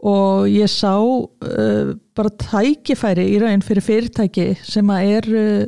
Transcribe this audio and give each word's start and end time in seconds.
og 0.00 0.48
ég 0.48 0.70
sá 0.72 0.94
uh, 0.96 1.92
bara 2.16 2.32
tækifæri 2.40 3.26
í 3.34 3.40
raun 3.42 3.64
fyrir 3.64 3.84
fyrirtæki 3.84 4.54
sem 4.64 4.90
að 4.92 5.14
er 5.16 5.30
uh, 5.40 5.64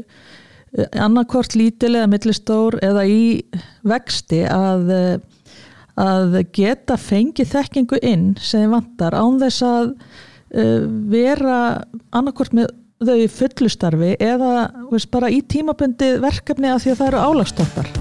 annarkort 0.97 1.57
lítilega, 1.59 2.09
millistór 2.09 2.79
eða 2.81 3.05
í 3.05 3.43
vexti 3.85 4.41
að, 4.49 4.93
að 6.01 6.39
geta 6.57 6.97
fengið 6.97 7.51
þekkingu 7.53 8.01
inn 8.01 8.31
sem 8.41 8.73
vantar 8.73 9.13
án 9.13 9.37
þess 9.43 9.67
að 9.69 9.91
uh, 9.93 10.87
vera 11.13 11.59
annarkort 12.09 12.57
með 12.57 12.73
þau 13.03 13.27
fullustarfi 13.35 14.15
eða 14.23 14.71
veist, 14.93 15.11
bara 15.13 15.29
í 15.33 15.43
tímabundi 15.43 16.15
verkefni 16.23 16.73
að 16.73 16.87
því 16.87 16.95
að 16.95 16.99
það 17.03 17.13
eru 17.13 17.23
álagstoppar. 17.29 17.93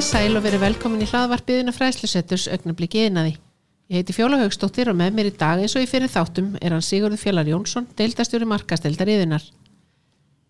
Komið 0.00 0.14
sæl 0.16 0.38
og 0.38 0.44
verið 0.46 0.62
velkomin 0.62 1.02
í 1.04 1.06
hlaðvarpiðina 1.10 1.72
fræslusetturs 1.76 2.46
augnabliki 2.48 3.02
einaði. 3.04 3.34
Ég 3.92 4.00
heiti 4.00 4.14
Fjóla 4.16 4.38
Haugstóttir 4.40 4.88
og 4.88 4.96
með 4.96 5.10
mér 5.18 5.28
í 5.28 5.32
dag 5.36 5.60
eins 5.60 5.74
og 5.76 5.84
í 5.84 5.88
fyrir 5.90 6.08
þáttum 6.08 6.54
er 6.56 6.72
hann 6.72 6.86
Sigurður 6.86 7.20
Fjallar 7.20 7.50
Jónsson, 7.50 7.84
deildastjóri 7.98 8.48
markasteldar 8.48 9.12
yðinar. 9.12 9.44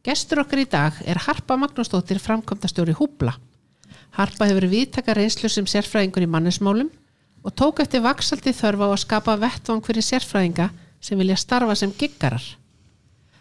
Gestur 0.07 0.45
okkar 0.45 0.63
í 0.63 0.69
dag 0.71 1.03
er 1.03 1.19
Harpa 1.27 1.59
Magnúsdóttir, 1.59 2.23
framkvæmdastjóri 2.23 2.95
Húbla. 3.01 3.35
Harpa 4.21 4.47
hefur 4.53 4.69
viðtaka 4.71 5.19
reynslu 5.19 5.51
sem 5.51 5.67
sérfræðingur 5.67 6.29
í 6.29 6.30
mannesmálum 6.30 6.95
og 7.43 7.59
tók 7.59 7.83
eftir 7.83 8.07
vaksaldi 8.07 8.55
þörfa 8.55 8.87
á 8.87 8.91
að 8.95 9.03
skapa 9.03 9.39
vettvang 9.49 9.83
fyrir 9.83 10.07
sérfræðinga 10.13 10.71
sem 11.03 11.19
vilja 11.19 11.43
starfa 11.43 11.75
sem 11.75 11.99
giggarar. 11.99 12.47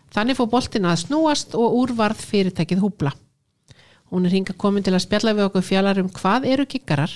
Þannig 0.09 0.41
fór 0.41 0.53
boltina 0.57 0.95
að 0.97 1.03
snúast 1.05 1.53
og 1.53 1.83
úrvarð 1.83 2.25
fyrirtækið 2.33 2.87
Húbla. 2.87 3.13
Hún 4.09 4.25
er 4.25 4.33
hinga 4.33 4.55
komin 4.57 4.85
til 4.85 4.95
að 4.95 5.03
spjalla 5.05 5.35
við 5.37 5.47
okkur 5.49 5.65
fjallar 5.65 5.99
um 6.01 6.09
hvað 6.09 6.47
eru 6.49 6.65
kikkarar 6.69 7.11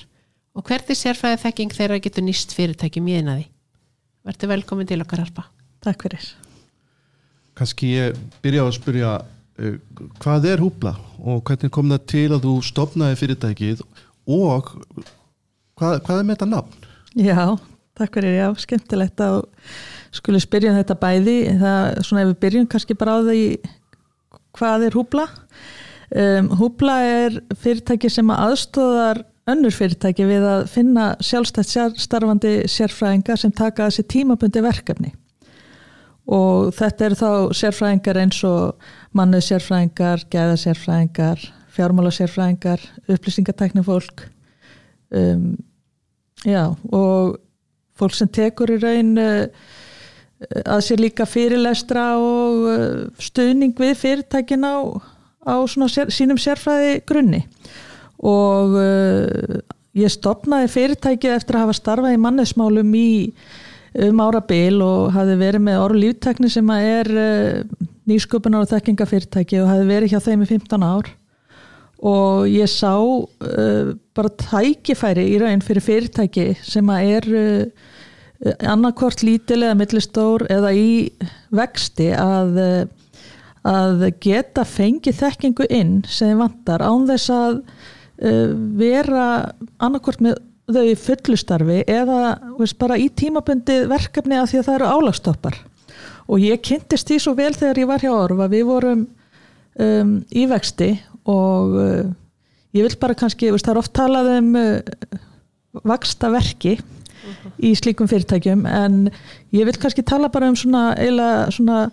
og 0.53 0.65
hvernig 0.67 0.97
sérfræði 0.97 1.41
þekking 1.41 1.73
þeirra 1.73 1.99
getur 2.03 2.25
nýst 2.25 2.53
fyrirtækjum 2.53 3.09
í 3.09 3.17
einaði. 3.17 3.45
Verður 4.23 4.53
velkomin 4.53 4.89
til 4.89 5.01
okkar 5.01 5.23
harpa. 5.25 5.47
Takk 5.83 6.05
fyrir. 6.05 6.27
Kanski 7.57 7.89
ég 7.97 8.19
byrja 8.43 8.63
á 8.63 8.67
að 8.69 8.77
spyrja 8.77 9.11
uh, 9.23 9.75
hvað 10.21 10.47
er 10.53 10.63
húbla 10.63 10.93
og 11.19 11.43
hvernig 11.47 11.73
kom 11.73 11.91
það 11.91 12.07
til 12.13 12.27
að 12.29 12.45
þú 12.45 12.53
stopnaði 12.65 13.19
fyrirtækið 13.19 13.83
og 14.29 14.71
hvað, 15.77 15.99
hvað 16.05 16.17
er 16.19 16.25
með 16.27 16.35
þetta 16.37 16.49
nafn? 16.53 16.89
Já, 17.13 17.43
takk 17.97 18.17
fyrir, 18.17 18.37
já, 18.39 18.47
skemmtilegt 18.63 19.21
að 19.21 19.43
skuli 20.13 20.41
spyrja 20.41 20.73
um 20.73 20.79
þetta 20.79 20.97
bæði. 21.01 21.37
Það, 21.61 21.87
svona 22.05 22.23
ef 22.23 22.31
við 22.31 22.41
byrjum 22.45 22.69
kannski 22.69 22.97
bara 22.97 23.17
á 23.17 23.19
því 23.25 23.43
hvað 24.57 24.87
er 24.87 24.97
húbla. 24.97 25.27
Um, 26.13 26.51
Húbla 26.59 26.99
er 27.09 27.37
fyrirtæki 27.57 28.09
sem 28.11 28.27
aðstóðar 28.29 29.23
önnur 29.49 29.73
fyrirtæki 29.73 30.27
við 30.29 30.43
að 30.45 30.67
finna 30.69 31.07
sjálfstætt 31.25 31.97
starfandi 31.99 32.51
sérfræðingar 32.69 33.39
sem 33.41 33.53
taka 33.55 33.87
þessi 33.87 34.05
tímabundi 34.13 34.61
verkefni. 34.63 35.09
Og 36.29 36.69
þetta 36.77 37.07
eru 37.07 37.17
þá 37.19 37.31
sérfræðingar 37.57 38.19
eins 38.21 38.43
og 38.47 38.85
mannuð 39.17 39.47
sérfræðingar, 39.47 40.23
gæða 40.31 40.59
sérfræðingar, 40.61 41.47
fjármála 41.73 42.11
sérfræðingar, 42.13 42.85
upplýsingatækni 43.09 43.83
fólk 43.83 44.27
um, 45.17 45.49
já 46.45 46.69
og 46.91 47.39
fólk 47.97 48.15
sem 48.15 48.29
tekur 48.29 48.71
í 48.75 48.77
raun 48.85 49.17
uh, 49.17 49.49
að 50.61 50.85
sér 50.85 51.03
líka 51.03 51.27
fyrirlestra 51.27 52.05
og 52.21 52.69
uh, 52.69 53.03
stuðning 53.17 53.75
við 53.81 53.97
fyrirtækin 54.05 54.63
á 54.63 54.77
á 55.43 55.55
sér, 55.91 56.11
sínum 56.13 56.39
sérfræði 56.39 57.01
grunni. 57.07 57.43
Og 58.23 58.75
uh, 58.79 59.59
ég 59.97 60.11
stopnaði 60.11 60.71
fyrirtækið 60.71 61.35
eftir 61.37 61.57
að 61.57 61.65
hafa 61.67 61.77
starfað 61.79 62.15
í 62.15 62.21
mannesmálum 62.23 62.93
í 62.97 63.09
um 64.03 64.21
ára 64.25 64.41
bil 64.41 64.81
og 64.81 65.11
hafi 65.13 65.35
verið 65.37 65.65
með 65.67 65.81
orð 65.83 65.99
líftekni 66.01 66.49
sem 66.49 66.69
er 66.75 67.09
uh, 67.13 67.89
nýsköpunar 68.09 68.65
og 68.65 68.71
þekkingafyrirtæki 68.71 69.61
og 69.61 69.69
hafi 69.69 69.89
verið 69.91 70.15
hjá 70.15 70.23
þeim 70.29 70.45
í 70.45 70.49
15 70.55 70.87
ár. 70.87 71.11
Og 72.03 72.47
ég 72.51 72.71
sá 72.71 72.95
uh, 72.99 73.93
bara 74.15 74.33
tækifæri 74.39 75.27
í 75.35 75.37
raun 75.43 75.63
fyrir 75.63 75.85
fyrirtæki 75.85 76.49
sem 76.63 76.89
er 76.95 77.29
annarkort 78.43 79.21
lítilega, 79.23 79.71
millistór 79.79 80.43
eða 80.51 80.73
í 80.75 81.13
vexti 81.55 82.09
að 82.11 82.57
að 83.63 84.07
geta 84.23 84.65
fengið 84.67 85.19
þekkingu 85.21 85.67
inn 85.71 86.01
sem 86.11 86.37
vantar 86.39 86.83
án 86.83 87.05
þess 87.07 87.31
að 87.31 87.59
uh, 87.61 88.49
vera 88.79 89.27
annarkort 89.79 90.23
með 90.23 90.41
þau 90.71 90.83
í 90.87 90.95
fullustarfi 90.99 91.81
eða 91.91 92.37
veist, 92.57 92.77
bara 92.79 92.99
í 92.99 93.09
tímabundi 93.11 93.83
verkefni 93.91 94.39
að 94.39 94.49
því 94.51 94.59
að 94.59 94.67
það 94.67 94.77
eru 94.77 94.91
álagstoppar 94.95 95.59
og 96.23 96.43
ég 96.43 96.63
kynntist 96.63 97.09
því 97.09 97.19
svo 97.19 97.33
vel 97.35 97.51
þegar 97.55 97.81
ég 97.81 97.89
var 97.89 98.03
hjá 98.03 98.13
Orfa 98.15 98.47
við 98.51 98.65
vorum 98.69 99.03
um, 99.79 100.13
í 100.31 100.45
vexti 100.47 100.93
og 101.29 101.75
uh, 101.75 102.07
ég 102.75 102.87
vil 102.87 102.97
bara 103.01 103.17
kannski, 103.17 103.51
veist, 103.51 103.67
það 103.67 103.75
er 103.75 103.81
oft 103.83 103.95
talað 103.95 104.31
um 104.37 104.55
uh, 104.59 104.79
vaksta 105.83 106.31
verki 106.31 106.77
uh 106.77 107.27
-huh. 107.27 107.51
í 107.59 107.75
slíkum 107.75 108.07
fyrirtækjum 108.07 108.65
en 108.65 109.11
ég 109.51 109.65
vil 109.65 109.77
kannski 109.77 110.03
tala 110.03 110.29
bara 110.29 110.47
um 110.49 110.55
svona, 110.55 110.95
eila, 110.95 111.51
svona 111.51 111.91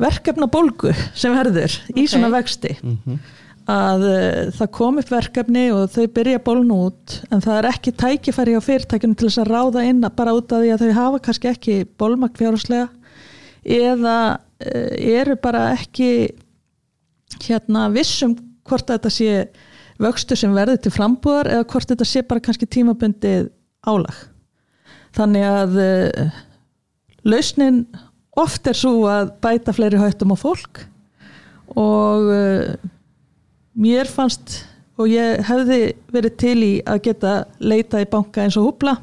verkefna 0.00 0.48
bólgu 0.50 0.92
sem 1.14 1.34
verður 1.34 1.70
okay. 1.70 2.02
í 2.02 2.06
svona 2.10 2.30
vexti 2.34 2.74
mm 2.74 2.94
-hmm. 3.04 3.18
að 3.70 4.06
uh, 4.08 4.52
það 4.58 4.70
kom 4.78 4.98
upp 5.02 5.10
verkefni 5.12 5.64
og 5.72 5.90
þau 5.94 6.06
byrja 6.18 6.42
bólnu 6.46 6.78
út 6.88 7.18
en 7.30 7.44
það 7.44 7.58
er 7.58 7.70
ekki 7.70 7.92
tækifæri 7.92 8.56
á 8.58 8.66
fyrirtækjunum 8.68 9.16
til 9.16 9.28
þess 9.28 9.42
að 9.44 9.52
ráða 9.52 9.84
inn 9.88 10.06
bara 10.16 10.34
út 10.34 10.52
af 10.52 10.62
því 10.62 10.72
að 10.74 10.82
þau 10.84 10.92
hafa 11.00 11.18
kannski 11.18 11.48
ekki 11.48 11.76
bólmakt 11.98 12.38
fjárháslega 12.38 12.88
eða 13.64 14.38
uh, 14.64 14.90
eru 14.98 15.36
bara 15.36 15.72
ekki 15.72 16.34
hérna 17.44 17.88
vissum 17.92 18.36
hvort 18.64 18.88
þetta 18.88 19.10
sé 19.10 19.48
vöxtu 20.00 20.36
sem 20.36 20.54
verður 20.54 20.80
til 20.82 20.92
frambúðar 20.94 21.50
eða 21.52 21.66
hvort 21.70 21.88
þetta 21.88 22.04
sé 22.04 22.22
bara 22.22 22.42
kannski 22.42 22.66
tímabundið 22.66 23.50
álag 23.86 24.16
þannig 25.14 25.46
að 25.46 25.78
uh, 25.84 26.42
lausnin 27.24 27.84
oft 28.40 28.66
er 28.66 28.78
svo 28.78 29.06
að 29.10 29.32
bæta 29.44 29.74
fleiri 29.76 30.00
hættum 30.00 30.34
á 30.34 30.36
fólk 30.38 30.84
og 31.74 32.30
uh, 32.30 32.74
mér 33.74 34.10
fannst 34.10 34.62
og 35.00 35.10
ég 35.10 35.42
hefði 35.48 35.80
verið 36.14 36.38
til 36.38 36.56
í 36.62 36.72
að 36.86 37.02
geta 37.08 37.34
leita 37.62 38.02
í 38.02 38.08
banka 38.10 38.44
eins 38.44 38.58
og 38.60 38.68
húbla 38.68 38.96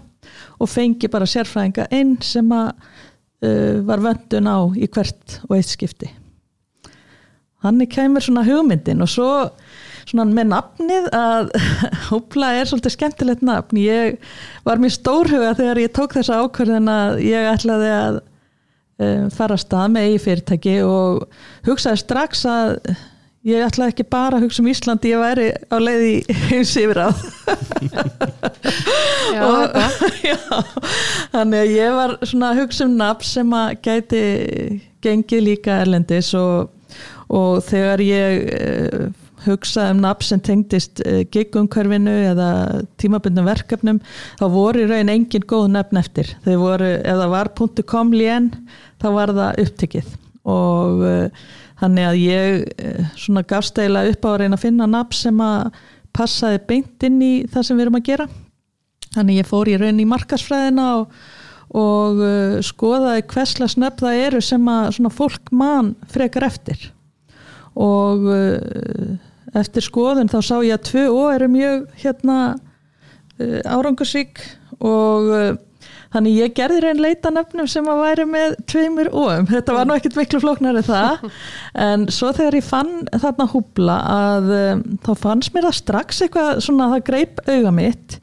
og 0.61 0.69
fengi 0.69 1.09
bara 1.11 1.27
sérfræðinga 1.27 1.89
einn 1.91 2.15
sem 2.23 2.47
að 2.55 2.71
uh, 2.71 3.77
var 3.87 4.03
vöndun 4.03 4.47
á 4.51 4.59
í 4.77 4.87
hvert 4.87 5.39
og 5.49 5.57
eitt 5.57 5.71
skipti. 5.71 6.11
Þannig 7.61 7.91
kemur 7.93 8.23
svona 8.25 8.45
hugmyndin 8.45 9.03
og 9.03 9.09
svo 9.11 9.31
svona 10.09 10.25
með 10.33 10.49
nafnið 10.49 11.09
að 11.13 11.51
húbla 12.09 12.55
er 12.57 12.69
svolítið 12.69 12.95
skemmtilegt 12.95 13.45
nafn. 13.45 13.77
Ég 13.77 14.17
var 14.65 14.81
mér 14.81 14.95
stórhuga 14.95 15.53
þegar 15.59 15.81
ég 15.83 15.93
tók 15.95 16.15
þessa 16.17 16.41
ákvörðin 16.41 16.89
að 16.91 17.21
ég 17.27 17.49
ætlaði 17.51 17.91
að 17.97 18.19
fara 19.35 19.57
að 19.57 19.63
stað 19.65 19.93
með 19.93 20.09
eigi 20.09 20.19
fyrirtæki 20.25 20.75
og 20.87 21.23
hugsaði 21.67 22.01
strax 22.03 22.45
að 22.49 22.75
ég 23.47 23.63
ætlaði 23.65 23.95
ekki 23.95 24.05
bara 24.11 24.37
að 24.37 24.45
hugsa 24.45 24.61
um 24.61 24.69
Íslandi 24.69 25.11
ég 25.11 25.21
væri 25.21 25.47
á 25.73 25.77
leiði 25.81 26.11
eins 26.53 26.73
yfir 26.77 26.99
á 27.01 27.09
Já, 29.31 29.41
og, 29.47 29.79
já, 30.29 30.37
þannig 31.33 31.63
að 31.63 31.73
ég 31.73 31.97
var 31.97 32.15
svona 32.21 32.51
að 32.51 32.61
hugsa 32.61 32.85
um 32.85 32.97
nafn 32.99 33.27
sem 33.31 33.55
að 33.57 33.73
gæti 33.87 34.21
gengið 35.01 35.45
líka 35.47 35.79
erlendis 35.81 36.29
og, 36.37 36.69
og 37.33 37.63
þegar 37.65 38.05
ég 38.05 38.51
uh, 38.59 39.09
hugsaði 39.45 39.95
um 39.95 40.01
nafn 40.03 40.27
sem 40.27 40.41
tengdist 40.43 41.01
uh, 41.05 41.21
gigumkörfinu 41.33 42.13
eða 42.31 42.49
tímabundum 43.01 43.47
verkefnum 43.47 44.01
þá 44.39 44.45
voru 44.53 44.83
í 44.83 44.89
raun 44.89 45.11
engin 45.11 45.47
góð 45.47 45.71
nefn 45.75 46.01
eftir. 46.01 46.35
Þau 46.45 46.55
voru, 46.61 46.91
eða 47.01 47.29
var 47.31 47.51
.com 47.89 48.13
lén 48.13 48.51
þá 49.01 49.07
var 49.15 49.33
það 49.37 49.63
upptikið 49.65 50.13
og 50.51 51.03
uh, 51.05 51.49
þannig 51.81 52.07
að 52.07 52.21
ég 52.21 52.61
uh, 52.69 53.11
svona 53.17 53.45
gafst 53.47 53.81
eiginlega 53.81 54.15
upp 54.15 54.25
á 54.25 54.29
að 54.31 54.39
reyna 54.43 54.59
að 54.59 54.65
finna 54.65 54.89
nafn 54.89 55.17
sem 55.17 55.43
að 55.45 55.83
passaði 56.15 56.63
beint 56.67 57.05
inn 57.07 57.19
í 57.23 57.33
það 57.49 57.67
sem 57.67 57.77
við 57.77 57.85
erum 57.85 57.99
að 58.01 58.07
gera. 58.09 58.31
Þannig 59.11 59.41
ég 59.41 59.47
fór 59.47 59.69
í 59.69 59.77
raun 59.79 59.99
í 59.99 60.07
markasfræðina 60.07 60.87
og, 61.01 61.19
og 61.77 62.23
uh, 62.23 62.57
skoðaði 62.65 63.27
hversla 63.33 63.69
snöpp 63.71 64.01
það 64.03 64.23
eru 64.27 64.41
sem 64.45 64.71
að 64.71 65.11
fólk 65.15 65.53
mann 65.55 65.95
frekar 66.11 66.47
eftir. 66.47 66.89
Og 67.71 68.25
eftir 69.57 69.83
skoðun 69.85 70.31
þá 70.31 70.39
sá 70.45 70.55
ég 70.63 70.77
að 70.77 70.87
tvö 70.91 71.05
ó 71.11 71.21
eru 71.33 71.49
mjög 71.51 71.87
hérna 72.03 72.37
árangursík 73.41 74.41
og 74.79 75.57
þannig 76.11 76.37
ég 76.41 76.53
gerði 76.55 76.81
reyn 76.83 77.01
leita 77.01 77.31
nöfnum 77.33 77.69
sem 77.71 77.87
að 77.89 78.01
væri 78.03 78.25
með 78.29 78.55
tveimur 78.69 79.09
óum, 79.13 79.47
þetta 79.49 79.75
var 79.77 79.87
nú 79.87 79.95
ekkit 79.95 80.17
miklu 80.19 80.41
flóknari 80.43 80.83
það, 80.85 81.25
en 81.87 82.05
svo 82.11 82.33
þegar 82.35 82.59
ég 82.59 82.67
fann 82.67 82.93
þarna 83.13 83.47
húbla 83.53 83.97
að 84.11 84.53
um, 84.57 84.85
þá 85.05 85.11
fannst 85.23 85.55
mér 85.55 85.69
það 85.69 85.79
strax 85.79 86.23
eitthvað 86.25 86.63
svona 86.67 86.91
það 86.95 87.05
greip 87.11 87.43
auga 87.47 87.75
mitt. 87.75 88.19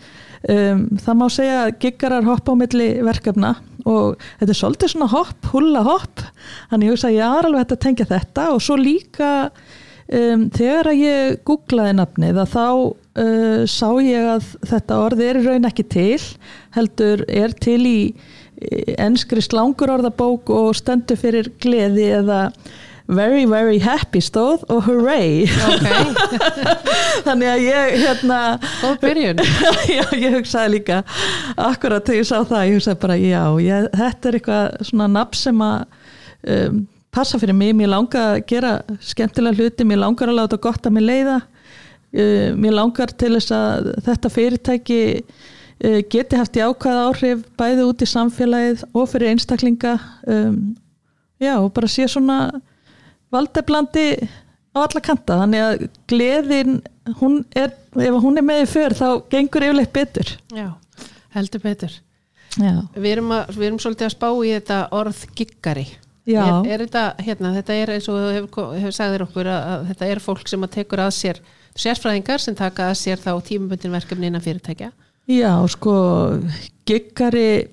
Um, 0.48 0.84
það 1.02 1.16
má 1.18 1.24
segja 1.34 1.62
að 1.64 1.72
giggarar 1.82 2.28
hoppa 2.28 2.54
á 2.54 2.60
milli 2.60 2.90
verkefna 3.02 3.56
og 3.88 4.20
þetta 4.38 4.52
er 4.52 4.58
svolítið 4.58 4.92
svona 4.92 5.08
hopp, 5.10 5.48
hulla 5.54 5.82
hopp. 5.86 6.22
Þannig 6.70 6.86
ég 6.86 6.94
hugsa 6.94 7.08
að 7.08 7.16
ég 7.16 7.38
er 7.38 7.48
alveg 7.48 7.64
að 7.64 7.80
tengja 7.82 8.06
þetta. 8.06 8.44
Og 8.54 8.62
svo 8.62 8.76
líka 8.78 9.30
um, 10.12 10.48
þegar 10.54 10.90
að 10.92 11.04
ég 11.04 11.38
googlaði 11.48 11.98
nafnið 11.98 12.42
að 12.42 12.50
þá 12.54 12.66
uh, 12.68 13.62
sá 13.68 13.88
ég 14.04 14.32
að 14.34 14.50
þetta 14.72 15.00
orð 15.04 15.24
er 15.28 15.40
í 15.40 15.46
raun 15.46 15.68
ekki 15.68 15.86
til 15.92 16.18
heldur 16.76 17.24
er 17.28 17.54
til 17.58 17.80
í 17.86 18.00
ennskri 18.98 19.42
slangur 19.44 19.92
orðabók 19.94 20.50
og 20.50 20.74
stendur 20.76 21.18
fyrir 21.20 21.52
gleði 21.62 22.08
eða 22.18 22.48
very 23.08 23.46
very 23.48 23.78
happy 23.78 24.20
stóð 24.20 24.64
og 24.68 24.82
hooray. 24.84 25.46
Ok, 25.46 25.86
þannig 27.26 27.48
að 27.48 27.62
ég 27.64 27.94
hérna 28.02 28.40
já, 29.96 30.04
ég 30.12 30.36
hugsaði 30.36 30.74
líka 30.76 31.00
akkurat 31.56 32.04
þegar 32.04 32.20
ég 32.20 32.28
sá 32.28 32.36
það, 32.42 32.66
ég 32.68 32.76
hugsaði 32.76 33.00
bara 33.06 33.18
já, 33.22 33.42
ég, 33.64 33.88
þetta 33.96 34.28
er 34.28 34.38
eitthvað 34.40 34.86
svona 34.90 35.10
nafn 35.16 35.40
sem 35.40 35.64
að 35.64 35.78
um, 36.58 36.86
passa 37.14 37.38
fyrir 37.40 37.56
mig, 37.56 37.74
mér 37.76 37.92
langar 37.92 38.34
að 38.34 38.42
gera 38.50 38.72
skemmtilega 39.04 39.58
hluti, 39.58 39.86
mér 39.88 40.02
langar 40.04 40.30
að 40.30 40.40
láta 40.40 40.60
gott 40.60 40.86
að 40.86 40.98
mér 40.98 41.08
leiða. 41.08 41.38
Uh, 42.08 42.50
mér 42.56 42.76
langar 42.78 43.12
til 43.20 43.34
þess 43.36 43.52
að 43.52 43.92
þetta 44.06 44.32
fyrirtæki 44.32 45.00
uh, 45.20 46.00
geti 46.08 46.38
haft 46.40 46.56
jákvæða 46.56 47.06
áhrif 47.10 47.42
bæði 47.60 47.84
út 47.90 48.04
í 48.04 48.08
samfélagið 48.08 48.86
og 48.92 49.08
fyrir 49.12 49.34
einstaklinga. 49.34 49.98
Um, 50.24 50.76
já, 51.40 51.54
og 51.58 51.72
bara 51.76 51.90
sé 51.90 52.08
svona 52.08 52.38
valdeblandi 53.34 54.08
á 54.72 54.78
alla 54.84 55.02
kanta, 55.04 55.38
þannig 55.42 55.64
að 55.64 55.86
gleðin 56.08 56.80
hún 57.20 57.40
er, 57.56 57.72
ef 57.98 58.18
hún 58.22 58.40
er 58.40 58.44
með 58.46 58.64
í 58.64 58.68
för 58.70 58.96
þá 58.96 59.06
gengur 59.32 59.66
yfirleitt 59.68 59.94
betur. 59.94 60.34
Já, 60.54 60.68
heldur 61.36 61.64
betur. 61.64 61.94
já, 62.56 62.74
Við 62.94 63.10
erum, 63.12 63.32
að, 63.36 63.56
við 63.56 63.66
erum 63.68 63.80
svolítið 63.82 64.08
að 64.08 64.14
spá 64.16 64.28
í 64.32 64.52
þetta 64.56 64.80
orð 64.98 65.24
giggari. 65.38 65.86
Er, 66.28 66.72
er 66.74 66.84
þetta, 66.84 67.04
hérna, 67.24 67.52
þetta 67.56 67.76
er 67.80 67.92
eins 67.94 68.08
og 68.12 68.18
hefur, 68.34 68.72
hefur 68.76 68.96
sagðir 68.96 69.24
okkur 69.24 69.48
að, 69.48 69.68
að 69.72 69.86
þetta 69.92 70.08
er 70.12 70.20
fólk 70.24 70.50
sem 70.50 70.66
að 70.66 70.74
tekur 70.76 71.02
að 71.04 71.12
sér 71.16 71.42
sérfræðingar 71.78 72.42
sem 72.42 72.56
taka 72.58 72.90
að 72.90 72.98
sér 73.00 73.22
þá 73.22 73.30
tímabundin 73.46 73.94
verkefni 73.94 74.28
innan 74.28 74.44
fyrirtækja. 74.44 74.90
Já, 75.28 75.52
sko, 75.68 75.94
giggari, 76.88 77.68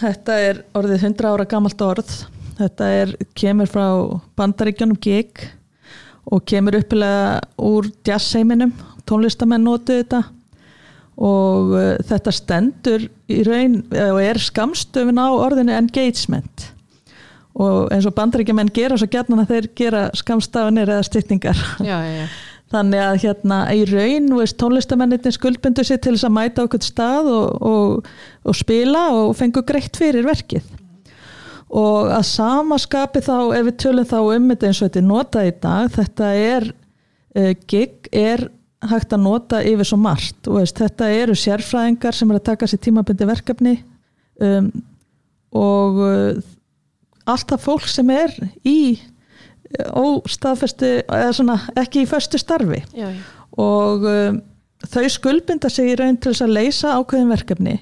þetta 0.00 0.36
er 0.48 0.62
orðið 0.76 1.08
100 1.08 1.32
ára 1.32 1.48
gamalt 1.48 1.84
orð. 1.84 2.12
Þetta 2.58 2.90
er, 3.00 3.14
kemur 3.38 3.70
frá 3.70 3.86
bandaríkjónum 4.38 5.00
gig 5.02 5.40
og 6.28 6.44
kemur 6.46 6.76
uppilega 6.78 7.40
úr 7.58 7.88
jazzheiminum, 8.06 8.74
tónlistamenn 9.08 9.64
notu 9.66 9.96
þetta 9.98 10.22
og 11.22 11.72
uh, 11.76 11.96
þetta 12.08 12.32
stendur 12.32 13.08
í 13.28 13.42
raun 13.44 13.82
og 13.90 14.20
er 14.22 14.40
skamstöfin 14.40 15.20
á 15.20 15.28
orðinu 15.28 15.74
engagement 15.76 16.70
og 17.52 17.92
eins 17.92 18.06
og 18.08 18.14
bandaríkjumenn 18.16 18.72
gera 18.72 18.96
svo 18.96 19.10
gætnan 19.12 19.42
að 19.42 19.52
þeir 19.54 19.68
gera 19.76 20.06
skamstafinir 20.16 20.88
eða 20.88 21.04
styttingar 21.08 21.58
Já, 21.84 21.98
já, 22.00 22.14
já. 22.22 22.26
Þannig 22.72 23.02
að 23.04 23.18
hérna 23.26 23.56
í 23.76 23.82
raun 23.88 24.30
veist, 24.38 24.56
tónlistamennir 24.60 25.34
skuldbundu 25.34 25.84
sér 25.84 25.98
til 26.00 26.14
þess 26.14 26.28
að 26.28 26.36
mæta 26.38 26.64
okkur 26.64 26.84
stað 26.86 27.28
og, 27.28 27.66
og, 27.68 28.06
og 28.48 28.56
spila 28.56 29.02
og 29.18 29.34
fengu 29.36 29.60
greitt 29.68 29.98
fyrir 30.00 30.24
verkið. 30.24 30.64
Og 31.72 32.08
að 32.12 32.24
sama 32.28 32.78
skapi 32.80 33.20
þá, 33.24 33.36
ef 33.58 33.68
við 33.68 33.76
tölum 33.84 34.08
þá 34.08 34.16
um 34.22 34.48
þetta 34.52 34.68
eins 34.68 34.80
og 34.80 34.88
þetta 34.88 35.00
er 35.02 35.06
notað 35.08 35.48
í 35.48 35.52
dag, 35.66 35.92
þetta 35.98 36.32
er, 36.46 36.66
uh, 37.36 37.52
gig 37.68 38.08
er 38.12 38.46
hægt 38.88 39.14
að 39.14 39.24
nota 39.26 39.60
yfir 39.68 39.88
svo 39.88 40.00
margt. 40.00 40.48
Veist, 40.48 40.80
þetta 40.80 41.10
eru 41.12 41.36
sérfræðingar 41.38 42.16
sem 42.16 42.32
er 42.32 42.40
að 42.40 42.48
taka 42.48 42.68
sér 42.68 42.80
tímabundi 42.88 43.28
verkefni 43.28 43.76
um, 44.40 44.72
og 45.60 46.00
allt 47.30 47.52
það 47.52 47.64
fólk 47.66 47.88
sem 47.90 48.10
er 48.14 48.34
í 48.66 48.78
óstaðfestu 49.96 50.90
eða 51.06 51.32
svona 51.36 51.58
ekki 51.80 52.04
í 52.04 52.08
föstu 52.08 52.40
starfi 52.40 52.82
já, 52.92 53.08
já. 53.08 53.20
og 53.60 54.04
um, 54.08 54.40
þau 54.84 55.06
skuldbinda 55.14 55.70
sig 55.72 55.92
í 55.92 55.96
raun 55.98 56.18
til 56.20 56.32
þess 56.32 56.44
að 56.44 56.56
leysa 56.58 56.96
ákveðin 56.98 57.32
verkefni 57.32 57.76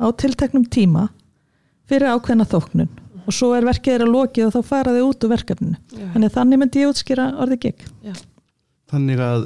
á 0.00 0.06
tilteknum 0.20 0.66
tíma 0.68 1.08
fyrir 1.88 2.12
ákveðina 2.12 2.48
þóknun 2.50 2.90
og 3.24 3.36
svo 3.36 3.52
er 3.56 3.66
verkið 3.68 3.94
þeirra 3.94 4.10
lokið 4.10 4.48
og 4.48 4.54
þá 4.56 4.70
fara 4.72 4.94
þau 4.96 5.04
út 5.08 5.26
úr 5.26 5.34
verkefninu 5.34 5.76
Já. 5.78 6.06
þannig 6.14 6.28
að 6.28 6.36
þannig 6.38 6.62
myndi 6.62 6.82
ég 6.82 6.92
útskýra 6.92 7.28
orðið 7.40 7.84
já. 8.04 8.14
Þannig 8.90 9.20
að 9.22 9.44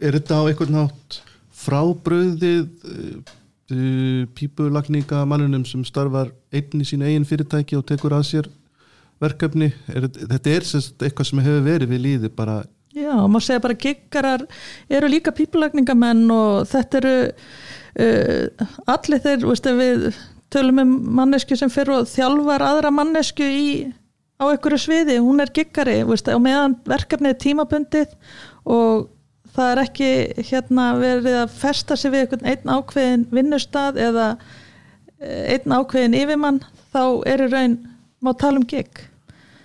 er 0.00 0.16
þetta 0.16 0.38
á 0.40 0.42
einhvern 0.48 0.76
nátt 0.78 1.18
frábröðið 1.60 2.62
uh, 2.88 4.24
pípulagninga 4.34 5.20
mannunum 5.28 5.66
sem 5.68 5.84
starfar 5.86 6.32
einn 6.50 6.80
í 6.80 6.86
sínu 6.88 7.06
eigin 7.06 7.28
fyrirtæki 7.28 7.76
og 7.78 7.84
tekur 7.86 8.16
að 8.16 8.24
sér 8.30 8.48
verkefni 9.20 9.70
er, 9.88 10.08
þetta 10.08 10.52
er 10.52 10.66
sérst 10.66 11.02
eitthvað 11.04 11.30
sem 11.30 11.42
hefur 11.44 11.66
verið 11.66 11.92
við 11.94 12.06
líði 12.06 12.30
bara 12.34 12.62
Já, 12.90 13.12
maður 13.30 13.44
segja 13.46 13.62
bara 13.62 13.78
giggarar 13.78 14.42
eru 14.90 15.08
líka 15.12 15.30
pípulagningamenn 15.34 16.24
og 16.34 16.64
þetta 16.66 16.98
eru 16.98 17.12
uh, 18.02 18.64
allir 18.90 19.22
þeir, 19.22 19.44
veist, 19.46 19.68
ef 19.70 19.78
við 19.78 20.06
tölum 20.50 20.80
um 20.82 20.96
mannesku 21.20 21.54
sem 21.58 21.70
fyrir 21.70 22.00
og 22.00 22.08
þjálfar 22.10 22.64
aðra 22.66 22.90
mannesku 22.90 23.46
í, 23.46 23.68
á 24.42 24.50
einhverju 24.50 24.80
sviði, 24.82 25.20
hún 25.22 25.38
er 25.44 25.52
giggari 25.54 26.00
veist, 26.08 26.32
og 26.34 26.42
meðan 26.42 26.74
verkefni 26.90 27.30
er 27.30 27.38
tímabundið 27.38 28.16
og 28.66 29.06
það 29.54 29.70
er 29.70 29.82
ekki 29.84 30.10
hérna 30.50 30.88
verið 30.98 31.38
að 31.44 31.54
festa 31.60 31.98
sig 31.98 32.14
við 32.14 32.34
einn 32.40 32.74
ákveðin 32.74 33.28
vinnustad 33.30 33.98
eða 34.02 34.32
eh, 35.22 35.54
einn 35.54 35.78
ákveðin 35.78 36.18
yfirmann, 36.24 36.60
þá 36.90 37.22
er 37.30 37.46
í 37.46 37.48
raun 37.54 37.78
má 38.18 38.34
tala 38.34 38.58
um 38.58 38.66
gig 38.66 39.06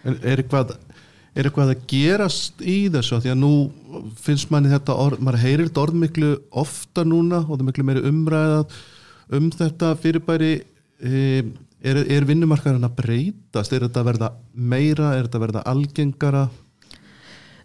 er, 0.05 0.17
er, 0.21 0.41
eitthvað, 0.43 0.75
er 1.35 1.49
eitthvað 1.49 1.73
að 1.73 1.85
gerast 1.91 2.61
í 2.63 2.77
þessu? 2.93 3.19
Því 3.23 3.33
að 3.33 3.41
nú 3.41 3.51
finnst 4.21 4.51
manni 4.53 4.71
þetta 4.71 4.97
orð, 5.05 5.21
maður 5.25 5.43
heyrir 5.43 5.67
þetta 5.69 5.85
orð 5.85 5.99
miklu 6.05 6.31
ofta 6.63 7.05
núna 7.07 7.43
og 7.43 7.53
það 7.55 7.63
er 7.63 7.69
miklu 7.71 7.87
meiri 7.89 8.05
umræðað 8.11 8.79
um 9.35 9.47
þetta 9.53 9.93
fyrirbæri. 10.01 10.51
E, 11.05 11.23
er, 11.85 12.01
er 12.17 12.27
vinnumarkaðurinn 12.29 12.87
að 12.87 12.99
breytast? 13.01 13.73
Er 13.73 13.87
þetta 13.87 14.03
að 14.03 14.11
verða 14.13 14.31
meira, 14.53 15.15
er 15.15 15.27
þetta 15.27 15.41
að 15.41 15.45
verða 15.47 15.65
algengara 15.73 16.45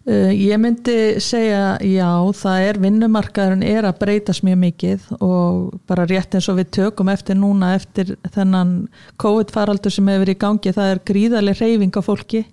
ég 0.09 0.57
myndi 0.57 0.95
segja 1.21 1.75
já, 1.85 2.09
það 2.33 2.63
er 2.69 2.79
vinnumarkaðurinn 2.81 3.65
er 3.69 3.85
að 3.85 3.99
breytast 4.01 4.41
mjög 4.41 4.57
mikið 4.63 5.03
og 5.21 5.75
bara 5.89 6.07
rétt 6.09 6.33
eins 6.33 6.49
og 6.49 6.57
við 6.57 6.71
tökum 6.79 7.11
eftir 7.13 7.37
núna 7.37 7.75
eftir 7.77 8.15
þennan 8.33 8.87
COVID-faraldur 9.21 9.93
sem 9.93 10.09
hefur 10.09 10.25
verið 10.25 10.39
í 10.39 10.41
gangi, 10.41 10.73
það 10.73 10.95
er 10.95 11.05
gríðarlega 11.11 11.61
reyfing 11.61 11.93
á 11.93 12.01
fólki 12.01 12.43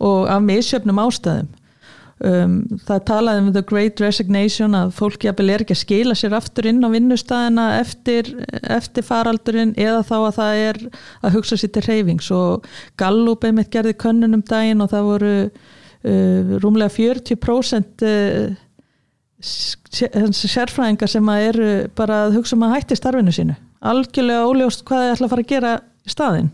og 0.00 0.28
af 0.32 0.42
misjöfnum 0.42 0.98
ástæðum. 1.04 1.56
Um, 2.20 2.58
það 2.84 3.04
talaði 3.08 3.40
um 3.40 3.46
the 3.54 3.62
great 3.64 4.00
resignation 4.02 4.74
að 4.76 4.90
fólki 4.92 5.30
er 5.30 5.62
ekki 5.62 5.72
að 5.72 5.80
skila 5.80 6.16
sér 6.18 6.34
aftur 6.36 6.66
inn 6.68 6.84
á 6.84 6.92
vinnustæðina 6.92 7.78
eftir, 7.78 8.28
eftir 8.60 9.06
faraldurinn 9.06 9.72
eða 9.80 10.02
þá 10.04 10.16
að 10.18 10.34
það 10.36 10.64
er 10.66 10.80
að 11.22 11.38
hugsa 11.38 11.56
sér 11.56 11.72
til 11.72 11.86
reyfings 11.86 12.28
og 12.36 12.66
Gallup 13.00 13.46
einmitt 13.48 13.72
gerði 13.72 13.96
könnun 13.96 14.36
um 14.36 14.44
daginn 14.44 14.84
og 14.84 14.92
það 14.92 15.08
voru 15.14 15.32
rúmlega 16.62 16.92
40% 16.94 18.04
uh, 18.08 18.54
sér- 19.40 20.32
sérfræðingar 20.32 21.10
sem 21.10 21.28
að 21.32 21.46
eru 21.50 21.68
bara 21.96 22.24
að 22.26 22.38
hugsa 22.38 22.56
um 22.56 22.64
að 22.66 22.74
hætti 22.78 22.98
starfinu 22.98 23.34
sínu. 23.34 23.56
Algjörlega 23.80 24.48
óljóst 24.48 24.84
hvað 24.88 25.04
þið 25.04 25.14
ætla 25.14 25.28
að 25.28 25.34
fara 25.34 25.44
að 25.44 25.52
gera 25.52 25.74
í 25.80 26.14
staðinn. 26.14 26.50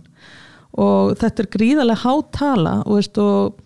Og 0.76 1.14
þetta 1.20 1.42
er 1.42 1.50
gríðarlega 1.54 2.02
hátala 2.02 2.74
og, 2.84 2.98
veist, 2.98 3.18
og 3.18 3.56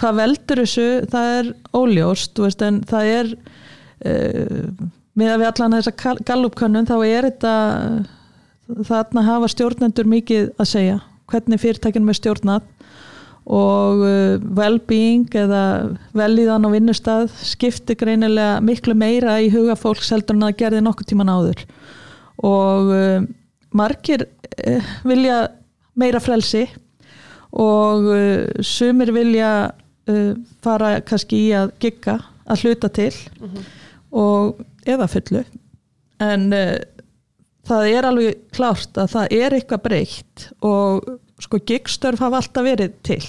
hvað 0.00 0.20
veldur 0.20 0.62
þessu 0.64 0.88
það 1.12 1.32
er 1.36 1.50
óljóst 1.76 2.42
veist, 2.42 2.64
en 2.66 2.80
það 2.88 3.10
er 3.12 3.32
uh, 3.36 4.86
með 5.16 5.32
að 5.32 5.40
við 5.40 5.50
allan 5.50 5.76
þessa 5.78 6.14
gallupkönnun 6.26 6.88
þá 6.88 6.96
er 7.06 7.28
þetta 7.30 7.54
þarna 8.88 9.22
hafa 9.26 9.50
stjórnendur 9.52 10.08
mikið 10.10 10.48
að 10.58 10.70
segja 10.72 10.96
hvernig 11.30 11.62
fyrirtækinu 11.62 12.10
er 12.10 12.18
stjórnað 12.18 12.66
og 13.46 14.00
uh, 14.02 14.38
well-being 14.58 15.28
eða 15.38 15.96
velíðan 16.18 16.66
á 16.66 16.70
vinnustad 16.72 17.30
skiptir 17.30 17.98
greinilega 18.00 18.58
miklu 18.64 18.96
meira 18.98 19.36
í 19.38 19.52
huga 19.54 19.76
fólks 19.78 20.10
heldur 20.10 20.34
en 20.34 20.48
að 20.48 20.56
gerði 20.64 20.82
nokkuð 20.82 21.10
tíman 21.12 21.30
áður. 21.30 21.62
Og 22.42 22.90
uh, 22.90 23.28
margir 23.76 24.26
uh, 24.26 24.90
vilja 25.06 25.44
meira 25.96 26.20
frelsi 26.20 26.66
og 27.56 28.10
sumir 28.66 29.08
vilja 29.16 29.70
fara 30.60 30.90
kannski 31.00 31.38
í 31.46 31.52
að 31.56 31.70
gigga 31.80 32.18
að 32.44 32.66
hluta 32.66 32.90
til 32.92 33.14
og 34.12 34.58
eða 34.84 35.06
fullu. 35.08 35.40
En 36.20 36.50
það 37.64 37.88
er 37.94 38.08
alveg 38.10 38.42
klárt 38.52 39.00
að 39.00 39.14
það 39.14 39.32
er 39.38 39.56
eitthvað 39.56 39.84
breytt 39.86 40.44
og 40.60 41.08
sko 41.42 41.58
gigstörf 41.68 42.20
hafa 42.22 42.36
alltaf 42.40 42.64
verið 42.64 42.94
til. 43.06 43.22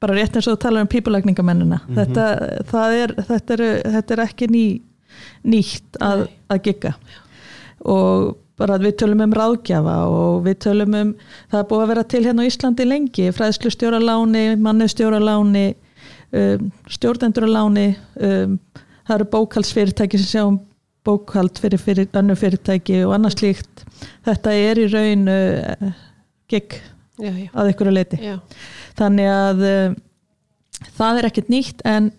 Bara 0.00 0.14
rétt 0.18 0.36
eins 0.36 0.48
og 0.48 0.56
þú 0.56 0.62
talar 0.64 0.84
um 0.84 0.88
pípulækningamennina 0.92 1.80
Mhm. 1.84 1.94
þetta, 1.98 2.24
það 2.70 2.96
er, 3.02 3.14
þetta, 3.28 3.54
er, 3.58 3.82
þetta 3.98 4.14
er 4.16 4.24
ekki 4.26 4.48
ný, 4.50 4.64
nýtt 5.44 6.00
að, 6.00 6.26
að 6.50 6.62
gigga. 6.64 6.94
Og 7.84 8.36
bara 8.58 8.78
við 8.78 8.96
tölum 9.02 9.20
um 9.24 9.32
ráðgjafa 9.34 9.94
og 10.08 10.44
við 10.46 10.58
tölum 10.62 10.94
um 10.94 11.14
það 11.50 11.58
er 11.60 11.68
búið 11.70 11.82
að 11.84 11.88
vera 11.92 12.04
til 12.04 12.22
hérna 12.24 12.44
á 12.44 12.48
Íslandi 12.50 12.84
lengi 12.86 13.30
fræðslu 13.34 13.70
stjóraláni, 13.74 14.44
manni 14.62 14.86
stjóraláni 14.88 15.64
um, 16.32 16.70
stjórnenduraláni 16.88 17.88
um, 18.22 18.58
það 19.08 19.16
eru 19.16 19.26
bókaldsfyrirtæki 19.34 20.20
sem 20.22 20.30
sjá 20.30 20.44
um 20.46 20.60
bókald 21.04 21.58
fyrir, 21.60 21.78
fyrir 21.82 22.06
önnu 22.16 22.36
fyrirtæki 22.38 23.02
og 23.04 23.12
annars 23.18 23.34
slíkt. 23.36 23.82
Þetta 24.24 24.54
er 24.56 24.78
í 24.80 24.86
raun 24.88 25.26
uh, 25.28 25.90
gig 26.48 26.78
já, 27.20 27.30
já, 27.30 27.48
að 27.54 27.72
að 27.74 27.92
leiti 27.94 28.20
já, 28.22 28.36
þannig 28.98 29.30
að 29.32 29.64
uh, 29.68 29.96
það 30.98 31.20
er 31.20 31.28
ekkert 31.30 31.52
nýtt 31.52 31.84
en, 31.88 32.10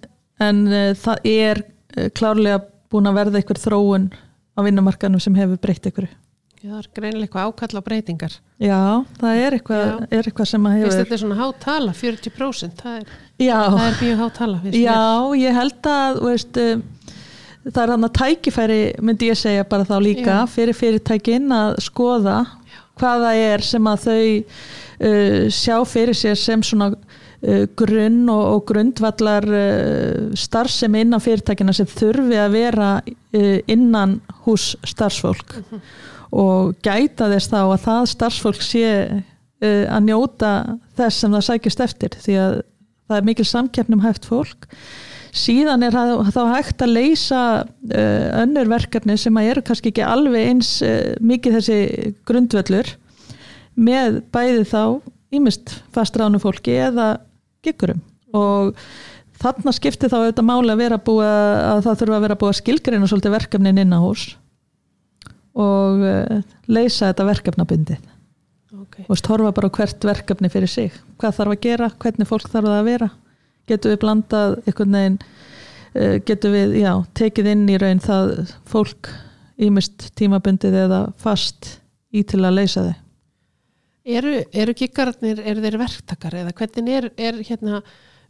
en 0.43 0.61
uh, 0.69 0.91
það 0.99 1.29
er 1.31 1.63
uh, 1.65 2.09
klárlega 2.15 2.61
búin 2.91 3.09
að 3.09 3.17
verða 3.21 3.41
ykkur 3.43 3.61
þróun 3.65 4.11
á 4.55 4.59
vinnumarkanum 4.63 5.23
sem 5.23 5.35
hefur 5.35 5.59
breytt 5.61 5.89
ykkur 5.91 6.07
já, 6.07 6.71
það 6.71 6.79
er 6.79 6.89
greinilega 6.97 7.27
eitthvað 7.27 7.49
ákall 7.51 7.77
á 7.77 7.81
breytingar. 7.85 8.35
Já, 8.55 8.79
það 9.19 9.39
er 9.43 9.57
eitthvað, 9.57 9.85
Já. 9.85 9.95
er 10.17 10.29
eitthvað 10.29 10.51
sem 10.53 10.67
að 10.67 10.77
hefur 10.79 10.95
þetta 10.95 11.17
er 11.17 11.23
svona 11.25 11.39
hátala, 11.41 11.95
40% 11.99 12.83
það 12.85 12.99
er, 13.01 13.15
já, 13.43 13.57
er 13.85 13.97
mjög 13.99 14.21
hátala 14.23 14.61
já, 14.71 15.01
ég 15.41 15.59
held 15.59 15.89
að 15.91 16.21
veist, 16.23 16.61
það 17.65 17.81
er 17.83 17.93
hann 17.95 18.07
að 18.07 18.15
tækifæri 18.19 18.79
myndi 19.03 19.29
ég 19.31 19.39
segja 19.39 19.65
bara 19.69 19.87
þá 19.87 19.95
líka 20.03 20.39
Já. 20.41 20.49
fyrir 20.51 20.77
fyrirtækin 20.77 21.53
að 21.55 21.79
skoða 21.85 22.39
hvað 22.99 23.25
það 23.25 23.43
er 23.49 23.65
sem 23.65 23.89
að 23.89 24.03
þau 24.05 24.19
uh, 24.99 25.45
sjá 25.53 25.77
fyrir 25.87 26.17
sér 26.17 26.37
sem 26.39 26.63
svona 26.65 26.91
uh, 27.45 27.65
grunn 27.77 28.25
og, 28.31 28.43
og 28.55 28.65
grundvallar 28.71 29.47
uh, 29.49 30.33
starfsemi 30.37 31.05
innan 31.05 31.23
fyrirtækina 31.23 31.75
sem 31.75 31.89
þurfi 31.89 32.39
að 32.41 32.57
vera 32.57 32.89
uh, 33.01 33.57
innan 33.71 34.19
hús 34.45 34.73
starfsfólk. 34.87 35.57
Og 36.35 36.75
gæta 36.83 37.29
þess 37.31 37.51
þá 37.51 37.59
að 37.61 37.81
það 37.85 38.11
starfsfólk 38.15 38.63
sé 38.65 38.85
uh, 39.07 39.83
að 39.89 40.07
njóta 40.09 40.53
þess 40.97 41.23
sem 41.23 41.35
það 41.35 41.49
sækist 41.49 41.83
eftir 41.85 42.17
því 42.23 42.39
að 42.43 42.55
það 43.05 43.19
er 43.19 43.27
mikil 43.29 43.49
samkeppnum 43.49 44.05
hægt 44.05 44.25
fólk. 44.27 44.69
Síðan 45.35 45.83
er 45.83 45.91
þá 45.91 46.41
hægt 46.47 46.79
að 46.79 46.93
leysa 46.95 47.39
önnur 48.39 48.69
verkefni 48.71 49.17
sem 49.19 49.35
að 49.35 49.49
eru 49.51 49.63
kannski 49.67 49.91
ekki 49.91 50.05
alveg 50.07 50.47
eins 50.47 50.69
mikið 51.19 51.57
þessi 51.57 51.79
grundvöllur 52.23 52.93
með 53.75 54.21
bæði 54.33 54.63
þá 54.69 54.83
ímist 55.35 55.75
fastránu 55.95 56.39
fólki 56.41 56.77
eða 56.79 57.15
gikurum 57.65 58.01
og 58.35 58.75
þarna 59.41 59.73
skipti 59.75 60.09
þá 60.11 60.17
auðvitað 60.19 60.47
máli 60.47 60.73
að 60.73 60.81
vera 60.81 60.99
búið 61.01 61.29
að 61.29 61.83
það 61.85 62.01
þurfa 62.01 62.17
að 62.17 62.25
vera 62.25 62.39
búið 62.41 62.53
að 62.53 62.59
skilgreina 62.61 63.09
svolítið 63.11 63.35
verkefnin 63.35 63.81
inn 63.83 63.95
á 63.95 63.99
hús 64.03 64.25
og 65.55 66.03
uh, 66.03 66.41
leysa 66.67 67.11
þetta 67.11 67.29
verkefnabundið 67.31 68.11
Ok. 68.75 68.97
og 69.07 69.29
horfa 69.29 69.53
bara 69.55 69.71
hvert 69.71 70.03
verkefni 70.03 70.49
fyrir 70.51 70.69
sig. 70.69 70.95
Hvað 71.17 71.37
þarf 71.37 71.53
að 71.53 71.61
gera, 71.63 71.87
hvernig 72.03 72.27
fólk 72.27 72.49
þarf 72.51 72.67
það 72.67 72.79
að 72.79 72.89
vera? 72.89 73.07
Getum 73.71 73.93
við 73.93 74.01
blandað 74.03 74.57
veginn 74.67 75.15
uh, 75.95 76.17
getum 76.27 76.55
við, 76.55 76.75
já, 76.83 76.91
tekið 77.17 77.49
inn 77.53 77.63
í 77.71 77.79
raun 77.81 78.03
það 78.03 78.35
fólk 78.67 79.09
ímist 79.55 80.09
tímabundið 80.19 80.75
eða 80.83 81.01
fast 81.21 81.77
í 82.11 82.25
til 82.27 82.43
að 82.43 82.59
leysa 82.59 82.83
þau 82.89 83.04
Eru, 84.05 84.35
eru 84.53 84.73
kikkararnir, 84.77 85.39
eru 85.41 85.63
þeir 85.63 85.79
verktakar 85.81 86.35
eða 86.37 86.51
hvernig 86.53 86.91
er, 86.93 87.07
er 87.17 87.39
hérna 87.41 87.79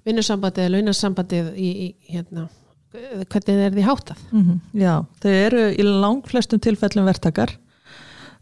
vinnusambandið 0.08 0.64
eða 0.64 0.74
launasambandið 0.78 1.50
í, 1.60 1.72
í 1.72 2.14
hérna, 2.14 2.46
hvernig 2.94 3.60
er 3.66 3.76
því 3.76 3.84
hátað? 3.84 4.22
mm 4.32 4.62
Já, 4.80 4.94
þau 5.20 5.34
eru 5.34 5.66
í 5.74 5.88
langflestum 5.90 6.62
tilfellum 6.64 7.10
verktakar. 7.10 7.52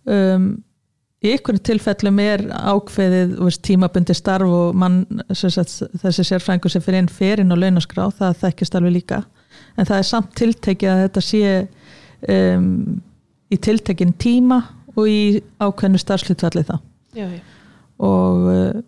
Um, 0.05 0.45
í 1.25 1.33
ykkur 1.33 1.57
tilfellum 1.65 2.21
er 2.21 2.45
ákveðið 2.51 3.35
veist, 3.39 3.63
tímabundi 3.65 4.13
starf 4.13 4.53
og 4.53 4.77
mann, 4.77 5.01
sagt, 5.33 5.79
þessi 6.03 6.27
sérfrængur 6.29 6.69
sem 6.69 6.85
fyrir 6.85 7.01
inn 7.01 7.09
ferinn 7.09 7.55
og 7.55 7.63
launaskrá, 7.63 8.11
það 8.13 8.39
þekkist 8.45 8.77
alveg 8.77 8.97
líka. 8.99 9.23
En 9.73 9.89
það 9.89 10.03
er 10.03 10.09
samt 10.11 10.33
tiltekið 10.37 10.93
að 10.93 11.05
þetta 11.07 11.27
sé 11.31 11.53
um, 12.29 12.71
í 13.49 13.57
tiltekin 13.57 14.13
tíma 14.21 14.61
og 14.93 15.07
í 15.09 15.21
ákveðnu 15.57 15.97
starfslutvalli 15.97 16.69
þá 16.69 16.77
Já, 17.13 17.27
já. 17.29 17.41
og 18.03 18.47
uh, 18.49 18.81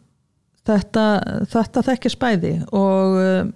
þetta, 0.66 1.06
þetta 1.52 1.86
þekkist 1.92 2.22
bæði 2.22 2.54
og 2.74 3.20
uh, 3.22 3.52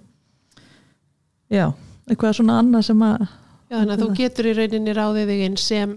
já, 1.50 1.66
eitthvað 2.08 2.38
svona 2.40 2.60
annað 2.62 2.90
sem 2.92 3.06
að 3.06 3.28
Já, 3.70 3.76
þannig 3.78 3.92
að 3.94 4.00
þú 4.02 4.14
getur 4.18 4.46
í 4.50 4.52
rauninni 4.58 4.94
ráðið 4.96 5.28
þig 5.30 5.42
inn 5.46 5.56
sem 5.62 5.90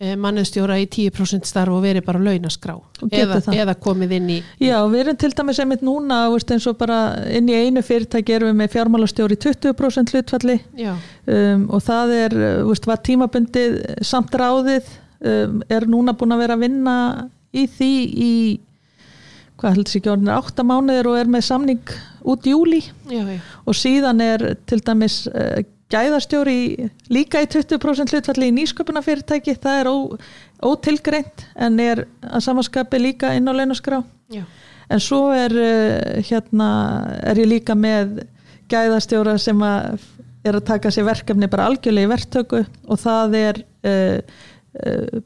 eh, 0.00 0.14
mannustjóra 0.16 0.78
í 0.80 0.86
10% 0.88 1.44
starf 1.44 1.74
og 1.76 1.82
verið 1.84 2.06
bara 2.06 2.22
launaskrá 2.24 2.78
eða, 3.12 3.36
eða 3.52 3.74
komið 3.84 4.14
inn 4.16 4.30
í 4.32 4.38
Já, 4.64 4.78
við 4.88 5.02
erum 5.02 5.18
til 5.20 5.30
dæmis 5.36 5.60
einmitt 5.60 5.84
núna 5.84 6.22
veist, 6.32 6.54
eins 6.56 6.68
og 6.70 6.78
bara 6.80 7.02
inn 7.28 7.50
í 7.52 7.58
einu 7.58 7.82
fyrirtæki 7.84 8.38
erum 8.38 8.48
við 8.54 8.58
með 8.62 8.72
fjármálastjóri 8.78 9.36
20% 9.44 10.14
hlutfalli. 10.14 10.56
Um, 11.28 11.68
og 11.68 11.84
það 11.84 12.16
er, 12.16 12.38
uh, 12.40 12.56
veist, 12.70 12.88
var 12.88 13.04
tímabundið 13.04 13.78
samt 14.08 14.32
ráðið 14.40 14.88
um, 15.20 15.60
er 15.68 15.88
núna 15.92 16.16
búin 16.16 16.32
að 16.32 16.46
vera 16.46 16.56
að 16.56 16.64
vinna 16.64 16.96
í 17.52 17.66
því 17.68 17.90
í 18.26 18.32
hvað 19.60 19.74
heldur 19.76 19.90
sér 19.92 20.00
ekki 20.00 20.10
orðin 20.14 20.32
átta 20.34 20.64
mánuðir 20.66 21.08
og 21.12 21.18
er 21.20 21.28
með 21.30 21.44
samning 21.46 21.92
út 22.32 22.46
í 22.48 22.54
júli 22.54 22.80
já, 22.82 23.20
já, 23.28 23.38
og 23.68 23.76
síðan 23.78 24.22
er 24.24 24.44
til 24.66 24.80
dæmis 24.86 25.20
uh, 25.30 25.60
gæðastjóri 25.92 26.54
í- 26.56 26.88
líka 27.12 27.42
í 27.44 27.48
20% 27.52 28.14
hlutfalli 28.14 28.48
í 28.48 28.54
nýsköpunafyrirtæki 28.56 29.54
það 29.60 29.80
er 29.82 29.90
ótilgreint 30.64 31.44
en 31.66 31.78
er 31.84 32.04
að 32.24 32.44
samaskapi 32.48 33.00
líka 33.02 33.34
inn 33.36 33.50
á 33.50 33.52
launaskrá. 33.54 34.00
Já. 34.32 34.44
en 34.92 35.00
svo 35.00 35.28
er 35.36 35.52
uh, 35.52 36.22
hérna 36.28 36.68
er 37.28 37.42
ég 37.44 37.50
líka 37.52 37.76
með 37.78 38.22
gæðastjóra 38.72 39.36
sem 39.40 39.60
að 39.64 40.00
er 40.42 40.56
að 40.58 40.64
taka 40.72 40.90
sér 40.90 41.04
verkefni 41.06 41.46
bara 41.52 41.68
algjörlega 41.70 42.08
í 42.08 42.10
verktöku. 42.10 42.62
Og 42.90 42.98
það 42.98 43.36
er 43.38 43.60
uh, 43.86 44.40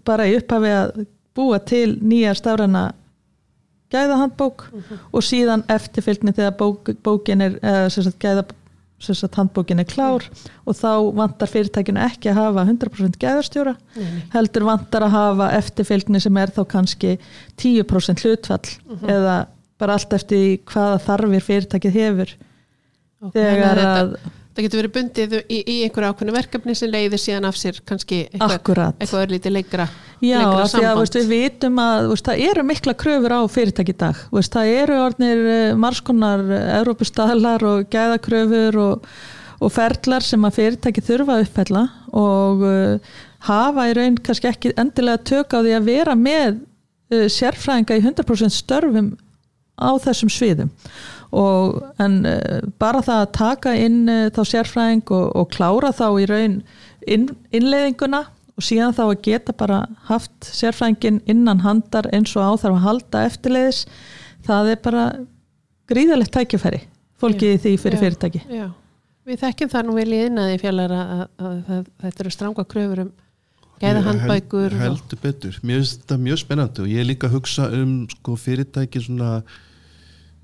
bara 0.04 0.26
í 0.28 0.34
upphafi 0.40 0.72
að 0.76 1.04
búa 1.36 1.60
til 1.62 1.98
nýja 2.02 2.34
stafræna 2.38 2.88
gæðahandbók 3.92 4.66
og 5.14 5.22
síðan 5.22 5.64
eftirfylgni 5.70 6.32
þegar 6.34 6.56
bók, 6.58 6.90
bókin 7.06 7.44
er 7.44 7.58
eða, 7.62 7.90
sagt, 7.92 8.18
gæða 8.22 8.46
sagt, 8.98 9.36
handbókin 9.36 9.82
er 9.82 9.86
klár 9.86 10.24
og 10.64 10.74
þá 10.74 11.12
vantar 11.14 11.50
fyrirtækinu 11.52 12.00
ekki 12.00 12.32
að 12.32 12.40
hafa 12.40 12.64
100% 12.64 13.18
gæðastjóra 13.20 13.76
Nei, 13.76 14.06
nei. 14.06 14.22
heldur 14.32 14.64
vantar 14.66 15.06
að 15.06 15.14
hafa 15.14 15.50
eftirfylgni 15.58 16.22
sem 16.24 16.40
er 16.40 16.50
þá 16.56 16.62
kannski 16.72 17.18
10% 17.60 18.24
hlutfall 18.24 18.72
eða 19.06 19.36
bara 19.78 19.98
allt 19.98 20.16
eftir 20.16 20.58
hvaða 20.64 20.98
þarfir 21.04 21.44
fyrirtækið 21.44 21.96
hefur. 22.00 22.30
Ok, 23.20 23.34
þannig 23.36 23.58
þegar 23.60 23.80
að, 23.84 24.14
það 24.56 24.66
getur 24.66 24.80
verið 24.80 24.94
bundið 24.94 25.34
í, 25.44 25.58
í 25.60 25.76
einhverju 25.84 26.10
ákveðnu 26.10 26.34
verkefni 26.36 26.74
sem 26.78 26.90
leiðir 26.92 27.20
síðan 27.20 27.48
af 27.48 27.58
sér 27.60 27.80
kannski 27.86 28.22
eitthvað, 28.30 28.96
eitthvað 28.96 29.24
örlítið 29.26 29.54
lengra 29.56 29.86
Já, 30.24 30.38
lengra 30.40 30.66
því 30.72 30.84
að 30.88 31.00
veist, 31.02 31.18
við 31.18 31.32
vitum 31.34 31.80
að 31.82 32.10
veist, 32.12 32.28
það 32.28 32.44
eru 32.48 32.64
mikla 32.64 32.94
kröfur 32.96 33.34
á 33.36 33.40
fyrirtæki 33.52 33.92
í 33.92 33.98
dag. 34.00 34.22
Veist, 34.32 34.54
það 34.54 34.72
eru 34.80 35.00
orðnir 35.04 35.42
marskonar 35.80 36.44
Európustahlar 36.78 37.66
og 37.68 37.90
gæðakröfur 37.92 38.78
og, 38.80 39.10
og 39.60 39.74
ferlar 39.74 40.24
sem 40.24 40.48
að 40.48 40.56
fyrirtæki 40.56 41.04
þurfa 41.04 41.36
að 41.36 41.44
uppfella 41.44 41.84
og 42.16 42.64
uh, 42.64 43.20
hafa 43.50 43.90
í 43.90 43.94
raun 43.98 44.16
kannski 44.24 44.50
ekki 44.50 44.72
endilega 44.80 45.20
tök 45.34 45.52
á 45.52 45.60
því 45.60 45.76
að 45.76 45.92
vera 45.92 46.16
með 46.16 46.56
uh, 47.12 47.28
sérfræðinga 47.32 48.00
í 48.00 48.04
100% 48.06 48.56
störfum 48.56 49.12
á 49.76 49.90
þessum 50.00 50.32
sviðum 50.32 50.72
og 51.34 51.80
en 52.02 52.20
uh, 52.28 52.60
bara 52.78 53.02
það 53.04 53.22
að 53.24 53.32
taka 53.38 53.74
inn 53.82 54.02
uh, 54.08 54.26
þá 54.34 54.40
sérfræðing 54.52 55.04
og, 55.10 55.26
og 55.36 55.48
klára 55.54 55.90
þá 55.96 56.06
í 56.22 56.26
raun 56.30 56.58
inn, 57.06 57.28
innleiðinguna 57.54 58.22
og 58.56 58.64
síðan 58.64 58.94
þá 58.96 59.02
að 59.08 59.18
geta 59.26 59.52
bara 59.52 59.82
haft 60.08 60.48
sérfræðingin 60.48 61.18
innan 61.28 61.60
handar 61.66 62.08
eins 62.14 62.32
og 62.38 62.46
á 62.46 62.52
þarf 62.62 62.78
að 62.78 62.86
halda 62.86 63.24
eftirleiðis 63.28 63.82
það 64.46 64.72
er 64.72 64.80
bara 64.86 65.04
gríðalegt 65.90 66.32
tækifæri 66.34 66.80
fólkið 67.20 67.54
í 67.56 67.60
því 67.64 67.74
fyrir 67.82 67.98
Já. 67.98 68.02
fyrirtæki 68.04 68.40
Já, 68.52 68.66
við 69.26 69.42
þekkjum 69.44 69.70
það 69.74 69.86
nú 69.88 69.94
vel 69.98 70.08
í 70.12 70.24
innaði 70.30 70.58
fjallar 70.62 70.94
að, 70.96 71.12
að, 71.12 71.28
að, 71.46 71.70
að 71.76 71.86
þetta 72.06 72.24
eru 72.24 72.34
stranga 72.34 72.64
kröfur 72.72 73.04
um 73.06 73.12
gæða 73.82 74.02
handbækur 74.06 74.72
Held- 74.72 74.82
heldur 74.86 75.20
betur, 75.20 75.56
mér 75.62 75.82
finnst 75.82 76.00
þetta 76.02 76.16
mjög 76.24 76.40
spennandi 76.40 76.80
og 76.84 76.88
ég 76.88 77.02
er 77.02 77.08
líka 77.10 77.28
að 77.28 77.34
hugsa 77.36 77.66
um 77.76 77.90
sko, 78.08 78.36
fyrirtæki 78.40 79.02
svona 79.04 79.30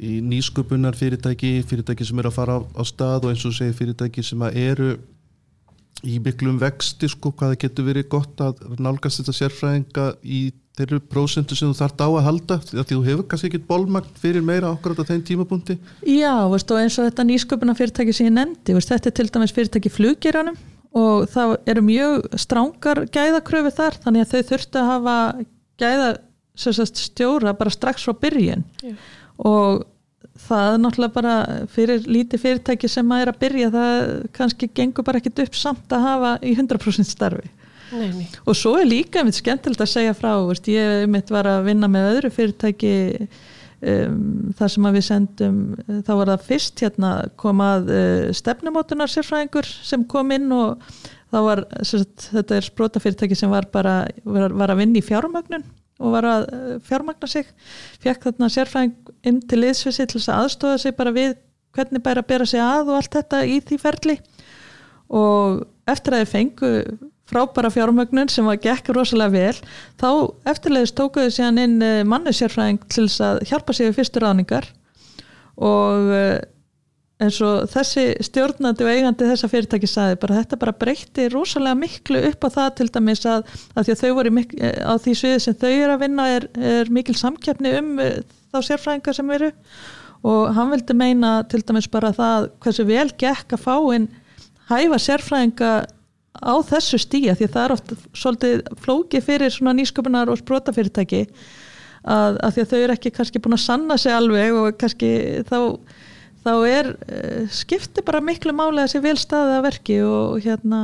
í 0.03 0.19
nýsköpunar 0.27 0.97
fyrirtæki 0.99 1.61
fyrirtæki 1.69 2.07
sem 2.09 2.19
eru 2.19 2.33
að 2.33 2.39
fara 2.41 2.59
á, 2.59 2.61
á 2.75 2.83
stað 2.87 3.27
og 3.29 3.35
eins 3.35 3.45
og 3.47 3.55
segir 3.57 3.77
fyrirtæki 3.79 4.25
sem 4.27 4.43
að 4.43 4.59
eru 4.63 4.91
í 6.03 6.19
miklum 6.23 6.59
vexti 6.59 7.11
sko 7.11 7.31
hvað 7.31 7.55
það 7.55 7.63
getur 7.63 7.87
verið 7.87 8.09
gott 8.11 8.43
að 8.43 8.65
nálgast 8.83 9.21
þetta 9.21 9.37
sérfræðinga 9.39 10.07
í 10.25 10.41
þeirri 10.77 10.99
prósentu 11.13 11.57
sem 11.57 11.71
þú 11.71 11.79
þarft 11.79 12.03
á 12.03 12.09
að 12.09 12.27
halda 12.27 12.59
því 12.65 12.81
að 12.81 12.91
þú 12.91 12.99
hefur 13.07 13.27
kannski 13.29 13.51
ekkit 13.51 13.67
bólmagn 13.69 14.19
fyrir 14.19 14.45
meira 14.47 14.73
okkur 14.73 14.97
á 14.97 15.05
þeim 15.05 15.23
tímapunkti 15.29 15.77
Já, 16.09 16.33
veist, 16.51 16.73
og 16.73 16.81
eins 16.81 16.97
og 16.99 17.09
þetta 17.11 17.27
nýsköpuna 17.29 17.77
fyrirtæki 17.79 18.17
sem 18.17 18.31
ég 18.31 18.35
nefndi, 18.39 18.77
veist, 18.79 18.91
þetta 18.91 19.11
er 19.11 19.17
til 19.19 19.29
dæmis 19.37 19.55
fyrirtæki 19.55 19.93
fluggeranum 19.93 20.59
og 20.97 21.29
það 21.33 21.55
eru 21.73 21.85
mjög 21.87 22.27
strángar 22.41 23.05
gæðakröfi 23.13 23.75
þar 23.77 23.99
þannig 24.03 24.25
að 24.25 24.33
þau 24.33 24.51
þurftu 24.51 24.81
að 24.81 24.91
hafa 24.91 25.17
gæða 25.81 26.11
sagt, 26.57 27.01
stjóra 27.01 27.55
bara 27.57 27.73
strax 27.73 28.09
frá 28.09 28.17
byrjun 28.25 28.65
Já. 28.83 28.97
og 29.45 29.85
það 30.41 30.75
er 30.75 30.79
náttúrulega 30.81 31.15
bara 31.15 31.35
fyrir 31.73 32.07
lítið 32.09 32.43
fyrirtæki 32.43 32.91
sem 32.91 33.11
að 33.13 33.25
er 33.25 33.33
að 33.33 33.41
byrja 33.43 33.73
það 33.75 33.97
kannski 34.37 34.69
gengur 34.75 35.07
bara 35.07 35.21
ekkit 35.21 35.43
upp 35.45 35.59
samt 35.59 35.93
að 35.93 36.07
hafa 36.07 36.33
í 36.41 36.55
100% 36.57 37.09
starfi 37.09 37.51
Nei, 37.93 38.09
nei. 38.09 38.29
og 38.49 38.57
svo 38.57 38.79
er 38.81 38.89
líka 38.89 39.21
mitt 39.27 39.37
skemmtilegt 39.37 39.83
að 39.85 39.91
segja 39.93 40.15
frá 40.17 40.31
veist, 40.49 40.69
ég 40.73 41.05
mitt 41.13 41.29
var 41.33 41.49
að 41.51 41.67
vinna 41.69 41.91
með 41.93 42.09
öðru 42.15 42.31
fyrirtæki 42.33 42.93
um, 43.29 44.55
þar 44.57 44.73
sem 44.73 44.89
við 44.97 45.05
sendum 45.05 45.59
þá 46.07 46.13
var 46.15 46.33
það 46.33 46.47
fyrst 46.49 46.85
hérna 46.87 47.11
komað 47.41 47.93
uh, 47.93 48.31
stefnumótunar 48.37 49.13
sérfræðingur 49.13 49.69
sem 49.69 50.07
kom 50.09 50.33
inn 50.33 50.49
og 50.57 50.81
þá 51.33 51.39
var 51.45 51.65
sagt, 51.85 52.31
þetta 52.33 52.57
er 52.57 52.69
sprota 52.71 53.03
fyrirtæki 53.05 53.37
sem 53.37 53.53
var 53.53 53.69
bara 53.73 54.03
var, 54.25 54.57
var 54.57 54.73
að 54.73 54.85
vinna 54.87 55.01
í 55.01 55.05
fjármögnun 55.05 55.69
og 56.03 56.17
var 56.17 56.29
að 56.29 56.45
uh, 56.51 56.75
fjármagna 56.87 57.31
sig 57.31 57.49
fekk 58.03 58.27
þarna 58.29 58.51
sérfræðing 58.53 59.15
inn 59.29 59.41
til 59.49 59.63
liðsvissi 59.63 60.07
til 60.07 60.19
þess 60.19 60.33
að 60.33 60.43
aðstofa 60.43 60.83
sig 60.83 60.97
bara 60.99 61.15
við 61.15 61.39
hvernig 61.73 62.05
bæra 62.05 62.25
að 62.25 62.29
bera 62.35 62.49
sig 62.49 62.61
að 62.61 62.91
og 62.91 62.99
allt 62.99 63.17
þetta 63.17 63.41
í 63.49 63.57
því 63.65 63.79
ferli. 63.81 64.19
Og 65.13 65.63
eftir 65.89 66.17
að 66.17 66.25
þið 66.25 66.33
fengu 66.33 66.73
frábæra 67.33 67.71
fjármögnun 67.73 68.29
sem 68.29 68.45
var 68.45 68.61
gekk 68.61 68.91
rosalega 68.93 69.33
vel 69.33 69.71
þá 70.01 70.09
eftirleiðis 70.53 70.95
tókuðu 70.99 71.33
síðan 71.33 71.61
inn 71.63 71.85
mannesjárfræðing 72.11 72.83
til 72.93 73.07
þess 73.07 73.25
að 73.25 73.41
hjálpa 73.49 73.77
sig 73.77 73.89
við 73.89 73.99
fyrstu 74.01 74.21
ráningar 74.21 74.69
og 75.57 76.11
eins 77.23 77.39
og 77.47 77.69
þessi 77.73 78.05
stjórnandi 78.27 78.85
og 78.87 78.91
eigandi 78.93 79.29
þessa 79.31 79.49
fyrirtæki 79.53 79.89
saði 79.91 80.19
bara 80.23 80.41
þetta 80.41 80.59
bara 80.61 80.75
breytti 80.83 81.29
rosalega 81.33 81.79
miklu 81.79 82.21
upp 82.29 82.47
á 82.47 82.49
það 82.57 82.71
til 82.81 82.89
dæmis 82.97 83.25
að, 83.31 83.47
að 83.77 83.89
því 83.89 83.95
að 83.95 84.03
þau 84.03 84.13
voru 84.19 84.35
mik- 84.39 84.55
eh, 84.59 84.79
á 84.83 84.93
því 84.99 85.15
sviði 85.21 85.41
sem 85.47 85.59
þau 85.63 85.71
eru 85.71 85.95
að 85.97 86.05
vinna 86.05 86.29
er, 86.37 86.49
er 86.75 86.93
mikil 86.93 87.17
samkeppni 87.19 87.75
um 87.79 87.93
eh, 88.03 88.21
þá 88.53 88.59
sérfræðingar 88.69 89.17
sem 89.17 89.31
eru. 89.39 89.51
Og 90.23 90.53
hann 90.55 90.71
vildi 90.71 90.95
meina 90.95 91.33
til 91.51 91.63
dæmis 91.67 91.89
bara 91.91 92.13
það 92.15 92.51
hversu 92.63 92.85
vel 92.87 93.09
gekk 93.19 93.57
að 93.57 93.65
fá 93.65 93.75
inn 93.97 94.07
hæfa 94.71 95.01
sérfræðinga 95.03 95.73
á 96.43 96.55
þessu 96.65 97.01
stíja 97.03 97.35
því 97.37 97.49
að 97.49 97.57
það 97.57 97.65
er 97.65 97.75
oft 97.75 97.91
svolítið 98.17 98.63
flókið 98.85 99.27
fyrir 99.27 99.53
svona 99.53 99.75
nýsköpunar 99.77 100.31
og 100.33 100.41
sprótafyrirtæki 100.41 101.27
að, 102.03 102.39
að 102.39 102.55
því 102.55 102.63
að 102.63 102.71
þau 102.71 102.79
eru 102.79 102.97
ekki 102.97 103.13
kannski 103.19 103.43
búin 103.43 103.59
að 103.59 103.65
sanna 103.67 103.99
sig 104.01 104.15
alveg 104.17 104.57
og 104.59 104.79
kannski 104.81 105.11
þá, 105.49 105.59
þá 106.43 106.53
er 106.69 106.91
uh, 106.95 107.45
skipti 107.53 108.05
bara 108.07 108.23
miklu 108.25 108.55
máli 108.57 108.83
að 108.83 108.95
sé 108.95 109.03
vel 109.05 109.19
staðið 109.21 109.59
að 109.59 109.67
verki 109.69 109.99
og 110.07 110.41
hérna 110.45 110.81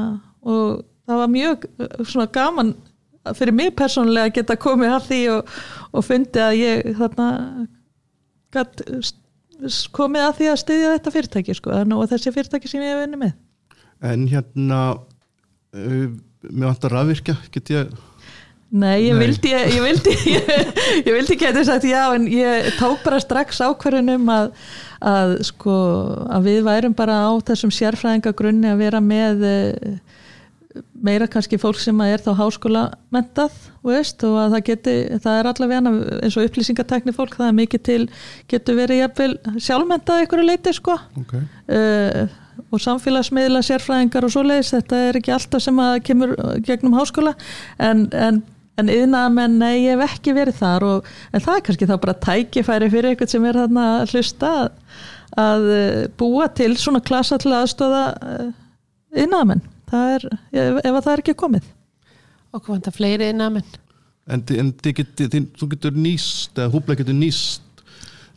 og 0.47 0.85
það 1.09 1.23
var 1.23 1.33
mjög 1.33 1.65
eh, 1.67 2.05
svona 2.05 2.29
gaman 2.33 2.75
fyrir 3.37 3.57
mig 3.57 3.73
persónulega 3.77 4.31
að 4.31 4.37
geta 4.39 4.57
komið 4.61 4.95
að 4.95 5.09
því 5.09 5.21
og, 5.35 5.57
og 5.93 6.05
fundi 6.07 6.41
að 6.41 6.59
ég 6.61 6.93
þarna 6.99 7.29
gat 8.55 8.83
komið 9.97 10.25
að 10.25 10.37
því 10.39 10.49
að 10.53 10.61
styðja 10.63 10.95
þetta 10.95 11.13
fyrirtæki 11.17 11.57
sko, 11.59 11.75
og 11.75 12.09
þessi 12.13 12.33
fyrirtæki 12.35 12.71
sem 12.71 12.85
ég 12.85 12.95
hef 12.95 13.03
vinni 13.03 13.21
með. 13.21 13.35
En 14.07 14.29
hérna 14.31 14.81
uh, 14.95 16.07
mér 16.47 16.71
vantar 16.71 16.95
rafvirkja 16.95 17.37
get 17.53 17.73
ég 17.75 17.91
Nei, 18.69 19.07
ég 19.07 19.15
Nei. 19.17 19.23
vildi 19.23 19.49
ég, 19.55 19.79
vildi, 19.81 20.13
ég, 20.37 20.51
ég 21.07 21.15
vildi 21.15 21.39
ekki 21.39 21.49
að 21.49 21.63
sagt 21.71 21.87
já 21.89 22.03
en 22.13 22.27
ég 22.29 22.69
tók 22.77 23.01
bara 23.01 23.21
strax 23.23 23.63
ákvörðunum 23.65 24.29
að, 24.29 24.51
að 25.01 25.39
sko 25.49 25.77
að 26.29 26.51
við 26.51 26.61
værum 26.67 26.97
bara 26.99 27.23
á 27.25 27.33
þessum 27.49 27.73
sérfræðingagrunni 27.73 28.69
að 28.69 28.83
vera 28.83 29.01
með 29.01 29.47
eh, 29.49 30.19
meira 31.01 31.29
kannski 31.31 31.59
fólk 31.61 31.79
sem 31.81 31.97
að 32.03 32.13
er 32.13 32.25
þá 32.25 32.29
háskóla 32.43 32.83
mentað 33.15 33.55
veist, 33.87 34.21
og 34.27 34.37
að 34.43 34.57
það 34.57 34.65
geti, 34.67 34.95
það 35.25 35.39
er 35.39 35.49
allavega 35.53 35.95
eins 36.19 36.37
og 36.37 36.51
upplýsingatekni 36.51 37.15
fólk, 37.17 37.39
það 37.39 37.49
er 37.49 37.57
mikið 37.63 37.85
til 37.89 38.03
getur 38.51 38.79
verið 38.79 39.03
jafnvel 39.03 39.31
sjálfmentað 39.57 40.23
einhverju 40.25 40.45
leiti 40.45 40.75
sko 40.77 40.99
okay. 41.23 41.47
uh, 41.73 42.37
og 42.69 42.85
samfélagsmiðla 42.85 43.65
sérfræðingar 43.65 44.29
og 44.29 44.35
svoleiðis, 44.35 44.75
þetta 44.77 45.03
er 45.09 45.21
ekki 45.21 45.35
alltaf 45.35 45.65
sem 45.65 45.83
að 45.83 45.99
kemur 46.11 46.37
gegnum 46.67 46.99
háskóla 46.99 47.33
en, 47.81 48.09
en, 48.13 48.43
en 48.79 48.93
yðnaðamenn, 48.93 49.59
nei, 49.61 49.85
ég 49.85 49.99
hef 49.99 50.15
ekki 50.15 50.35
verið 50.37 50.61
þar 50.61 50.87
og, 50.87 51.09
en 51.33 51.45
það 51.45 51.57
er 51.57 51.65
kannski 51.67 51.89
þá 51.91 51.97
bara 52.05 52.19
tækifæri 52.27 52.91
fyrir 52.93 53.11
eitthvað 53.13 53.33
sem 53.35 53.49
er 53.49 53.59
þarna 53.63 53.87
að 53.97 54.15
hlusta 54.15 54.53
að, 54.63 54.69
að 55.45 55.69
eh, 55.75 56.01
búa 56.21 56.49
til 56.61 56.71
svona 56.79 57.03
klasa 57.05 57.41
til 57.43 57.55
aðstóða 57.57 58.05
yðnaðamenn, 59.17 59.65
það 59.91 60.15
er 60.15 60.29
ef, 60.31 60.81
ef 60.85 60.93
að 60.93 61.03
það 61.03 61.13
er 61.15 61.25
ekki 61.25 61.37
komið. 61.43 61.69
Okkur 62.57 62.77
vantar 62.77 62.97
fleiri 62.97 63.29
innan 63.33 63.61
en, 64.29 64.43
en 64.61 64.75
þið 64.83 64.95
get, 65.01 65.15
þið, 65.21 65.49
þú 65.59 65.71
getur 65.75 65.97
nýst 65.97 66.59
eða 66.59 66.73
húbla 66.73 66.97
getur 66.99 67.17
nýst 67.17 67.68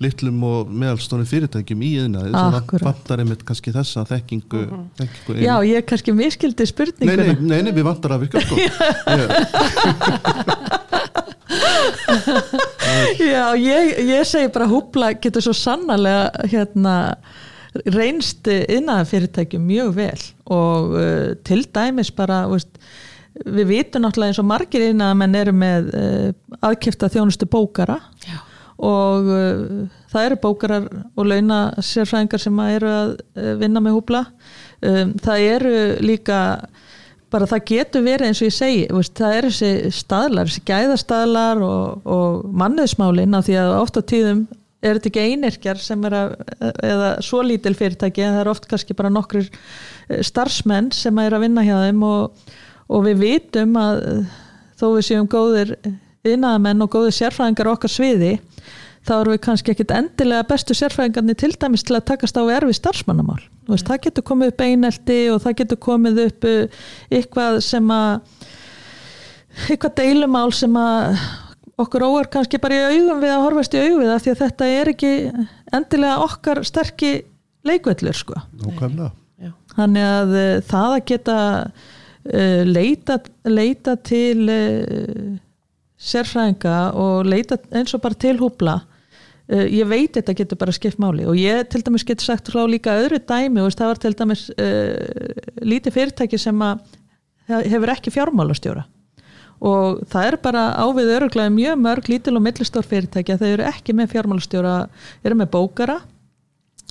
litlum 0.01 0.43
og 0.47 0.71
meðalstónum 0.71 1.27
fyrirtækjum 1.29 1.83
í 1.85 1.91
yðnaði 2.01 2.31
sem 2.33 2.57
Akkúrat. 2.57 2.87
vantar 2.89 3.21
einmitt 3.23 3.43
kannski 3.47 3.73
þessa 3.75 4.05
þekkingu, 4.09 4.63
þekkingu 4.99 5.35
inn. 5.37 5.43
Já, 5.45 5.55
ég 5.69 5.85
kannski 5.89 6.15
miskildi 6.17 6.65
nei, 6.65 6.71
spurninguna 6.73 7.27
nei, 7.29 7.37
nei, 7.41 7.61
nei, 7.67 7.73
við 7.75 7.87
vantar 7.87 8.15
að 8.17 8.25
virka 8.25 8.41
sko. 8.45 8.55
Já, 13.21 13.45
ég, 13.57 13.93
ég 14.09 14.27
segi 14.27 14.49
bara 14.53 14.67
húbla 14.69 15.13
getur 15.21 15.43
svo 15.45 15.53
sannarlega 15.57 16.49
hérna 16.51 16.95
reynst 17.87 18.47
innan 18.51 19.07
fyrirtækjum 19.07 19.63
mjög 19.63 19.93
vel 19.95 20.23
og 20.51 20.95
uh, 20.97 21.29
til 21.47 21.63
dæmis 21.71 22.11
bara 22.11 22.43
veist, 22.51 22.71
við 23.45 23.69
vitum 23.69 24.03
náttúrulega 24.03 24.33
eins 24.33 24.41
og 24.43 24.47
margir 24.49 24.89
innan 24.89 25.19
menn 25.19 25.37
eru 25.39 25.53
með 25.55 25.91
uh, 25.95 26.31
aðkifta 26.67 27.09
þjónustu 27.13 27.47
bókara 27.51 27.97
Já. 28.25 28.41
Og 28.81 29.27
uh, 29.29 29.87
það 30.11 30.27
eru 30.27 30.39
bókarar 30.41 30.87
og 31.15 31.27
launa 31.29 31.59
sérfræðingar 31.77 32.41
sem 32.41 32.61
eru 32.65 32.91
að 32.91 33.11
uh, 33.37 33.51
vinna 33.61 33.83
með 33.83 33.97
húbla. 33.97 34.25
Um, 34.81 35.13
það 35.21 35.45
eru 35.55 35.75
líka 36.01 36.39
bara 37.31 37.47
það 37.47 37.67
getur 37.69 38.03
verið 38.03 38.27
eins 38.27 38.41
og 38.41 38.49
ég 38.49 38.55
segi 38.55 39.11
það 39.15 39.35
eru 39.37 39.51
þessi 39.53 39.91
staðlar, 39.95 40.49
þessi 40.49 40.63
gæðastaðlar 40.67 41.61
og, 41.63 42.09
og 42.09 42.41
manniðsmálin 42.59 43.37
af 43.37 43.47
því 43.47 43.61
að 43.61 43.75
oft 43.77 44.01
á 44.01 44.03
tíðum 44.03 44.41
er 44.81 44.97
þetta 44.97 45.11
ekki 45.11 45.25
einirkjar 45.29 45.79
sem 45.79 46.05
er 46.09 46.15
að 46.17 46.31
eða 46.89 47.09
svo 47.23 47.43
lítil 47.45 47.75
fyrirtæki 47.77 48.25
en 48.25 48.35
það 48.35 48.43
er 48.43 48.51
oft 48.51 48.67
kannski 48.67 48.97
bara 48.97 49.13
nokkur 49.13 49.45
starfsmenn 50.25 50.89
sem 50.95 51.19
er 51.21 51.37
að 51.37 51.45
vinna 51.45 51.63
hjá 51.65 51.75
þeim 51.85 52.01
og, 52.07 52.47
og 52.89 53.05
við 53.05 53.21
vitum 53.21 53.77
að 53.79 54.01
þó 54.81 54.87
við 54.97 55.05
séum 55.07 55.29
góðir 55.29 55.75
innamenn 56.27 56.83
og 56.83 56.91
góðir 56.93 57.15
sérfræðingar 57.17 57.71
okkar 57.71 57.91
sviði 57.91 58.35
þá 59.07 59.13
erum 59.17 59.33
við 59.33 59.41
kannski 59.45 59.73
ekkit 59.73 59.93
endilega 59.95 60.47
bestu 60.49 60.75
sérfræðingarnir 60.77 61.37
til 61.41 61.51
dæmis 61.57 61.83
til 61.85 61.97
að 61.97 62.07
takast 62.11 62.37
á 62.37 62.41
við 62.45 62.57
erfi 62.59 62.77
starfsmannamál. 62.77 63.39
Þú 63.65 63.73
Veist, 63.73 63.87
það 63.87 64.01
getur 64.05 64.25
komið 64.29 64.51
upp 64.51 64.65
einelti 64.65 65.19
og 65.33 65.39
það 65.45 65.55
getur 65.61 65.79
komið 65.87 66.19
upp 66.27 66.49
uh, 66.49 66.81
eitthvað 67.17 67.61
sem 67.65 67.93
að 67.95 68.11
eitthvað 69.67 69.95
deilumál 69.99 70.51
sem 70.55 70.77
að 70.79 71.23
okkur 71.81 72.05
óar 72.05 72.29
kannski 72.31 72.59
bara 72.61 72.77
í 72.77 72.99
augum 72.99 73.23
við 73.23 73.33
að 73.33 73.45
horfast 73.47 73.73
í 73.75 73.81
augum 73.81 74.03
við 74.03 74.11
það 74.11 74.21
því 74.23 74.33
að 74.33 74.41
þetta 74.43 74.69
er 74.75 74.91
ekki 74.93 75.13
endilega 75.79 76.27
okkar 76.27 76.61
sterki 76.67 77.11
leikvellur 77.67 78.17
sko. 78.17 78.37
Nákvæmlega. 78.61 79.11
Já. 79.41 79.51
Þannig 79.73 80.09
að 80.11 80.35
uh, 80.37 80.55
það 80.69 80.97
að 80.97 81.05
geta 81.09 81.37
uh, 81.65 82.61
leita, 82.69 83.17
leita 83.49 83.97
til 84.05 84.45
uh, 84.45 85.31
sérfræðinga 86.01 86.77
og 86.97 87.27
leita 87.29 87.59
eins 87.71 87.93
og 87.95 88.01
bara 88.03 88.17
til 88.17 88.37
húbla 88.41 88.79
uh, 88.81 89.65
ég 89.65 89.87
veit 89.89 90.17
þetta 90.17 90.35
getur 90.37 90.59
bara 90.61 90.75
skipt 90.75 91.01
máli. 91.01 91.27
Og 91.29 91.37
ég 91.39 91.67
til 91.69 91.83
dæmis 91.85 92.05
getur 92.07 92.31
sagt 92.31 92.49
frá 92.51 92.63
líka 92.69 92.95
öðru 93.03 93.21
dæmi 93.21 93.61
og 93.63 93.75
það 93.75 93.93
var 93.93 94.01
til 94.05 94.17
dæmis 94.17 94.47
uh, 94.55 94.95
lítið 95.61 95.97
fyrirtæki 95.99 96.41
sem 96.41 96.65
hefur 97.51 97.93
ekki 97.93 98.13
fjármálastjóra. 98.13 98.85
Og 99.61 100.01
það 100.09 100.27
er 100.27 100.37
bara 100.41 100.61
ávið 100.81 101.11
öruglega 101.19 101.53
mjög 101.53 101.81
mörg 101.83 102.07
lítil 102.09 102.37
og 102.39 102.45
millistór 102.47 102.87
fyrirtæki 102.87 103.35
að 103.35 103.43
þau 103.43 103.51
eru 103.51 103.67
ekki 103.69 103.93
með 103.93 104.15
fjármálastjóra 104.15 104.75
eru 105.21 105.37
með 105.37 105.51
bókara 105.53 105.99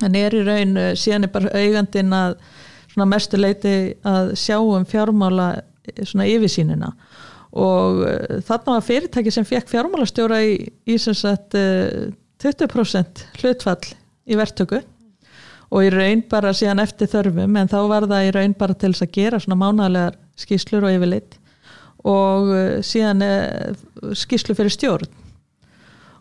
en 0.07 0.16
er 0.16 0.37
í 0.37 0.44
raun 0.46 0.77
uh, 0.79 0.92
síðan 0.99 1.27
er 1.27 1.35
bara 1.35 1.55
eigandinn 1.59 2.14
að 2.14 2.38
mestu 3.09 3.38
leiti 3.38 3.75
að 4.07 4.35
sjá 4.38 4.59
um 4.61 4.85
fjármála 4.88 5.49
eh, 5.59 6.05
svona 6.05 6.27
yfirsýnina 6.29 6.90
og 7.50 8.04
uh, 8.04 8.38
þarna 8.46 8.76
var 8.76 8.86
fyrirtæki 8.86 9.32
sem 9.34 9.46
fekk 9.46 9.70
fjármálastjóra 9.72 10.40
í, 10.46 10.54
í 10.86 10.98
sagt 11.00 11.56
uh, 11.58 12.10
20% 12.40 13.24
hlutfall 13.40 13.92
í 14.30 14.38
verktöku. 14.38 14.80
Og 15.70 15.86
í 15.86 15.90
raun 15.94 16.24
bara 16.30 16.54
síðan 16.56 16.82
eftir 16.82 17.10
þörfum 17.10 17.58
en 17.60 17.70
þá 17.70 17.78
var 17.90 18.08
það 18.10 18.26
í 18.26 18.32
raun 18.34 18.56
bara 18.58 18.74
til 18.74 18.90
þess 18.90 19.06
að 19.06 19.12
gera 19.14 19.38
svona 19.42 19.60
mánalegar 19.60 20.16
skýslur 20.40 20.86
og 20.88 20.96
yfirleitt 20.96 21.36
og 22.10 22.50
uh, 22.50 22.76
síðan 22.86 23.22
skýslu 24.16 24.56
fyrir 24.58 24.74
stjórn. 24.74 25.18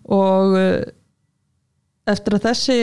Og 0.10 0.56
eftir 2.10 2.34
að 2.34 2.46
þessi 2.48 2.78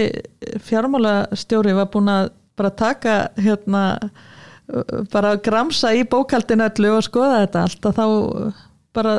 fjármálastjóri 0.62 1.74
var 1.74 1.88
búin 1.90 2.10
að 2.12 2.28
bara 2.56 2.70
taka 2.70 3.16
hérna 3.42 3.82
bara 5.12 5.36
gramsa 5.42 5.92
í 5.94 6.02
bókaldin 6.08 6.64
öllu 6.64 6.96
og 6.96 7.04
skoða 7.06 7.44
þetta 7.44 7.66
allt 7.66 7.86
að 7.90 8.00
þá 8.00 8.06
uh, 8.06 8.64
bara 8.96 9.12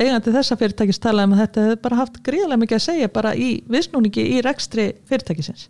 eigandi 0.00 0.34
þessa 0.34 0.58
fyrirtækis 0.60 1.00
talaði 1.02 1.28
um 1.28 1.36
að 1.36 1.42
þetta 1.44 1.64
hefur 1.64 1.80
bara 1.86 2.00
haft 2.02 2.20
gríðarlega 2.26 2.62
mikið 2.64 2.78
að 2.78 2.84
segja 2.88 3.14
bara 3.14 3.32
í 3.38 3.48
viðsnúningi 3.70 4.26
í 4.34 4.42
rekstri 4.44 4.90
fyrirtækisins 5.08 5.68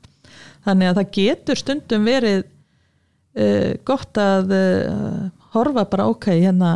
þannig 0.65 0.91
að 0.91 1.01
það 1.01 1.15
getur 1.19 1.61
stundum 1.61 2.09
verið 2.09 2.43
uh, 2.43 3.73
gott 3.87 4.21
að 4.21 4.55
uh, 4.57 5.25
horfa 5.55 5.87
bara 5.93 6.09
ok, 6.11 6.31
hérna 6.33 6.75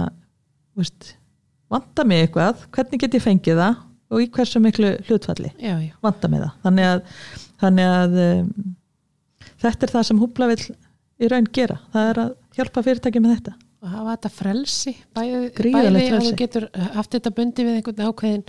veist, 0.79 1.15
vanda 1.73 2.07
mig 2.07 2.27
eitthvað 2.27 2.67
hvernig 2.75 3.03
get 3.03 3.19
ég 3.19 3.25
fengið 3.25 3.63
það 3.65 3.85
og 4.09 4.25
í 4.25 4.29
hversu 4.33 4.61
miklu 4.63 4.95
hlutfalli 5.09 5.51
já, 5.59 5.75
já. 5.83 5.95
vanda 6.05 6.31
mig 6.33 6.45
það 6.45 6.53
þannig 6.67 6.91
að, 6.93 7.17
þannig 7.65 7.97
að 7.97 8.21
um, 8.25 8.53
þetta 9.65 9.89
er 9.89 9.97
það 9.97 10.07
sem 10.09 10.23
húbla 10.23 10.53
vil 10.53 10.63
í 11.19 11.31
raun 11.31 11.49
gera, 11.55 11.79
það 11.95 12.11
er 12.13 12.23
að 12.25 12.33
hjálpa 12.59 12.85
fyrirtæki 12.87 13.23
með 13.23 13.37
þetta. 13.37 13.55
Og 13.79 13.93
hafa 13.93 14.15
þetta 14.17 14.31
frelsi 14.35 14.95
bæði, 15.15 15.41
bæði 15.55 16.09
að 16.09 16.27
þú 16.27 16.35
getur 16.41 16.67
haft 16.97 17.15
þetta 17.15 17.33
bundi 17.37 17.67
við 17.67 17.79
einhvern 17.79 18.09
ákveðin 18.09 18.45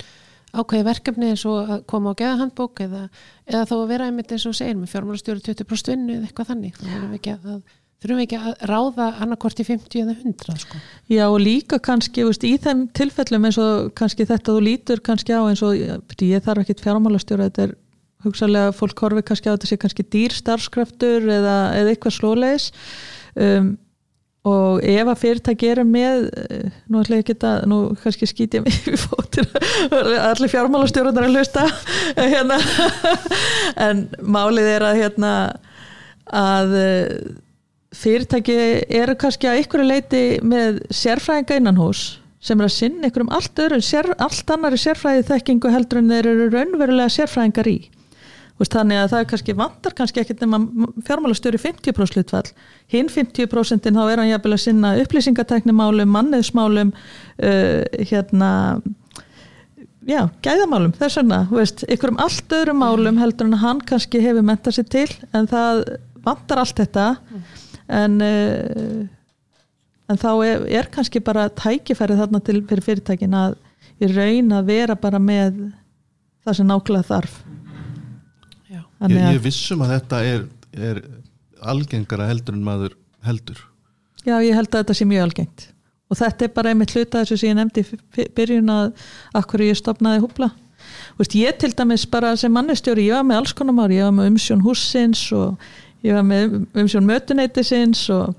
ákveði 0.50 0.86
verkefni 0.86 1.28
eins 1.30 1.44
og 1.46 1.68
að 1.70 1.84
koma 1.90 2.14
á 2.14 2.18
geðahandbók 2.18 2.80
eða, 2.82 3.04
eða 3.46 3.66
þá 3.70 3.74
að 3.76 3.90
vera 3.92 4.08
einmitt 4.10 4.32
eins 4.34 4.46
og 4.50 4.56
segir 4.58 4.78
með 4.78 4.90
fjármálastjóri 4.94 5.44
20% 5.46 5.92
vinnu 5.92 6.16
eða 6.16 6.26
eitthvað 6.30 6.50
þannig. 6.50 6.80
Þá 6.80 6.88
þurfum 6.88 7.12
við 7.12 7.20
ekki 7.20 7.34
að, 7.36 7.60
þurfum 8.02 8.18
við 8.18 8.26
ekki 8.26 8.40
að 8.40 8.64
ráða 8.72 9.06
annarkvort 9.26 9.62
í 9.62 9.66
50 9.68 10.02
eða 10.02 10.16
100 10.16 10.58
sko. 10.64 10.80
Já 11.14 11.22
og 11.28 11.38
líka 11.44 11.78
kannski 11.86 12.26
veist, 12.26 12.46
í 12.46 12.56
þeim 12.64 12.82
tilfellum 12.98 13.46
eins 13.46 13.60
og 13.62 13.92
kannski 14.00 14.26
þetta 14.26 14.56
þú 14.56 14.64
lítur 14.66 15.04
kannski 15.06 15.38
á 15.38 15.42
eins 15.44 15.62
og 15.62 15.78
ég 15.78 16.42
þarf 16.42 16.64
ekkit 16.64 16.82
fjármálastjóra 16.82 17.46
þetta 17.46 17.68
er 17.68 17.76
hugsalega 18.24 18.72
fólk 18.76 19.04
horfi 19.04 19.22
kannski 19.26 19.50
á 19.50 19.54
þetta 19.54 19.70
sé 19.70 19.78
kannski 19.80 20.06
dýr 20.12 20.34
starfskraftur 20.36 21.28
eða, 21.28 21.56
eða 21.78 21.94
eitthvað 21.94 22.16
slóleis 22.18 22.70
um, 23.34 23.74
og 24.48 24.80
ef 24.88 25.08
að 25.10 25.18
fyrirtæki 25.20 25.68
eru 25.68 25.82
með 25.84 26.30
eh, 26.32 26.76
nú 26.88 27.02
ætla 27.02 27.18
ég 27.18 27.26
ekki 27.26 27.36
að, 27.44 27.66
nú 27.68 27.80
kannski 28.00 28.28
skýt 28.28 28.56
ég 28.56 28.64
mig 28.64 28.78
í 28.94 28.96
fótir 29.00 29.48
allir 29.92 30.52
fjármálastjórunar 30.52 31.28
að 31.28 31.36
hlusta 31.36 31.66
hérna. 32.16 32.56
en 33.88 34.06
málið 34.24 34.72
er 34.76 34.86
að 34.88 35.02
hérna 35.02 35.34
að 36.40 36.74
eh, 36.80 37.12
fyrirtæki 38.00 38.58
eru 39.02 39.18
kannski 39.20 39.50
að 39.50 39.66
ykkur 39.66 39.84
leiti 39.84 40.24
með 40.46 40.80
sérfræðinga 40.94 41.60
innan 41.60 41.80
hús 41.80 42.06
sem 42.40 42.56
er 42.56 42.70
að 42.70 42.76
sinna 42.78 43.10
ykkur 43.10 43.26
um 43.26 43.32
allt 43.36 43.60
sér, 43.84 44.14
allt 44.16 44.52
annari 44.54 44.80
sérfræði 44.80 45.26
þekkingu 45.28 45.72
heldur 45.74 46.00
en 46.00 46.12
þeir 46.14 46.30
eru 46.30 46.46
raunverulega 46.54 47.12
sérfræðingar 47.12 47.68
í 47.68 47.80
veist, 48.60 48.74
þannig 48.76 49.00
að 49.00 49.10
það 49.14 49.26
kannski 49.32 49.56
vantar 49.58 49.96
kannski 49.98 50.22
ekkert 50.22 50.44
nema 50.44 50.60
fjármálastjóri 51.08 51.60
50% 51.60 52.16
hlutfall 52.18 52.52
hinn 52.92 53.10
50% 53.12 53.90
þá 53.90 54.02
er 54.04 54.22
hann 54.22 54.30
jafnvel 54.30 54.56
að 54.56 54.64
sinna 54.64 54.94
upplýsingateknimálum, 55.02 56.10
manniðsmálum 56.16 56.94
uh, 56.94 58.02
hérna 58.10 58.50
já, 60.06 60.22
gæðamálum 60.44 60.96
þess 60.98 61.20
vegna, 61.20 61.44
ykkur 61.88 62.14
um 62.14 62.20
allt 62.24 62.58
öðrum 62.60 62.84
málum 62.84 63.20
heldur 63.20 63.50
en 63.50 63.62
hann 63.64 63.80
kannski 63.86 64.22
hefur 64.24 64.46
mentað 64.46 64.80
sér 64.80 64.92
til 64.92 65.08
en 65.36 65.48
það 65.50 65.86
vantar 66.24 66.62
allt 66.62 66.84
þetta 66.84 67.08
en 67.90 68.20
uh, 68.24 69.08
en 70.10 70.18
þá 70.18 70.30
er, 70.44 70.64
er 70.80 70.88
kannski 70.92 71.22
bara 71.22 71.48
tækifæri 71.54 72.18
þarna 72.18 72.40
til 72.44 72.60
fyrir 72.66 72.86
fyrirtækin 72.86 73.36
að 73.36 73.56
í 74.00 74.10
raun 74.10 74.56
að 74.56 74.70
vera 74.72 74.96
bara 74.98 75.20
með 75.22 75.60
það 76.44 76.56
sem 76.58 76.70
nákvæmlega 76.70 77.08
þarf. 77.10 77.36
Ég, 79.08 79.16
ég 79.16 79.42
vissum 79.44 79.80
að 79.84 79.94
þetta 79.96 80.22
er, 80.28 80.46
er 80.76 81.02
algengara 81.72 82.28
heldur 82.28 82.56
en 82.56 82.64
maður 82.64 82.96
heldur. 83.24 83.60
Já, 84.26 84.36
ég 84.44 84.52
held 84.56 84.68
að 84.68 84.82
þetta 84.82 84.96
sé 84.98 85.06
mjög 85.08 85.26
algengt. 85.28 85.68
Og 86.10 86.18
þetta 86.18 86.44
er 86.44 86.52
bara 86.56 86.72
einmitt 86.72 86.92
hluta 86.92 87.22
þessu 87.22 87.38
sem 87.40 87.52
ég 87.52 87.56
nefndi 87.56 87.84
byrjun 88.36 88.72
að 88.74 88.90
akkur 89.40 89.62
ég 89.64 89.78
stopnaði 89.78 90.24
húbla. 90.24 90.50
Vist, 91.20 91.36
ég 91.38 91.56
til 91.60 91.70
dæmis 91.76 92.06
bara 92.10 92.34
sem 92.40 92.52
mannestjóri 92.52 93.06
ég 93.08 93.16
var 93.16 93.26
með 93.28 93.40
alls 93.42 93.54
konar 93.56 93.76
mál, 93.76 93.90
ég 93.92 94.06
var 94.08 94.14
með 94.16 94.32
umsjón 94.32 94.64
hússins 94.64 95.22
og 95.36 95.60
ég 96.04 96.16
var 96.16 96.24
með 96.26 96.56
um- 96.58 96.66
umsjón 96.82 97.06
mötuneytisins 97.08 98.06
og 98.14 98.34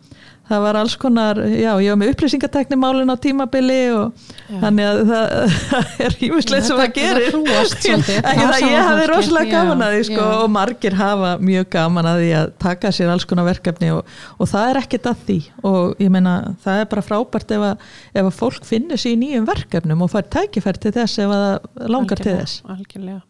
það 0.51 0.63
var 0.65 0.77
alls 0.81 0.95
konar, 0.99 1.39
já, 1.47 1.71
ég 1.81 1.93
var 1.93 1.99
með 2.01 2.11
upplýsingatekni 2.13 2.77
málin 2.79 3.11
á 3.11 3.15
tímabili 3.21 3.79
og 3.95 4.11
Já. 4.51 4.57
þannig 4.65 4.87
að 4.89 4.99
það, 5.11 5.35
það 5.71 6.03
er 6.05 6.15
ímislegt 6.27 6.67
sem 6.67 6.81
það 6.81 6.93
gerir 6.97 7.27
ekki 7.29 7.93
það, 7.95 8.57
ég 8.65 8.85
fólki. 8.89 9.07
rosalega 9.11 9.51
gaman 9.55 9.85
að 9.85 9.95
því 9.95 10.03
sko, 10.09 10.27
og 10.41 10.53
margir 10.55 10.97
hafa 10.99 11.31
mjög 11.41 11.67
gaman 11.77 12.11
að 12.11 12.21
því 12.23 12.31
að 12.41 12.53
taka 12.65 12.93
sér 12.95 13.13
alls 13.15 13.27
konar 13.29 13.47
verkefni 13.47 13.91
og, 13.95 14.15
og 14.37 14.51
það 14.51 14.69
er 14.73 14.81
ekkert 14.83 15.11
að 15.13 15.25
því 15.29 15.39
og 15.71 16.03
ég 16.03 16.13
meina 16.13 16.37
það 16.65 16.83
er 16.83 16.89
bara 16.93 17.05
frábært 17.07 17.55
ef 17.57 17.67
að, 17.71 17.89
ef 18.13 18.23
að 18.25 18.39
fólk 18.41 18.67
finnur 18.67 19.01
sér 19.01 19.15
í 19.15 19.21
nýjum 19.23 19.47
verkefnum 19.49 20.05
og 20.05 20.11
fær 20.13 20.27
tækifæri 20.37 20.83
til 20.83 20.95
þess 20.99 21.21
ef 21.23 21.35
að 21.35 21.45
langar 21.91 22.19
til 22.19 22.35
Algjörlega, 22.35 22.47
þess 22.47 22.73
algjörlega. 22.75 23.21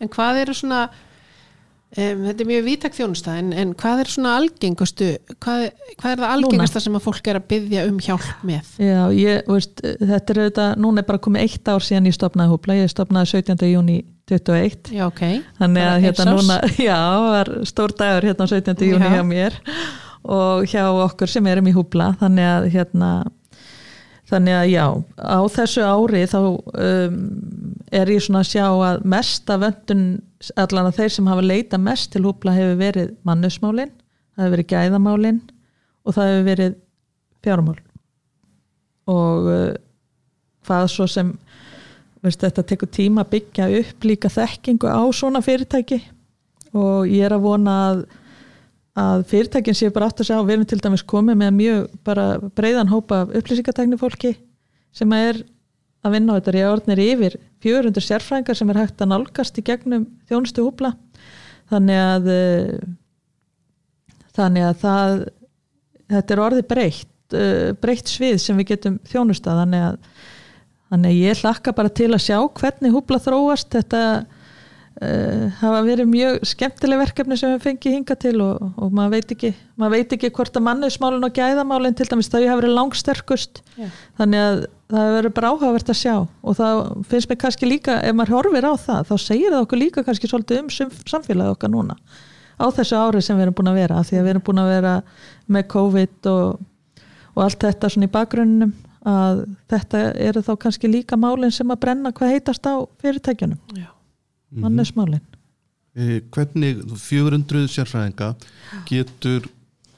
en 0.00 0.12
hvað 0.12 0.42
eru 0.44 0.58
svona 0.60 0.82
um, 1.96 2.22
þetta 2.26 2.44
er 2.44 2.48
mjög 2.50 2.66
vítak 2.66 2.96
þjónusta 2.96 3.34
en, 3.40 3.50
en 3.56 3.74
hvað 3.78 4.04
er 4.04 4.12
svona 4.12 4.36
algengustu 4.40 5.10
hvað, 5.38 5.66
hvað 6.00 6.12
er 6.12 6.22
það 6.22 6.34
algengasta 6.36 6.84
sem 6.84 6.98
að 6.98 7.06
fólk 7.06 7.30
er 7.32 7.40
að 7.40 7.48
byggja 7.54 7.86
um 7.90 7.98
hjálp 8.04 8.46
með 8.46 8.72
Já, 8.82 9.02
ég, 9.16 9.42
veist, 9.50 9.82
þetta 9.82 10.34
er 10.34 10.42
auðvitað, 10.44 10.72
núna 10.86 11.02
er 11.02 11.10
bara 11.10 11.24
komið 11.26 11.46
eitt 11.46 11.72
ár 11.72 11.86
síðan 11.86 12.10
ég 12.10 12.16
stopnaði 12.16 12.54
húbla, 12.54 12.78
ég 12.80 12.92
stopnaði 12.92 13.32
17. 13.40 13.66
júni 13.72 13.98
21 14.30 14.94
já 14.94 15.06
ok, 15.08 15.24
þannig 15.58 15.88
að 15.88 16.06
hérna 16.06 16.28
núna 16.30 16.60
já, 16.90 17.00
var 17.26 17.52
stór 17.68 17.96
dagur 17.98 18.28
hérna 18.30 18.46
á 18.46 18.52
17. 18.52 18.86
júni 18.86 19.10
Já. 19.10 19.16
hjá 19.18 19.26
mér 19.26 19.58
og 20.30 20.68
hjá 20.68 20.84
okkur 20.92 21.30
sem 21.32 21.46
erum 21.50 21.70
í 21.70 21.74
húbla 21.74 22.12
þannig 22.20 22.50
að 22.52 22.70
hérna 22.76 23.10
þannig 24.30 24.56
að 24.56 24.66
já, 24.70 24.86
á 25.18 25.40
þessu 25.50 25.86
ári 25.86 26.24
þá 26.30 26.40
um, 26.40 27.16
er 27.90 28.12
ég 28.14 28.22
svona 28.24 28.44
að 28.44 28.50
sjá 28.52 28.66
að 28.70 29.06
mesta 29.14 29.56
vöndun 29.60 30.04
allan 30.56 30.88
að 30.88 31.00
þeir 31.00 31.14
sem 31.16 31.30
hafa 31.30 31.44
leita 31.44 31.80
mest 31.80 32.12
til 32.14 32.22
húbla 32.24 32.54
hefur 32.56 32.78
verið 32.80 33.10
mannusmálin 33.26 33.90
það 34.40 34.44
hefur 34.44 34.54
verið 34.56 34.70
gæðamálin 34.70 35.40
og 36.04 36.16
það 36.16 36.30
hefur 36.30 36.46
verið 36.48 36.76
fjármál. 37.44 37.78
Og 39.10 39.48
uh, 39.50 39.74
hvað 40.66 40.86
svo 40.92 41.06
sem 41.10 41.32
veist, 42.24 42.40
þetta 42.40 42.64
tekur 42.68 42.90
tíma 42.92 43.24
að 43.24 43.34
byggja 43.34 43.68
upp 43.80 44.06
líka 44.06 44.30
þekkingu 44.32 44.88
á 44.88 45.02
svona 45.16 45.42
fyrirtæki. 45.44 46.00
Og 46.76 47.08
ég 47.10 47.26
er 47.26 47.34
að 47.34 47.44
vona 47.44 47.76
að, 47.90 48.02
að 48.98 49.24
fyrirtækin 49.30 49.76
séu 49.76 49.92
bara 49.94 50.08
átt 50.10 50.22
að 50.22 50.30
segja 50.30 50.40
og 50.42 50.48
við 50.48 50.56
erum 50.56 50.68
til 50.70 50.80
dæmis 50.82 51.06
komið 51.06 51.38
með 51.40 51.52
mjög 51.56 51.82
bara 52.06 52.26
breiðan 52.58 52.90
hópa 52.90 53.22
af 53.24 53.34
upplýsingatekni 53.38 53.98
fólki 54.00 54.32
sem 54.96 55.12
er 55.14 55.38
að 56.00 56.16
vinna 56.16 56.34
á 56.34 56.36
þetta. 56.38 56.56
Ég 56.58 56.72
orðnir 56.72 57.02
yfir 57.04 57.36
400 57.62 58.06
sérfræðingar 58.06 58.58
sem 58.58 58.72
er 58.72 58.80
hægt 58.80 59.04
að 59.04 59.12
nálgast 59.12 59.60
í 59.60 59.66
gegnum 59.66 60.08
þjónustu 60.30 60.64
húbla 60.66 60.94
þannig 61.70 62.02
að 62.02 62.28
eh, 62.34 62.74
þannig 64.34 64.66
að 64.66 64.82
það 64.82 65.16
þetta 66.10 66.34
er 66.34 66.44
orðið 66.48 66.68
breytt 66.72 67.38
eh, 67.38 67.70
breytt 67.78 68.10
svið 68.10 68.40
sem 68.42 68.58
við 68.58 68.72
getum 68.74 69.00
þjónusta 69.06 69.58
þannig 69.62 69.88
að 69.92 69.98
Þannig 70.90 71.12
að 71.12 71.20
ég 71.22 71.40
hlakka 71.44 71.72
bara 71.74 71.90
til 71.94 72.08
að 72.10 72.22
sjá 72.24 72.36
hvernig 72.58 72.90
húbla 72.90 73.20
þróast. 73.22 73.68
Þetta 73.70 74.00
uh, 74.98 75.46
hafa 75.60 75.82
verið 75.86 76.10
mjög 76.10 76.38
skemmtileg 76.50 77.00
verkefni 77.04 77.38
sem 77.38 77.54
við 77.54 77.64
fengið 77.66 77.96
hinga 77.98 78.16
til 78.20 78.34
og, 78.44 78.64
og 78.80 78.96
maður 78.96 79.16
veit 79.16 79.34
ekki, 79.36 79.52
maður 79.80 79.96
veit 79.96 80.16
ekki 80.16 80.32
hvort 80.38 80.58
að 80.58 80.66
manniðsmálin 80.68 81.28
og 81.28 81.36
gæðamálin 81.36 81.96
til 81.98 82.08
dæmis 82.10 82.30
þau 82.32 82.40
hafa 82.40 82.58
verið 82.62 82.76
langsterkust. 82.78 83.62
Já. 83.76 83.88
Þannig 84.20 84.46
að 84.46 84.64
það 84.90 85.04
hefur 85.04 85.16
verið 85.20 85.36
bara 85.36 85.52
áhugavert 85.54 85.94
að 85.94 86.00
sjá 86.00 86.16
og 86.18 86.58
það 86.58 86.82
finnst 87.12 87.30
mér 87.30 87.40
kannski 87.44 87.70
líka, 87.70 88.00
ef 88.02 88.18
maður 88.18 88.36
horfir 88.38 88.66
á 88.66 88.74
það, 88.74 89.06
þá 89.12 89.14
segir 89.22 89.54
það 89.54 89.64
okkur 89.66 89.82
líka 89.84 90.04
kannski 90.06 90.30
svolítið 90.30 90.64
um 90.64 90.74
samfélagið 91.06 91.54
okkar 91.54 91.72
núna 91.72 91.96
á 92.60 92.66
þessu 92.74 92.98
ári 92.98 93.22
sem 93.24 93.38
við 93.38 93.46
erum 93.46 93.56
búin 93.56 93.72
að 93.72 93.80
vera, 93.80 94.02
því 94.04 94.18
að 94.18 94.26
við 94.26 94.32
erum 94.34 94.44
búin 94.46 94.60
að 94.60 94.70
vera 94.74 94.94
með 95.50 95.66
COVID 95.74 96.30
og, 96.30 96.60
og 97.34 97.44
allt 97.46 97.64
þetta 97.64 97.92
svona 97.94 98.08
í 98.08 98.12
bakgrunnum 98.12 98.74
að 99.10 99.44
þetta 99.72 100.02
eru 100.28 100.42
þá 100.44 100.50
kannski 100.66 100.90
líka 100.90 101.16
málin 101.16 101.54
sem 101.54 101.72
að 101.72 101.80
brenna 101.86 102.12
hvað 102.12 102.34
heitast 102.34 102.68
á 102.68 102.84
fyrirtækjunum, 103.00 103.60
já, 103.78 103.88
mannesmálin 104.52 105.20
Eh, 105.98 106.20
hvernig 106.30 106.84
400 107.02 107.66
sérfræðinga 107.66 108.28
getur 108.86 109.48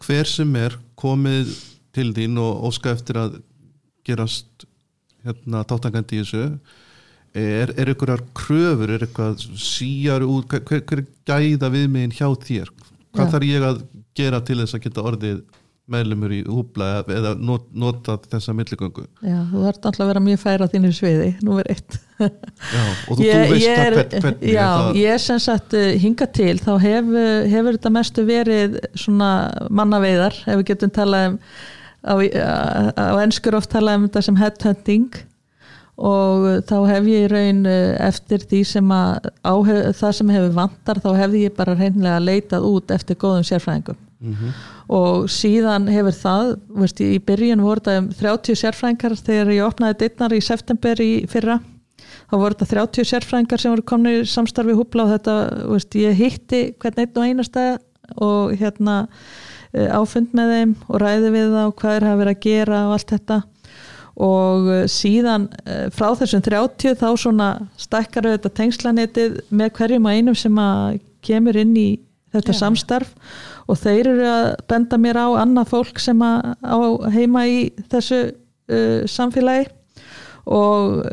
hver 0.01 0.25
sem 0.25 0.55
er 0.57 0.79
komið 0.97 1.51
til 1.93 2.15
þín 2.17 2.39
og 2.41 2.63
óska 2.71 2.95
eftir 2.97 3.19
að 3.21 3.35
gerast 4.09 4.65
hérna, 5.23 5.61
táttangandi 5.69 6.17
í 6.17 6.23
þessu? 6.25 6.47
Er, 7.37 7.75
er 7.77 7.93
einhverjar 7.93 8.25
kröfur 8.37 8.89
er 8.97 9.05
eitthvað 9.05 9.45
síjar 9.61 10.25
út? 10.25 10.49
Hver, 10.49 10.65
hver, 10.81 11.03
er 11.03 11.05
gæða 11.29 11.71
viðmiðin 11.77 12.17
hjá 12.17 12.29
þér? 12.41 12.73
Hvað 13.13 13.27
Já. 13.29 13.33
þarf 13.37 13.47
ég 13.53 13.67
að 13.69 13.83
gera 14.17 14.41
til 14.49 14.57
þess 14.63 14.75
að 14.79 14.83
geta 14.89 15.05
orðið 15.13 15.43
meðlumur 15.93 16.33
í 16.33 16.41
húbla 16.49 16.89
eða- 17.03 17.17
eða 17.19 17.35
not, 17.41 17.69
nota 17.75 18.17
þessa 18.33 18.57
milligöngu? 18.57 19.05
Já, 19.21 19.39
þú 19.53 19.61
þarf 19.69 19.85
alltaf 19.85 20.01
að 20.01 20.11
vera 20.15 20.25
mjög 20.25 20.41
færa 20.41 20.69
þínu 20.73 20.93
sviði, 20.97 21.31
nú 21.45 21.59
er 21.61 21.69
eitt 21.77 21.99
Já, 22.29 22.83
og 23.09 23.19
þú, 23.19 23.27
þú 23.27 23.43
veist 23.53 23.67
það 23.67 23.83
hvern, 23.83 24.17
hvernig 24.27 24.53
Já, 24.53 24.69
það, 24.69 25.01
ég 25.01 25.17
er 25.17 25.23
sem 25.27 25.43
sagt 25.43 25.77
uh, 25.79 25.91
hinga 26.05 26.29
til, 26.39 26.55
þá 26.63 26.73
hefur, 26.85 27.29
hefur 27.53 27.79
þetta 27.79 27.95
mestu 27.99 28.27
verið 28.29 28.81
svona 28.95 29.31
mannaveiðar, 29.71 30.39
ef 30.47 30.61
við 30.61 30.67
getum 30.73 30.95
talað 30.95 31.29
um 31.33 31.39
á, 32.03 32.15
á 32.99 33.15
ennskur 33.23 33.59
oft 33.59 33.71
talað 33.73 34.01
um 34.01 34.09
þetta 34.09 34.25
sem 34.27 34.41
headhunting 34.41 35.21
og 36.03 36.47
þá 36.67 36.77
hef 36.89 37.11
ég 37.11 37.27
raun 37.31 37.67
uh, 37.69 37.97
eftir 38.09 38.47
því 38.49 38.63
sem 38.67 38.95
að 38.97 39.29
áhef, 39.45 39.83
það 40.01 40.17
sem 40.19 40.33
hefur 40.35 40.57
vantar 40.57 41.03
þá 41.05 41.11
hefði 41.21 41.45
ég 41.47 41.59
bara 41.59 41.77
reynlega 41.79 42.23
leitað 42.23 42.67
út 42.71 42.95
eftir 42.95 43.19
góðum 43.21 43.47
sérfræðingum. 43.47 44.01
Mhm. 44.23 44.51
og 44.93 45.25
síðan 45.35 45.89
hefur 45.91 46.15
það 46.15 46.49
veist, 46.79 47.01
í 47.03 47.19
byrjun 47.27 47.63
voru 47.65 47.81
þetta 47.83 47.99
um 47.99 48.09
30 48.15 48.59
sérfræðingar 48.61 49.17
þegar 49.19 49.51
ég 49.51 49.67
opnaði 49.67 49.97
dittnar 49.99 50.35
í 50.37 50.39
september 50.45 51.03
í 51.03 51.27
fyrra 51.27 51.57
þá 52.31 52.35
voru 52.37 52.57
þetta 52.57 52.71
30 52.75 53.09
sérfræðingar 53.13 53.63
sem 53.63 53.73
voru 53.75 53.87
komni 53.93 54.19
í 54.21 54.27
samstarfi 54.29 54.77
húbla 54.77 55.07
og 55.07 55.15
þetta, 55.15 55.39
veist, 55.71 55.97
ég 56.01 56.19
hitti 56.19 56.63
hvern 56.83 57.03
einn 57.03 57.17
og 57.17 57.27
einasta 57.27 57.67
og 58.21 58.53
hérna 58.59 59.07
eh, 59.73 59.89
áfund 59.93 60.35
með 60.37 60.53
þeim 60.57 60.75
og 60.89 61.01
ræði 61.03 61.33
við 61.35 61.57
þá 61.57 61.65
hvað 61.81 61.97
er 61.97 62.07
hafa 62.09 62.21
verið 62.21 62.37
að 62.37 62.45
gera 62.47 62.85
og 62.89 62.95
allt 62.97 63.15
þetta. 63.15 63.39
Og 64.23 64.71
eh, 64.73 64.85
síðan 64.93 65.49
eh, 65.65 65.87
frá 65.95 66.11
þessum 66.19 66.45
30 66.45 66.99
þá 67.01 67.09
svona 67.21 67.51
stækkar 67.81 68.29
auðvitað 68.29 68.57
tengslanetið 68.61 69.39
með 69.51 69.75
hverjum 69.79 70.09
og 70.09 70.19
einum 70.19 70.39
sem 70.39 70.59
að 70.61 71.01
kemur 71.25 71.59
inn 71.61 71.77
í 71.79 71.89
þetta 72.33 72.55
Já. 72.55 72.61
samstarf. 72.65 73.15
Og 73.71 73.79
þeir 73.79 74.11
eru 74.11 74.27
að 74.29 74.49
benda 74.69 74.99
mér 75.01 75.21
á 75.23 75.29
annað 75.45 75.71
fólk 75.71 76.01
sem 76.03 76.19
að 76.27 77.07
heima 77.15 77.45
í 77.47 77.59
þessu 77.93 78.19
uh, 78.33 79.05
samfélagi. 79.09 79.69
Og 80.51 81.05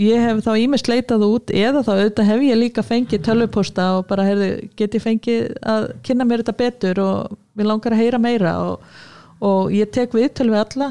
ég 0.00 0.24
hef 0.24 0.42
þá 0.42 0.52
ímest 0.58 0.90
leitað 0.90 1.24
út 1.28 1.52
eða 1.54 1.84
þá 1.86 1.92
auðvitað 1.94 2.30
hef 2.32 2.44
ég 2.48 2.60
líka 2.60 2.84
fengið 2.86 3.24
tölvuposta 3.28 3.88
og 3.98 4.06
bara 4.10 4.26
heyrðu, 4.26 4.50
get 4.78 4.96
ég 4.96 5.04
fengið 5.04 5.54
að 5.62 5.88
kynna 6.06 6.26
mér 6.28 6.42
þetta 6.42 6.56
betur 6.58 7.02
og 7.04 7.36
við 7.54 7.70
langar 7.70 7.94
að 7.94 8.02
heyra 8.02 8.20
meira 8.22 8.54
og, 8.64 8.88
og 9.44 9.74
ég 9.74 9.92
tek 9.94 10.16
við 10.16 10.32
tölvi 10.40 10.58
alla 10.58 10.90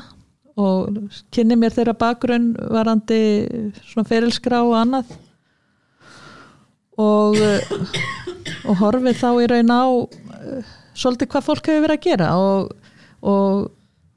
og 0.60 0.98
kynni 1.34 1.58
mér 1.58 1.74
þeirra 1.74 1.98
bakgrunn 1.98 2.52
varandi 2.72 3.20
svona 3.90 4.06
ferilskrá 4.08 4.62
og 4.62 4.76
annað. 4.78 5.16
Og 7.02 7.40
uh, 7.42 8.04
og 8.70 8.80
horfið 8.80 9.20
þá 9.20 9.30
í 9.42 9.48
raun 9.52 9.74
á 9.74 9.84
uh, 9.90 10.74
svolítið 10.94 11.32
hvað 11.34 11.48
fólk 11.48 11.70
hefur 11.70 11.86
verið 11.88 11.98
að 11.98 12.06
gera 12.06 12.30
og, 12.40 12.74
og 13.26 13.72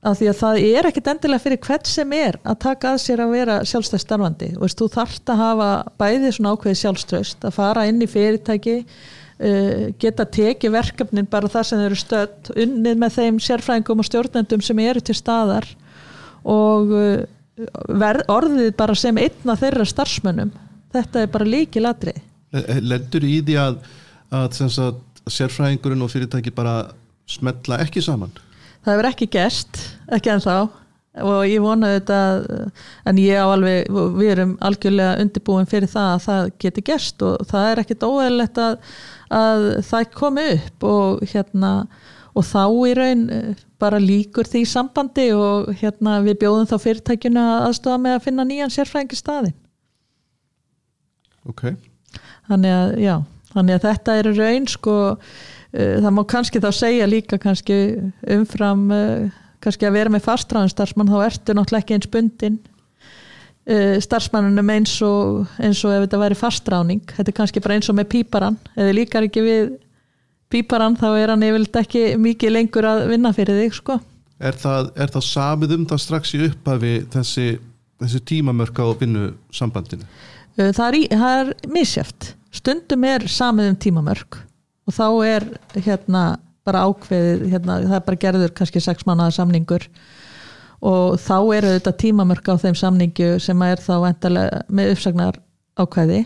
að 0.07 0.19
því 0.21 0.31
að 0.31 0.39
það 0.41 0.59
er 0.71 0.89
ekkit 0.91 1.11
endilega 1.13 1.43
fyrir 1.43 1.61
hvert 1.67 1.91
sem 1.91 2.17
er 2.17 2.39
að 2.47 2.59
taka 2.65 2.93
að 2.95 3.03
sér 3.03 3.23
að 3.25 3.33
vera 3.35 3.59
sjálfstæð 3.67 4.03
starfandi. 4.03 4.51
Og 4.57 4.65
veist, 4.65 4.81
þú 4.81 4.89
þarft 4.95 5.33
að 5.33 5.43
hafa 5.43 5.71
bæði 6.01 6.33
svona 6.37 6.53
ákveði 6.55 6.81
sjálfströst 6.83 7.47
að 7.49 7.57
fara 7.57 7.87
inn 7.91 8.03
í 8.05 8.11
fyrirtæki 8.11 8.77
uh, 8.83 9.87
geta 10.03 10.29
tekið 10.39 10.77
verkefnin 10.77 11.31
bara 11.33 11.51
þar 11.53 11.71
sem 11.71 11.83
þeir 11.83 11.91
eru 11.91 12.01
stödd 12.03 12.53
unnið 12.67 13.03
með 13.03 13.19
þeim 13.19 13.43
sérfræðingum 13.49 14.05
og 14.05 14.11
stjórnendum 14.11 14.63
sem 14.65 14.85
eru 14.85 15.03
til 15.03 15.19
staðar 15.19 15.69
og 16.47 16.95
uh, 16.95 18.23
orðið 18.31 18.73
bara 18.79 18.95
sem 18.99 19.19
einna 19.19 19.59
þeirra 19.59 19.89
starfsmönnum. 19.89 20.55
Þetta 20.95 21.25
er 21.25 21.33
bara 21.33 21.49
líkilatri 21.49 22.15
lendur 22.55 23.27
í 23.27 23.41
því 23.45 23.59
að, 23.61 23.79
að 24.35 24.59
sagt, 24.71 25.23
sérfræðingurinn 25.27 26.05
og 26.05 26.13
fyrirtæki 26.13 26.53
bara 26.55 26.77
smetla 27.31 27.81
ekki 27.83 28.03
saman 28.05 28.35
Það 28.87 28.93
hefur 28.93 29.09
ekki 29.11 29.27
gerst, 29.35 29.79
ekki 30.15 30.31
ennþá. 30.31 30.57
Og 31.27 31.47
ég 31.49 31.63
vona 31.65 31.95
þetta 31.95 32.17
en 33.09 33.19
ég 33.19 33.41
á 33.41 33.49
alveg, 33.49 33.87
við 34.19 34.33
erum 34.35 34.51
algjörlega 34.61 35.23
undirbúin 35.25 35.67
fyrir 35.67 35.89
það 35.91 36.11
að 36.13 36.25
það 36.27 36.51
geti 36.65 36.85
gerst 36.85 37.25
og 37.25 37.47
það 37.49 37.69
er 37.71 37.81
ekkit 37.83 38.05
óeðlegt 38.05 38.61
að, 38.61 38.77
að 39.33 39.65
það 39.89 40.11
komi 40.13 40.45
upp 40.59 40.87
og 40.91 41.25
hérna 41.33 41.73
og 42.37 42.45
þá 42.45 42.63
í 42.85 42.95
raun 42.97 43.25
eh, 43.33 43.65
bara 43.81 44.01
líkur 44.01 44.49
því 44.49 44.63
sambandi 44.69 45.31
og 45.37 45.73
hérna 45.81 46.19
við 46.25 46.41
bjóðum 46.43 46.69
þá 46.69 46.77
fyrirtækjuna 46.85 47.45
að 47.55 47.67
aðstofa 47.71 48.03
með 48.03 48.19
að 48.19 48.25
finna 48.27 48.47
nýjan 48.49 48.75
sérfræðingi 48.75 49.19
staðin 49.19 49.57
ok, 51.49 51.65
þannig 52.51 52.77
að 52.77 52.97
já, 53.01 53.15
þannig 53.55 53.79
að 53.79 53.87
þetta 53.89 54.17
er 54.21 54.31
raun 54.37 54.69
sko 54.71 54.97
það 55.77 56.15
má 56.17 56.23
kannski 56.29 56.63
þá 56.63 56.71
segja 56.75 57.09
líka 57.09 57.39
kannski 57.43 57.77
umfram 58.37 58.87
uh, 58.95 59.27
kannski 59.65 59.89
að 59.89 59.99
vera 59.99 60.13
með 60.15 60.27
fastráðin 60.27 60.73
starfsmann 60.73 61.11
þá 61.11 61.19
ertu 61.27 61.57
náttúrulega 61.57 61.85
ekki 61.85 61.97
eins 61.97 62.11
bundin 62.13 62.59
uh, 63.69 63.97
starfsmannunum 64.05 64.73
eins 64.77 64.95
og 65.05 65.47
eins 65.61 65.83
og 65.85 65.97
ef 65.97 66.07
þetta 66.07 66.23
væri 66.23 66.39
fastráning 66.39 67.17
þetta 67.17 67.33
er 67.33 67.39
kannski 67.41 67.65
bara 67.65 67.79
eins 67.79 67.91
og 67.93 67.99
með 67.99 68.11
píparan 68.15 68.59
þið 68.75 68.93
líkar 69.01 69.29
ekki 69.29 69.45
við 69.47 69.75
píparan 70.53 70.99
þá 70.99 71.09
er 71.15 71.35
hann 71.35 71.47
yfirleitt 71.47 71.81
ekki 71.83 72.05
mikið 72.23 72.55
lengur 72.55 72.87
að 72.87 73.09
vinna 73.11 73.33
fyrir 73.35 73.65
þig 73.65 73.81
sko. 73.81 73.99
Er 74.37 74.55
það, 74.55 74.91
er 75.01 75.11
það 75.11 75.25
samið 75.27 75.73
um 75.79 75.87
það 75.91 76.03
strax 76.05 76.35
í 76.37 76.43
upphafi 76.45 76.95
þessi, 77.13 77.47
þessi 78.03 78.21
tímamörk 78.29 78.79
á 78.79 78.87
vinnu 79.01 79.31
sambandinu 79.51 80.05
það 80.57 80.87
er, 80.89 80.99
er 81.17 81.55
misjæft 81.73 82.35
stundum 82.55 83.05
er 83.09 83.25
samið 83.29 83.73
um 83.73 83.79
tímamörk 83.81 84.39
og 84.87 84.95
þá 84.95 85.07
er 85.27 85.49
hérna 85.75 86.27
bara 86.67 86.85
ákveðið, 86.89 87.49
hérna, 87.53 87.81
það 87.87 87.99
er 87.99 88.07
bara 88.07 88.23
gerður 88.23 88.55
kannski 88.59 88.83
sex 88.83 89.07
mannaða 89.07 89.37
samningur. 89.37 89.85
Og 90.87 91.15
þá 91.23 91.37
eru 91.57 91.75
þetta 91.77 91.93
tímamörk 92.03 92.49
á 92.51 92.55
þeim 92.61 92.75
samningu 92.79 93.29
sem 93.43 93.63
er 93.65 93.81
þá 93.83 93.95
endalega 94.11 94.65
með 94.69 94.93
uppsagnar 94.95 95.39
ákveði 95.79 96.25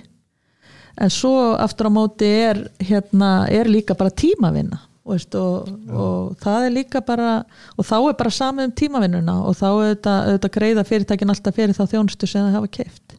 en 1.01 1.11
svo 1.12 1.35
aftur 1.59 1.88
á 1.88 1.92
móti 1.92 2.29
er 2.29 2.62
hérna, 2.83 3.46
er 3.51 3.70
líka 3.70 3.96
bara 3.99 4.12
tímavinna 4.12 4.81
veist, 5.11 5.35
og, 5.35 5.68
og 5.90 6.35
það 6.42 6.66
er 6.66 6.75
líka 6.75 7.03
bara 7.03 7.31
og 7.77 7.87
þá 7.87 7.96
er 7.99 8.18
bara 8.18 8.35
samið 8.35 8.68
um 8.68 8.75
tímavinnuna 8.79 9.37
og 9.49 9.57
þá 9.59 9.68
þetta 10.05 10.53
greiða 10.55 10.87
fyrirtækin 10.87 11.33
alltaf 11.33 11.57
fyrir 11.57 11.75
þá 11.75 11.85
þjónustu 11.94 12.29
sem 12.31 12.46
það 12.46 12.59
hafa 12.59 12.73
keift 12.79 13.16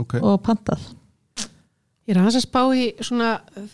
ok, 0.00 0.16
og 0.22 0.40
pantað 0.46 0.88
Ég 2.06 2.14
er 2.14 2.20
aðeins 2.22 2.36
að 2.38 2.44
spá 2.46 2.60
í 2.78 2.84
svona 3.02 3.30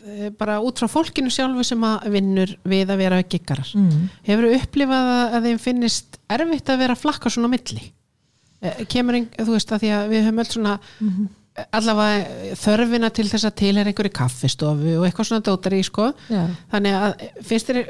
eh, 0.08 0.30
bara 0.40 0.54
út 0.64 0.78
frá 0.80 0.88
fólkinu 0.88 1.28
sjálfu 1.32 1.64
sem 1.68 1.82
að 1.84 2.06
vinnur 2.14 2.54
við 2.64 2.88
að 2.94 3.02
vera 3.02 3.18
giggarar. 3.22 3.68
mm. 3.76 4.06
Hefur 4.24 4.46
þú 4.48 4.54
upplifað 4.62 5.10
að 5.36 5.48
þeim 5.50 5.58
finnist 5.60 6.16
erfitt 6.32 6.72
að 6.72 6.80
vera 6.86 6.96
flakka 6.96 7.28
svona 7.34 7.50
á 7.52 7.54
milli? 7.54 7.92
Eh, 8.62 8.84
Kemur, 8.88 9.14
ein, 9.18 9.28
þú 9.36 9.52
veist, 9.56 9.72
að 9.74 9.84
því 9.84 9.90
að 9.98 10.08
við 10.14 10.24
höfum 10.28 10.38
öll 10.44 10.52
svona 10.54 10.74
Mhm. 11.02 11.28
eh, 11.58 11.64
allavega 11.76 12.56
þörfina 12.56 13.12
til 13.12 13.28
þess 13.28 13.44
að 13.44 13.54
til 13.60 13.76
er 13.76 13.84
einhverju 13.90 14.12
kaffistofu 14.16 14.94
og 14.96 15.04
eitthvað 15.04 15.28
svona 15.28 15.44
dótar 15.44 15.74
í, 15.76 15.82
sko. 15.84 16.12
Já. 16.30 16.46
Þannig 16.72 16.96
að 16.96 17.44
finnst 17.44 17.68
þér, 17.68 17.82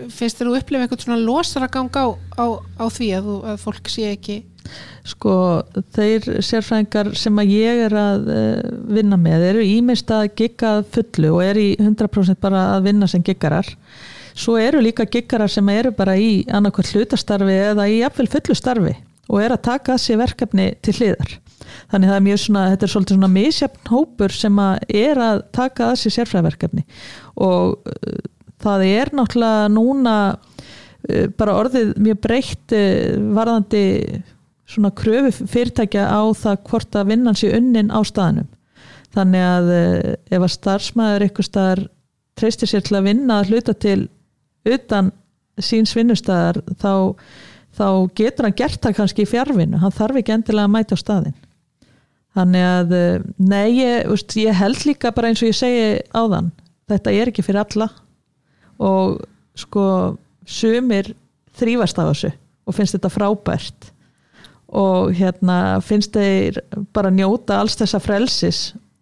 þú 0.49 0.57
upplifa 0.59 0.83
eitthvað 0.89 1.05
svona 1.07 1.23
losar 1.25 1.63
að 1.69 1.71
ganga 1.77 2.03
á, 2.03 2.09
á, 2.35 2.47
á 2.83 2.85
því 2.91 3.09
að, 3.15 3.23
þú, 3.31 3.37
að 3.53 3.61
fólk 3.63 3.87
sé 3.89 4.09
ekki 4.17 4.43
sko 5.09 5.35
þeir 5.95 6.27
sérfræðingar 6.45 7.13
sem 7.19 7.39
að 7.43 7.53
ég 7.57 7.85
er 7.89 7.95
að 7.99 8.29
uh, 8.31 8.73
vinna 8.95 9.19
með 9.19 9.47
eru 9.51 9.67
ímist 9.67 10.11
að 10.15 10.29
gigga 10.39 10.75
fullu 10.95 11.33
og 11.37 11.45
eru 11.45 11.65
í 11.73 11.77
100% 11.81 12.39
bara 12.43 12.69
að 12.77 12.89
vinna 12.91 13.09
sem 13.11 13.25
giggarar. 13.27 13.69
Svo 14.33 14.57
eru 14.61 14.81
líka 14.81 15.05
giggarar 15.11 15.51
sem 15.53 15.67
eru 15.75 15.93
bara 15.97 16.15
í 16.17 16.45
annarkvært 16.49 16.95
hlutastarfi 16.95 17.57
eða 17.73 17.89
í 17.91 17.99
jafnvel 18.01 18.31
fullu 18.33 18.57
starfi 18.57 18.95
og 19.33 19.41
er 19.43 19.55
að 19.55 19.65
taka 19.65 19.97
sér 20.01 20.21
verkefni 20.23 20.73
til 20.85 20.95
hliðar. 20.99 21.37
Þannig 21.93 22.11
það 22.11 22.17
er 22.17 22.25
mjög 22.27 22.41
svona, 22.43 22.63
þetta 22.73 22.87
er 22.87 22.93
svolítið 22.93 23.19
svona 23.19 23.33
misjafn 23.33 23.91
hópur 23.93 24.35
sem 24.35 24.59
að 24.61 24.95
er 25.03 25.21
að 25.23 25.43
taka 25.57 25.91
sér 25.99 26.17
sérfræðverkefni 26.19 26.85
og 27.43 27.91
uh, 27.91 28.19
það 28.63 28.87
er 28.87 29.13
náttúrulega 29.19 29.71
núna 29.73 30.17
uh, 30.37 31.27
bara 31.39 31.57
orðið 31.65 31.97
mjög 31.99 32.23
breytt 32.23 32.77
varðandi 33.35 33.83
svona 34.73 34.93
kröfu 34.97 35.47
fyrirtækja 35.51 36.09
á 36.09 36.23
það 36.37 36.59
hvort 36.71 36.99
að 36.99 37.13
vinnan 37.13 37.39
sé 37.39 37.53
unnin 37.57 37.93
á 37.93 38.01
staðnum. 38.07 38.49
Þannig 39.13 39.47
að 39.47 39.71
uh, 39.77 40.11
ef 40.33 40.41
að 40.41 40.55
starfsmæður 40.57 41.27
eitthvað 41.27 41.49
staðar 41.49 41.85
treystir 42.41 42.71
sér 42.71 42.85
til 42.87 42.97
að 42.99 43.09
vinna 43.11 43.39
að 43.41 43.53
hluta 43.53 43.77
til 43.77 44.01
utan 44.65 45.13
síns 45.61 45.93
vinnustæðar 45.95 46.63
þá, 46.81 47.13
þá 47.77 47.87
getur 48.17 48.49
hann 48.49 48.57
gert 48.57 48.81
það 48.81 48.97
kannski 48.99 49.27
í 49.27 49.29
fjárvinnu, 49.29 49.83
hann 49.83 49.93
þarf 49.93 50.23
ekki 50.23 50.33
endilega 50.39 50.65
að 50.65 50.73
mæta 50.73 50.97
á 50.97 51.03
staðin 51.03 51.37
þannig 52.33 52.65
að 52.65 52.95
uh, 52.97 53.27
nei, 53.37 53.69
ég, 53.83 54.09
úst, 54.09 54.33
ég 54.41 54.57
held 54.57 54.87
líka 54.89 55.13
bara 55.13 55.29
eins 55.29 55.43
og 55.45 55.51
ég 55.51 55.59
segi 55.59 55.89
áðan 56.17 56.49
þetta 56.91 57.15
er 57.15 57.33
ekki 57.33 57.45
fyrir 57.45 57.63
alla. 57.65 57.89
Og 58.83 59.21
sko 59.59 59.85
sumir 60.49 61.13
þrýfast 61.59 62.01
af 62.01 62.13
þessu 62.13 62.33
og 62.67 62.77
finnst 62.77 62.97
þetta 62.97 63.13
frábært 63.13 63.92
og 64.73 65.13
hérna 65.17 65.81
finnst 65.85 66.15
þeir 66.17 66.63
bara 66.97 67.13
njóta 67.13 67.59
alls 67.61 67.77
þessa 67.77 68.01
frelsis 68.01 68.61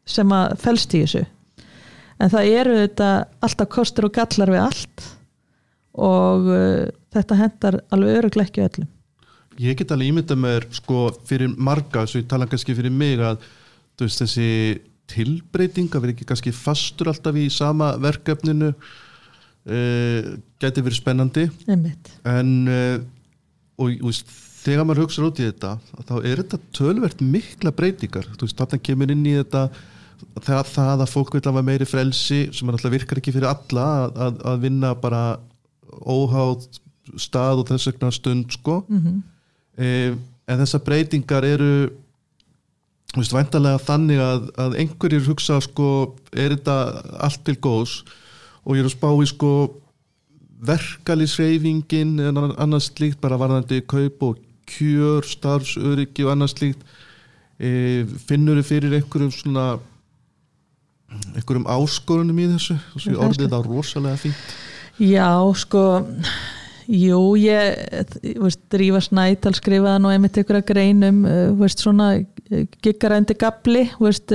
sem 0.09 0.33
að 0.35 0.57
felst 0.63 0.97
í 0.99 1.05
þessu. 1.05 1.25
En 2.21 2.33
það 2.33 2.55
eru 2.61 2.79
þetta 2.83 3.11
alltaf 3.47 3.71
kostur 3.73 4.09
og 4.09 4.15
gallar 4.17 4.51
við 4.53 4.65
allt. 4.65 5.05
Og 6.01 6.49
uh, 6.51 6.89
þetta 7.15 7.39
hendar 7.39 7.79
alveg 7.95 8.19
öruglega 8.21 8.51
ekki 8.51 8.65
öllum. 8.67 8.91
Ég 9.61 9.79
get 9.79 9.93
alveg 9.93 10.13
ímyndað 10.13 10.41
mér 10.41 10.67
sko 10.75 11.09
fyrir 11.29 11.51
marga, 11.57 12.07
svo 12.09 12.21
ég 12.23 12.29
tala 12.31 12.49
kannski 12.49 12.77
fyrir 12.77 12.93
mig 12.95 13.21
að 13.21 13.43
veist 14.01 14.23
þessi 14.23 14.81
tilbreyting 15.11 15.91
að 15.93 16.05
vera 16.05 16.15
ekki 16.15 16.27
kannski 16.29 16.53
fastur 16.55 17.11
alltaf 17.11 17.37
í 17.37 17.49
sama 17.53 17.91
verkefninu 18.01 18.71
uh, 18.73 20.31
geti 20.63 20.85
verið 20.87 21.01
spennandi. 21.01 21.49
Einmitt. 21.69 22.13
En 22.29 22.55
uh, 22.71 23.03
og, 23.81 23.97
og 24.01 24.15
þegar 24.61 24.87
maður 24.87 25.07
hugsa 25.07 25.25
út 25.27 25.41
í 25.41 25.47
þetta 25.49 25.77
þá 26.09 26.15
er 26.19 26.43
þetta 26.43 26.61
tölvert 26.77 27.25
mikla 27.25 27.73
breytingar. 27.77 28.29
Þú 28.37 28.47
veist, 28.47 28.59
þarna 28.59 28.85
kemur 28.89 29.15
inn 29.15 29.25
í 29.27 29.37
þetta 29.39 29.65
það, 30.45 30.61
það 30.75 31.05
að 31.05 31.13
fólk 31.15 31.35
vil 31.37 31.45
hafa 31.47 31.65
meiri 31.65 31.89
frelsi 31.89 32.41
sem 32.53 32.69
er 32.69 32.77
alltaf 32.77 32.93
virkar 32.93 33.21
ekki 33.21 33.35
fyrir 33.35 33.51
alla 33.51 33.87
að, 34.05 34.21
að, 34.27 34.45
að 34.53 34.63
vinna 34.67 34.93
bara 35.01 35.25
óháð 36.01 36.69
stað 37.19 37.63
og 37.63 37.71
þess 37.71 37.91
vegna 37.91 38.13
stund 38.15 38.55
sko. 38.55 38.83
Mm 38.89 39.01
-hmm. 39.01 39.19
e, 39.77 39.89
en 40.51 40.63
þessar 40.63 40.85
breytingar 40.87 41.47
eru 41.47 41.73
þú 43.11 43.23
veist, 43.23 43.35
væntalega 43.35 43.83
þannig 43.83 44.21
að, 44.23 44.51
að 44.65 44.77
einhverjir 44.85 45.27
hugsa 45.27 45.61
sko, 45.65 46.17
er 46.33 46.55
þetta 46.55 46.77
allt 47.27 47.45
til 47.45 47.57
góðs? 47.57 48.03
Og 48.65 48.77
ég 48.77 48.85
er 48.85 48.91
að 48.91 48.99
spá 48.99 49.09
í 49.11 49.27
sko 49.27 49.53
verkalýsreifingin 50.61 52.19
en 52.21 52.39
annars 52.61 52.91
slíkt 52.93 53.21
bara 53.21 53.39
varðandi 53.41 53.81
kaup 53.89 54.23
og 54.23 54.39
kjör, 54.71 55.27
starfsöryggi 55.27 56.27
og 56.27 56.35
annars 56.35 56.55
slíkt. 56.57 56.83
E, 57.61 58.07
finnur 58.29 58.61
þið 58.61 58.69
fyrir 58.69 58.97
einhverjum 59.01 59.33
svona 59.35 59.67
einhverjum 61.35 61.69
áskorunum 61.69 62.39
í 62.41 62.49
þessu? 62.55 62.79
Og 62.95 63.05
svo 63.05 63.19
orðið 63.27 63.53
það 63.53 63.69
rosalega 63.69 64.23
fínt. 64.23 64.57
Já, 65.01 65.33
sko 65.57 65.85
jú, 66.91 67.21
ég 67.41 67.77
veist, 68.41 68.63
Drífa 68.73 69.01
Snædal 69.05 69.55
skrifaði 69.57 70.03
nú 70.05 70.13
einmitt 70.13 70.39
einhverja 70.41 70.67
greinum 70.67 71.23
veist, 71.61 71.83
svona 71.83 72.13
giggarændi 72.83 73.37
gabli 73.39 73.87
veist, 74.01 74.35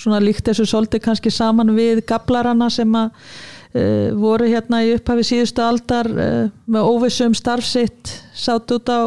svona 0.00 0.20
líkt 0.22 0.48
þessu 0.48 0.66
svolítið 0.68 1.04
kannski 1.04 1.32
saman 1.32 1.72
við 1.76 2.04
gablarana 2.08 2.70
sem 2.72 2.94
að 2.96 3.10
uh, 3.10 4.10
voru 4.18 4.48
hérna 4.50 4.82
í 4.86 4.94
upphafi 4.96 5.26
síðustu 5.32 5.64
aldar 5.64 6.10
uh, 6.10 6.46
með 6.70 6.92
óvissum 6.92 7.36
starfsitt 7.36 8.14
sátt 8.36 8.72
út 8.76 8.92
á 8.92 9.00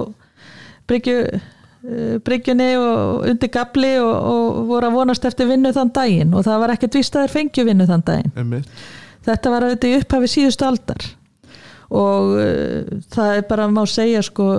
bryggjunni 0.87 2.69
og 2.79 3.25
undir 3.29 3.51
gabli 3.53 3.95
og, 3.99 4.13
og 4.13 4.61
voru 4.69 4.89
að 4.89 4.97
vonast 4.97 5.25
eftir 5.27 5.49
vinnu 5.49 5.73
þann 5.75 5.91
daginn 5.95 6.35
og 6.35 6.45
það 6.47 6.61
var 6.63 6.75
ekkert 6.75 6.99
vist 6.99 7.15
að 7.15 7.25
þeir 7.25 7.35
fengju 7.37 7.67
vinnu 7.67 7.89
þann 7.89 8.05
daginn 8.07 8.39
Einmitt. 8.39 8.85
þetta 9.27 9.53
var 9.53 9.67
auðvitað 9.67 9.91
í 9.91 9.99
upphafi 9.99 10.31
síðustu 10.31 10.67
aldar 10.69 11.09
og 11.93 12.33
uh, 12.39 12.95
það 13.13 13.37
er 13.37 13.45
bara 13.49 13.69
má 13.71 13.83
segja 13.89 14.23
sko 14.25 14.49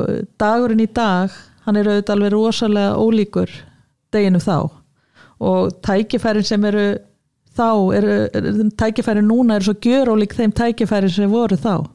dagurinn 0.40 0.84
í 0.84 0.90
dag 0.92 1.32
hann 1.64 1.80
er 1.80 1.90
auðvitað 1.90 2.16
alveg 2.18 2.34
rosalega 2.34 3.00
ólíkur 3.00 3.56
deginu 4.14 4.42
þá 4.42 4.58
og 5.44 5.74
tækifærin 5.84 6.46
sem 6.46 6.64
eru 6.68 6.84
þá, 7.54 7.70
eru, 7.96 8.14
tækifærin 8.78 9.28
núna 9.28 9.58
er 9.58 9.66
svo 9.66 9.74
gjör 9.82 10.12
ólík 10.14 10.36
þeim 10.36 10.54
tækifærin 10.54 11.12
sem 11.12 11.30
voru 11.30 11.58
þá 11.58 11.86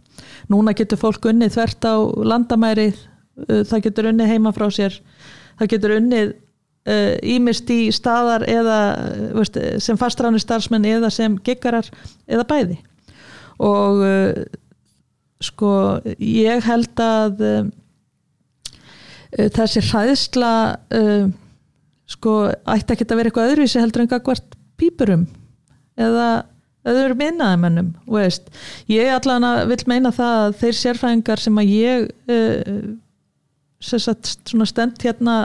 núna 0.51 0.73
getur 0.77 0.99
fólk 0.99 1.29
unnið 1.29 1.55
þvert 1.55 1.87
á 1.87 1.95
landamæri 2.31 2.89
það 3.47 3.83
getur 3.87 4.11
unnið 4.11 4.31
heima 4.33 4.53
frá 4.55 4.67
sér 4.73 4.99
það 5.59 5.71
getur 5.73 5.95
unnið 5.97 6.37
ímist 7.29 7.69
í 7.69 7.91
staðar 7.93 8.45
eða 8.49 8.77
veist, 9.35 9.57
sem 9.83 9.97
fastræðanir 9.99 10.41
starfsmenn 10.41 10.87
eða 10.89 11.11
sem 11.13 11.35
giggarar 11.45 11.89
eða 12.25 12.47
bæði 12.49 12.79
og 13.61 13.99
sko 15.43 15.73
ég 16.23 16.63
held 16.65 17.03
að 17.03 17.43
þessi 19.53 19.83
hræðsla 19.91 20.53
sko 22.09 22.37
ætti 22.49 22.95
ekki 22.95 23.05
að 23.05 23.19
vera 23.19 23.31
eitthvað 23.31 23.51
öðruvísi 23.51 23.83
heldur 23.83 24.05
en 24.05 24.11
gagvart 24.15 24.57
pípurum 24.79 25.27
eða 25.99 26.29
öðrum 26.89 27.21
innaðamennum 27.25 27.91
veist. 28.09 28.49
ég 28.89 29.11
allan 29.13 29.45
vil 29.69 29.81
meina 29.91 30.11
það 30.15 30.45
að 30.45 30.57
þeir 30.63 30.79
sérfræðingar 30.79 31.43
sem 31.43 31.61
að 31.61 31.73
ég 31.75 32.07
stend 33.79 34.99
hérna 35.03 35.35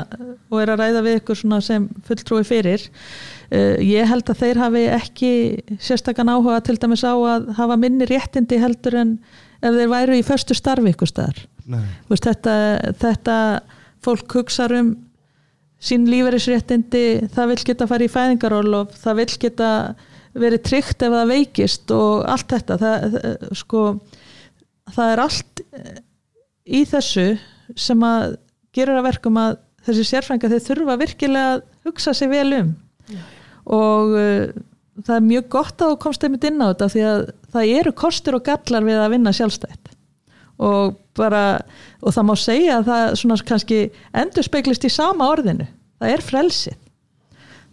og 0.51 0.59
er 0.61 0.73
að 0.73 0.81
ræða 0.81 1.03
við 1.07 1.19
ykkur 1.21 1.41
sem 1.63 1.87
fulltrúi 2.07 2.43
fyrir. 2.47 2.83
Uh, 3.53 3.79
ég 3.79 4.09
held 4.11 4.29
að 4.31 4.41
þeir 4.43 4.61
hafi 4.63 4.85
ekki 4.91 5.33
sérstakann 5.79 6.33
áhuga 6.33 6.61
til 6.67 6.77
dæmis 6.81 7.05
á 7.07 7.15
að 7.15 7.53
hafa 7.59 7.79
minni 7.79 8.09
réttindi 8.11 8.59
heldur 8.59 8.99
en 8.99 9.17
ef 9.63 9.75
þeir 9.77 9.93
væru 9.93 10.19
í 10.19 10.27
förstu 10.27 10.57
starfi 10.57 10.93
ykkur 10.93 11.11
staðar. 11.11 11.45
Veist, 12.11 12.27
þetta, 12.27 12.55
þetta 13.01 13.37
fólk 14.05 14.35
hugsa 14.37 14.67
um 14.77 14.95
sín 15.85 16.07
lífeyrisréttindi, 16.09 17.29
það 17.33 17.51
vil 17.53 17.63
geta 17.69 17.89
farið 17.89 18.09
í 18.09 18.13
fæðingarólof, 18.15 18.93
það 19.01 19.19
vil 19.21 19.31
geta 19.43 19.71
verið 20.35 20.63
tryggt 20.67 21.05
ef 21.05 21.15
það 21.15 21.33
veikist 21.33 21.93
og 21.95 22.25
allt 22.29 22.55
þetta. 22.55 22.79
Það, 22.81 23.19
sko, 23.61 23.83
það 24.97 25.13
er 25.13 25.23
allt 25.25 25.65
í 26.65 26.85
þessu 26.89 27.27
sem 27.77 28.05
að 28.07 28.37
gera 28.75 28.99
að 28.99 29.09
verkum 29.09 29.41
að 29.41 29.57
þessi 29.85 30.05
sérfrænga 30.09 30.51
þeir 30.53 30.65
þurfa 30.69 31.01
virkilega 31.01 31.57
að 31.57 31.65
hugsa 31.89 32.15
sig 32.17 32.31
vel 32.33 32.51
um. 32.57 32.71
Já. 33.05 33.21
og 33.69 34.15
uh, 34.17 34.53
það 35.03 35.17
er 35.17 35.27
mjög 35.27 35.49
gott 35.53 35.83
að 35.83 35.91
þú 35.93 35.99
komst 36.05 36.25
einmitt 36.25 36.47
inn 36.49 36.63
á 36.63 36.71
þetta 36.71 36.89
því 36.95 37.03
að 37.09 37.25
það 37.55 37.73
eru 37.81 37.93
kostur 37.99 38.39
og 38.39 38.47
gallar 38.47 38.87
við 38.87 39.01
að 39.03 39.13
vinna 39.15 39.35
sjálfstætt. 39.37 39.91
Og 40.65 40.95
bara 41.19 41.43
og 42.01 42.15
það 42.15 42.27
má 42.29 42.35
segja 42.39 42.79
að 42.79 42.89
það 42.91 43.05
svona 43.21 43.39
kannski 43.51 43.81
endur 44.15 44.47
speiklist 44.47 44.87
í 44.87 44.93
sama 44.93 45.29
orðinu. 45.33 45.67
Það 45.99 46.15
er 46.15 46.25
frelsið. 46.25 46.81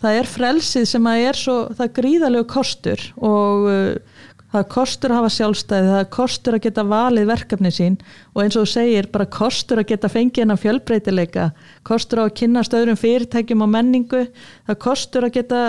Það 0.02 0.18
er 0.18 0.30
frelsið 0.32 0.88
sem 0.90 1.10
að 1.12 1.24
er 1.28 1.38
svo 1.38 1.58
það 1.78 1.94
gríðalegu 2.00 2.48
kostur 2.50 3.04
og 3.22 3.68
uh, 3.70 4.11
það 4.52 4.60
er 4.62 4.68
kostur 4.74 5.14
að 5.14 5.20
hafa 5.22 5.32
sjálfstæði 5.36 5.92
það 5.92 6.00
er 6.02 6.10
kostur 6.16 6.58
að 6.58 6.64
geta 6.66 6.86
valið 6.92 7.30
verkefni 7.32 7.72
sín 7.76 7.98
og 8.34 8.44
eins 8.44 8.58
og 8.58 8.66
þú 8.66 8.72
segir 8.74 9.10
bara 9.14 9.30
kostur 9.38 9.82
að 9.82 9.90
geta 9.94 10.12
fengið 10.12 10.44
hennar 10.44 10.62
fjölbreytileika 10.62 11.48
kostur 11.88 12.24
að 12.26 12.34
kynast 12.42 12.76
öðrum 12.78 13.00
fyrirtækjum 13.00 13.66
og 13.66 13.72
menningu 13.72 14.26
það 14.28 14.76
er 14.76 14.82
kostur 14.88 15.28
að 15.28 15.36
geta 15.40 15.62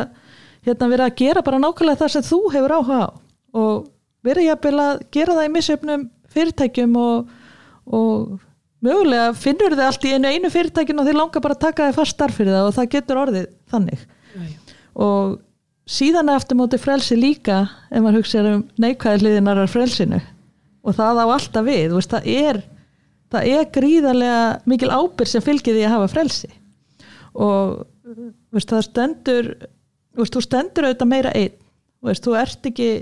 hérna 0.67 0.91
verið 0.93 1.07
að 1.09 1.19
gera 1.23 1.45
bara 1.47 1.63
nákvæmlega 1.63 2.03
það 2.03 2.15
sem 2.17 2.27
þú 2.31 2.41
hefur 2.57 2.77
áhuga 2.79 3.03
á 3.03 3.09
og 3.63 3.87
verið 4.27 4.49
jafnvel 4.49 4.79
að 4.83 5.05
gera 5.15 5.37
það 5.39 5.49
í 5.49 5.53
missöfnum 5.57 6.09
fyrirtækjum 6.33 6.99
og, 7.03 7.31
og 7.87 8.41
mögulega 8.83 9.31
finnur 9.39 9.77
þið 9.77 9.87
allt 9.87 10.07
í 10.07 10.13
einu 10.17 10.33
einu 10.33 10.51
fyrirtækin 10.53 11.01
og 11.01 11.09
þið 11.09 11.19
langar 11.19 11.45
bara 11.45 11.57
að 11.59 11.65
taka 11.67 11.89
þið 11.89 11.99
fast 12.01 12.17
starf 12.17 12.39
fyrir 12.39 12.57
það 12.57 12.69
og 12.69 12.77
það 12.79 12.93
getur 12.97 13.21
orðið 13.23 13.49
þannig. 13.73 14.05
Og 15.07 15.37
síðan 15.89 16.31
eftir 16.33 16.59
móti 16.59 16.81
frelsi 16.81 17.19
líka 17.19 17.65
ef 17.91 18.03
maður 18.03 18.21
hugsaður 18.21 18.59
um 18.59 18.65
neikvæði 18.83 19.23
hliðinar 19.23 19.63
af 19.65 19.73
frelsinu. 19.75 20.21
Og 20.83 20.99
það 20.99 21.23
á 21.23 21.27
alltaf 21.27 21.67
við 21.67 21.95
veist, 21.95 22.11
það, 22.11 22.29
er, 22.33 22.61
það 23.31 23.49
er 23.55 23.71
gríðarlega 23.77 24.43
mikil 24.71 24.91
ábyrg 24.91 25.31
sem 25.31 25.45
fylgir 25.45 25.77
því 25.77 25.87
að 25.87 25.97
hafa 25.97 26.13
frelsi. 26.13 26.53
Og 27.33 27.83
veist, 28.53 28.71
það 28.71 28.87
stendur 28.89 29.51
veist, 30.19 30.35
þú 30.35 30.45
stendur 30.47 30.89
auðvitað 30.89 31.13
meira 31.15 31.35
einn. 31.39 31.59
Þú 32.03 32.35
ert 32.35 32.67
ekki 32.67 32.93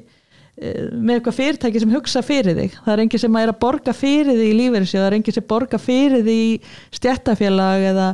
Eh, 0.61 0.90
með 0.93 1.16
eitthvað 1.16 1.37
fyrirtæki 1.38 1.81
sem 1.81 1.93
hugsa 1.95 2.21
fyrir 2.21 2.57
þig. 2.59 2.75
Það 2.85 2.93
er 2.93 3.01
enginn 3.05 3.23
sem 3.23 3.37
er 3.40 3.51
að 3.53 3.61
borga 3.62 3.93
fyrir 3.97 4.37
þig 4.37 4.51
í 4.51 4.57
lífeyrisjóð 4.59 4.99
það 5.01 5.07
er 5.07 5.14
enginn 5.16 5.37
sem 5.37 5.47
borga 5.49 5.79
fyrir 5.81 6.25
þig 6.27 6.40
í 6.40 6.51
stjættafélag 6.99 7.85
eða, 7.88 8.09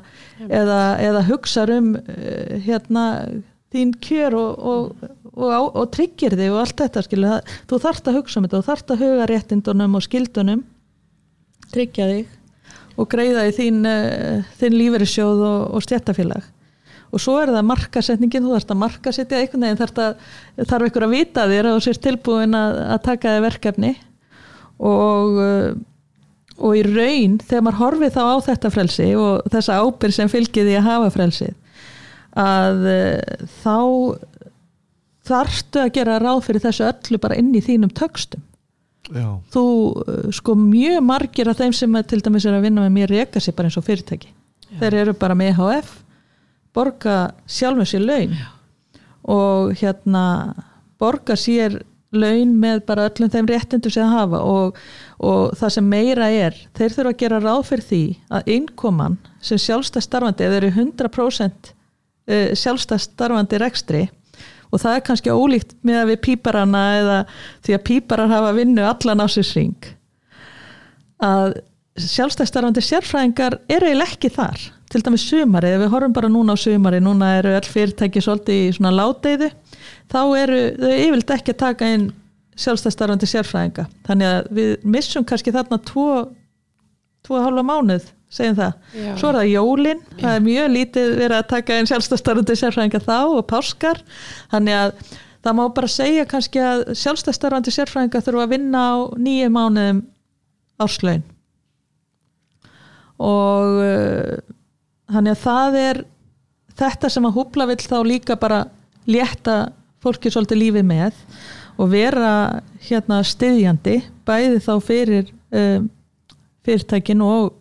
eða, 0.47 0.77
eða 1.09 1.23
hugsa 1.27 1.65
um 1.75 1.89
uh, 1.99 2.53
hérna 2.63 3.07
þín 3.77 3.93
kjör 4.03 4.39
og, 4.39 4.65
og, 4.73 5.05
og, 5.37 5.69
og 5.69 5.87
tryggir 5.95 6.37
þig 6.39 6.55
og 6.55 6.63
allt 6.63 6.81
þetta 6.81 7.05
skilu. 7.07 7.37
þú 7.71 7.83
þarfst 7.85 8.11
að 8.11 8.19
hugsa 8.21 8.41
um 8.41 8.49
þetta, 8.49 8.63
þú 8.63 8.71
þarfst 8.71 8.93
að 8.95 9.05
huga 9.05 9.31
réttindunum 9.31 9.97
og 9.99 10.07
skildunum 10.07 10.67
tryggja 11.73 12.11
þig 12.13 12.35
og 12.97 13.09
greiða 13.13 13.47
í 13.49 13.55
þín, 13.57 13.81
uh, 13.85 14.53
þín 14.61 14.79
lífeyrisjóð 14.81 15.43
og 15.47 15.83
stjættafélag 15.85 16.53
og 17.15 17.23
svo 17.23 17.37
er 17.41 17.53
það 17.55 17.69
markasetningin, 17.71 18.45
þú 18.45 18.55
þarfst 18.55 18.73
að 18.73 18.81
markasetja 18.83 19.41
einhvern 19.41 19.67
veginn 19.67 19.81
þarf, 19.81 20.01
að, 20.03 20.25
þarf 20.69 20.89
ykkur 20.91 21.07
að 21.07 21.15
vita 21.15 21.45
þér 21.51 21.69
og 21.71 21.85
sérst 21.85 22.03
tilbúin 22.05 22.57
að, 22.59 22.81
að 22.97 23.05
taka 23.07 23.35
þér 23.37 23.45
verkefni. 23.47 23.93
Og, 24.77 25.39
uh, 25.41 25.71
og 26.57 26.77
í 26.77 26.83
raun 26.85 27.39
þegar 27.41 27.65
maður 27.65 27.81
horfið 27.81 28.17
þá 28.17 28.23
á 28.25 28.37
þetta 28.49 28.73
frelsi 28.75 29.07
og 29.17 29.47
þessa 29.53 29.79
ábyrg 29.81 30.17
sem 30.17 30.33
fylgir 30.33 30.67
því 30.67 30.77
að 30.81 30.89
hafa 30.91 31.15
frelsið 31.15 31.55
að 32.37 32.89
uh, 32.93 33.47
þá 33.63 33.79
þarftu 35.27 35.83
að 35.83 35.95
gera 35.97 36.19
ráð 36.23 36.45
fyrir 36.47 36.65
þessu 36.67 36.87
öllu 36.87 37.21
bara 37.23 37.39
inn 37.41 37.55
í 37.57 37.63
þínum 37.65 37.93
tökstum 37.97 38.45
Já. 39.11 39.39
þú 39.55 39.67
uh, 40.03 40.29
sko 40.35 40.57
mjög 40.59 41.01
margir 41.07 41.51
af 41.51 41.61
þeim 41.61 41.75
sem 41.77 42.01
til 42.11 42.23
dæmis 42.25 42.47
er 42.47 42.59
að 42.59 42.69
vinna 42.69 42.87
með 42.87 42.97
mér 42.97 43.15
reyka 43.15 43.43
sér 43.43 43.57
bara 43.57 43.71
eins 43.71 43.79
og 43.79 43.87
fyrirtæki 43.87 44.31
Já. 44.31 44.79
þeir 44.83 45.01
eru 45.03 45.17
bara 45.19 45.39
með 45.39 45.59
HF 45.61 45.93
borga 46.77 47.19
sjálfum 47.49 47.89
sér 47.89 48.07
laun 48.07 48.35
Já. 48.37 48.49
og 49.33 49.77
hérna 49.81 50.25
borga 51.01 51.37
sér 51.39 51.81
laun 52.17 52.55
með 52.61 52.83
bara 52.89 53.07
öllum 53.11 53.31
þeim 53.33 53.49
réttindu 53.51 53.91
sem 53.93 54.07
það 54.07 54.15
hafa 54.15 54.43
og, 54.47 54.77
og 55.19 55.57
það 55.59 55.75
sem 55.77 55.89
meira 55.91 56.29
er 56.33 56.59
þeir 56.77 56.95
þurfa 56.95 57.13
að 57.13 57.23
gera 57.23 57.41
ráð 57.43 57.63
fyrir 57.71 57.89
því 57.91 58.03
að 58.39 58.53
innkoman 58.57 59.19
sem 59.45 59.61
sjálfstæð 59.61 60.07
starfandi 60.07 60.47
eða 60.47 60.61
eru 60.61 60.71
100% 60.75 61.73
sjálfstæð 62.27 63.05
starfandi 63.07 63.61
rekstri. 63.63 64.07
Og 64.75 64.83
það 64.83 64.97
er 64.97 65.05
kannski 65.07 65.31
ólíkt 65.31 65.77
með 65.87 66.01
að 66.01 66.09
við 66.11 66.23
píparana 66.27 66.83
eða 67.01 67.19
því 67.65 67.77
að 67.77 67.87
píparar 67.87 68.33
hafa 68.33 68.55
vinnu 68.57 68.83
allan 68.83 69.23
á 69.23 69.27
sér 69.31 69.47
syng 69.47 69.93
að 71.23 71.55
sjálfstæðstarfandi 71.97 72.83
sérfræðingar 72.85 73.59
eru 73.73 73.89
eiginlega 73.89 74.11
ekki 74.13 74.31
þar. 74.35 74.65
Til 74.93 75.03
dæmis 75.03 75.25
sumari, 75.27 75.73
ef 75.75 75.81
við 75.83 75.93
horfum 75.95 76.15
bara 76.15 76.31
núna 76.31 76.55
á 76.55 76.57
sumari 76.61 77.01
núna 77.03 77.33
eru 77.41 77.55
all 77.57 77.67
fyrirtæki 77.67 78.23
svolítið 78.23 78.67
í 78.67 78.75
svona 78.77 78.93
láteiðu, 78.95 79.49
þá 80.13 80.21
eru 80.39 80.61
þau 80.77 80.93
yfirlega 80.93 81.39
ekki 81.41 81.55
að 81.55 81.63
taka 81.63 81.89
inn 81.95 82.05
sjálfstæðstarfandi 82.57 83.29
sérfræðinga, 83.31 83.87
þannig 84.07 84.31
að 84.31 84.53
við 84.59 84.85
missum 84.95 85.27
kannski 85.27 85.55
þarna 85.57 85.81
tvo 85.89 86.07
tvo 87.27 87.41
halva 87.43 87.65
mánuð, 87.67 88.07
segjum 88.33 88.57
það. 88.59 88.73
Já. 88.97 89.13
svo 89.21 89.29
er 89.31 89.39
það 89.39 89.53
jólin, 89.53 90.03
það 90.21 90.33
er 90.33 90.43
mjög 90.47 90.73
lítið 90.75 91.13
verið 91.21 91.37
að 91.39 91.47
taka 91.53 91.79
inn 91.79 91.89
sjálfstæðstarfandi 91.91 92.57
sérfræðinga 92.61 93.01
þá 93.05 93.19
og 93.23 93.47
páskar, 93.51 94.03
þannig 94.53 94.79
að 94.81 95.15
það 95.47 95.57
má 95.61 95.63
bara 95.77 95.93
segja 95.93 96.27
kannski 96.29 96.63
að 96.63 96.85
sjálfstæðstarfandi 97.03 97.75
sérfræðinga 97.75 98.25
þurfa 98.27 98.47
að 98.49 98.55
vinna 98.57 98.83
á 98.83 98.95
nýju 99.15 99.53
mánuðum 99.55 100.03
árslaun. 100.83 101.25
Og 103.23 103.79
uh, 103.81 104.35
þannig 105.13 105.37
að 105.37 105.45
það 105.45 105.79
er 105.83 106.03
þetta 106.77 107.13
sem 107.13 107.29
að 107.29 107.39
húpla 107.39 107.69
vill 107.71 107.81
þá 107.81 107.99
líka 108.05 108.37
bara 108.41 108.67
létta 109.09 109.71
fólki 110.03 110.33
svolítið 110.33 110.61
lífið 110.61 110.89
með 110.91 111.23
og 111.77 111.93
vera 111.93 112.33
hérna 112.89 113.21
styðjandi 113.27 114.01
bæði 114.27 114.61
þá 114.65 114.73
fyrir 114.85 115.31
um, 115.55 115.89
fyrirtækin 116.67 117.23
og 117.25 117.55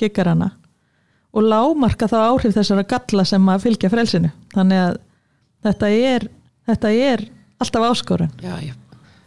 giggarana 0.00 0.50
og 1.30 1.46
lámarka 1.46 2.08
þá 2.10 2.18
áhrif 2.24 2.56
þessara 2.56 2.86
galla 2.90 3.24
sem 3.28 3.48
að 3.52 3.64
fylgja 3.66 3.90
frelsinu. 3.92 4.32
Þannig 4.54 4.82
að 4.82 4.98
þetta 5.66 5.90
er, 6.10 6.26
þetta 6.66 6.92
er 6.96 7.24
alltaf 7.60 7.88
áskorun. 7.90 8.32
Já, 8.42 8.54
já. 8.64 8.74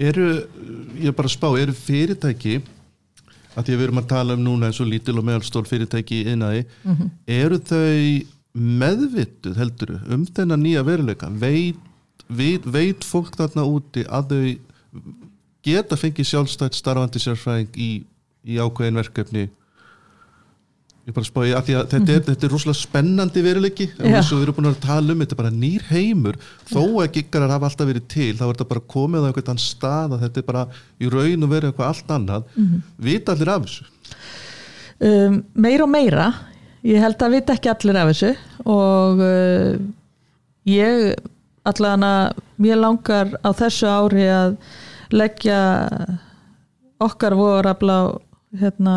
Eru, 0.03 0.27
ég 0.97 1.11
er 1.11 1.15
bara 1.15 1.29
að 1.29 1.35
spá, 1.35 1.47
eru 1.61 1.75
fyrirtæki 1.77 2.57
að 3.53 3.67
því 3.67 3.73
að 3.73 3.77
við 3.77 3.85
erum 3.85 4.01
að 4.01 4.09
tala 4.09 4.35
um 4.35 4.43
núna 4.43 4.69
eins 4.69 4.81
og 4.81 4.89
lítil 4.89 5.19
og 5.21 5.27
meðalstól 5.27 5.63
fyrirtæki 5.69 6.23
í 6.23 6.31
innæði, 6.33 6.63
eru 7.29 7.59
þau 7.61 8.23
meðvituð 8.53 9.57
heldur 9.57 9.93
um 10.13 10.25
þennan 10.25 10.63
nýja 10.65 10.83
veruleika? 10.85 11.29
Veit, 11.29 11.77
veit, 12.27 12.65
veit 12.65 13.05
fólk 13.05 13.37
þarna 13.37 13.65
úti 13.69 14.05
að 14.09 14.33
þau 14.33 15.03
geta 15.63 15.97
fengið 15.97 16.29
sjálfstætt 16.29 16.77
starfandi 16.77 17.21
sérfræðing 17.21 17.77
í, 17.77 17.91
í 18.43 18.59
ákveðin 18.59 18.99
verkefni 18.99 19.45
ég 21.03 21.15
bara 21.15 21.25
að 21.25 21.29
spá 21.29 21.41
ég 21.43 21.57
að 21.57 21.69
að 21.75 21.89
þetta 21.91 22.13
er, 22.13 22.21
þetta 22.29 22.47
er 22.47 22.53
rosalega 22.53 22.79
spennandi 22.79 23.41
veruleiki 23.43 23.87
Já. 23.91 24.05
eins 24.07 24.29
og 24.31 24.37
við 24.39 24.45
erum 24.45 24.57
búin 24.59 24.69
að 24.69 24.77
tala 24.85 25.11
um 25.15 25.23
þetta 25.23 25.39
bara 25.41 25.51
nýr 25.51 25.83
heimur. 25.89 26.37
Þó 26.69 26.83
að 27.03 27.09
giggarar 27.17 27.51
hafa 27.51 27.69
alltaf 27.69 27.89
verið 27.89 28.05
til 28.13 28.29
þá 28.37 28.45
er 28.45 28.53
þetta 28.53 28.69
bara 28.69 28.85
komið 28.93 29.25
á 29.25 29.27
einhvern 29.27 29.59
stað 29.59 30.15
að 30.15 30.23
þetta 30.27 30.41
er 30.41 30.47
bara 30.47 30.63
í 31.03 31.11
raun 31.11 31.43
og 31.43 31.51
verið 31.51 31.73
eitthvað 31.73 31.91
allt 31.91 32.15
annað. 32.15 32.47
Vita 33.09 33.35
allir 33.35 33.51
af 33.51 33.67
þessu? 33.67 33.89
Um, 35.03 35.37
meira 35.53 35.83
og 35.83 35.91
meira. 35.91 36.31
Ég 36.87 37.03
held 37.03 37.21
að 37.23 37.35
vita 37.35 37.57
ekki 37.57 37.71
allir 37.71 37.99
af 37.99 38.09
þessu 38.13 38.31
og 38.71 39.21
uh, 39.23 39.75
ég 40.67 41.13
allavega 41.67 42.33
mér 42.63 42.79
langar 42.79 43.35
á 43.43 43.49
þessu 43.55 43.87
ári 43.87 44.27
að 44.31 44.57
leggja 45.13 45.59
okkar 47.03 47.35
vorafla 47.35 47.95
á, 47.99 48.03
hérna, 48.59 48.95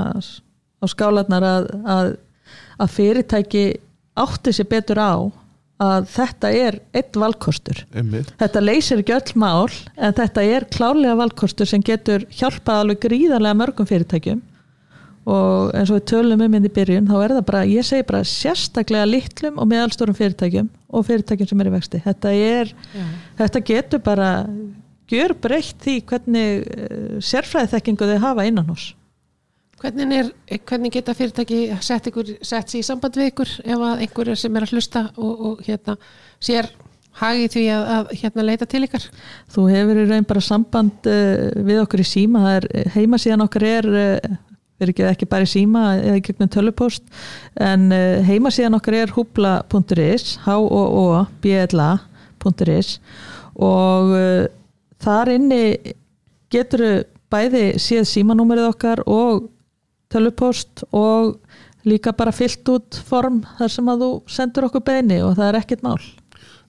á 0.81 0.85
skálarnar 0.91 1.47
að, 1.47 1.67
að, 1.97 2.13
að 2.83 2.95
fyrirtæki 2.97 3.67
átti 4.17 4.55
sér 4.57 4.71
betur 4.71 5.01
á 5.01 5.15
að 5.83 6.07
þetta 6.09 6.51
er 6.57 6.79
einn 6.97 7.21
valkostur 7.21 7.83
Einmitt. 7.93 8.31
Þetta 8.41 8.63
leysir 8.63 9.03
ekki 9.03 9.13
öll 9.17 9.35
mál 9.37 9.69
en 9.69 10.15
þetta 10.17 10.45
er 10.45 10.65
klárlega 10.73 11.19
valkostur 11.19 11.69
sem 11.69 11.85
getur 11.85 12.25
hjálpað 12.33 12.83
alveg 12.83 13.03
gríðarlega 13.05 13.59
mörgum 13.61 13.89
fyrirtækjum 13.89 14.41
og 15.27 15.75
eins 15.75 15.91
og 15.91 15.99
við 15.99 16.07
tölum 16.13 16.45
um 16.47 16.57
inn 16.57 16.69
í 16.69 16.73
byrjun 16.73 17.11
þá 17.11 17.17
er 17.19 17.35
það 17.35 17.47
bara, 17.51 17.63
ég 17.69 17.87
segi 17.87 18.07
bara 18.07 18.23
sérstaklega 18.31 19.09
litlum 19.11 19.59
og 19.61 19.69
meðalstórum 19.69 20.17
fyrirtækjum 20.17 20.69
og 20.89 21.07
fyrirtækjum 21.09 21.51
sem 21.51 21.63
er 21.63 21.71
í 21.71 21.73
vexti. 21.75 22.03
Þetta, 22.05 22.35
er, 22.47 22.71
þetta 23.41 23.63
getur 23.73 24.05
bara 24.07 24.31
gjör 25.11 25.35
breytt 25.43 25.83
því 25.83 25.97
hvernig 26.07 26.63
uh, 26.63 27.19
sérfræði 27.23 27.73
þekkingu 27.75 28.09
þau 28.13 28.23
hafa 28.23 28.47
innan 28.47 28.71
hús. 28.71 28.93
Hvernig, 29.77 30.09
er, 30.17 30.29
hvernig 30.65 30.89
geta 30.95 31.13
fyrirtæki 31.13 31.59
sett, 31.85 32.07
sér 32.09 32.79
í 32.79 32.83
samband 32.87 33.17
við 33.19 33.27
ykkur 33.29 33.51
ef 33.61 33.77
að 33.77 34.03
einhver 34.07 34.31
er 34.33 34.39
sem 34.41 34.55
er 34.57 34.65
að 34.65 34.73
hlusta 34.73 35.03
og, 35.21 35.33
og 35.51 35.59
hérna, 35.67 35.95
sér 36.41 36.71
hagi 37.21 37.49
því 37.53 37.65
að, 37.75 37.83
að 37.93 38.05
hérna, 38.23 38.45
leita 38.49 38.67
til 38.73 38.81
ykkar? 38.87 39.05
Þú 39.53 39.63
hefur 39.75 39.97
í 40.01 40.07
raun 40.09 40.29
bara 40.29 40.43
samband 40.45 41.09
uh, 41.13 41.53
við 41.69 41.79
okkur 41.83 42.01
í 42.01 42.07
síma, 42.09 42.45
það 42.47 42.57
er 42.57 42.67
heimasíðan 42.95 43.45
okkar 43.45 43.65
er 43.69 43.85
uh, 43.91 44.19
við 44.77 44.85
erum 44.89 45.11
ekki 45.11 45.29
bara 45.33 45.45
í 45.45 45.51
síma 45.53 45.83
eða 45.99 46.25
gegnum 46.25 46.53
tölupóst 46.53 47.05
en 47.69 47.83
uh, 47.93 48.25
heimasíðan 48.25 48.79
okkar 48.79 48.95
er 49.03 49.13
húbla.is 49.17 50.25
h-o-o-b-l-a.is 50.47 51.29
og 53.57 54.05
þar 55.01 55.27
inni 55.33 55.65
getur 56.53 56.81
bæði 57.33 57.81
séð 57.81 58.05
símanúmerið 58.11 58.67
okkar 58.69 59.01
og 59.09 59.49
tölupóst 60.13 60.85
og 60.95 61.37
líka 61.87 62.13
bara 62.17 62.35
fyllt 62.35 62.67
út 62.71 63.01
form 63.07 63.43
þar 63.59 63.73
sem 63.73 63.91
að 63.91 64.05
þú 64.05 64.13
sendur 64.37 64.69
okkur 64.69 64.87
beini 64.87 65.21
og 65.25 65.37
það 65.39 65.51
er 65.51 65.61
ekkert 65.61 65.85
mál. 65.87 66.01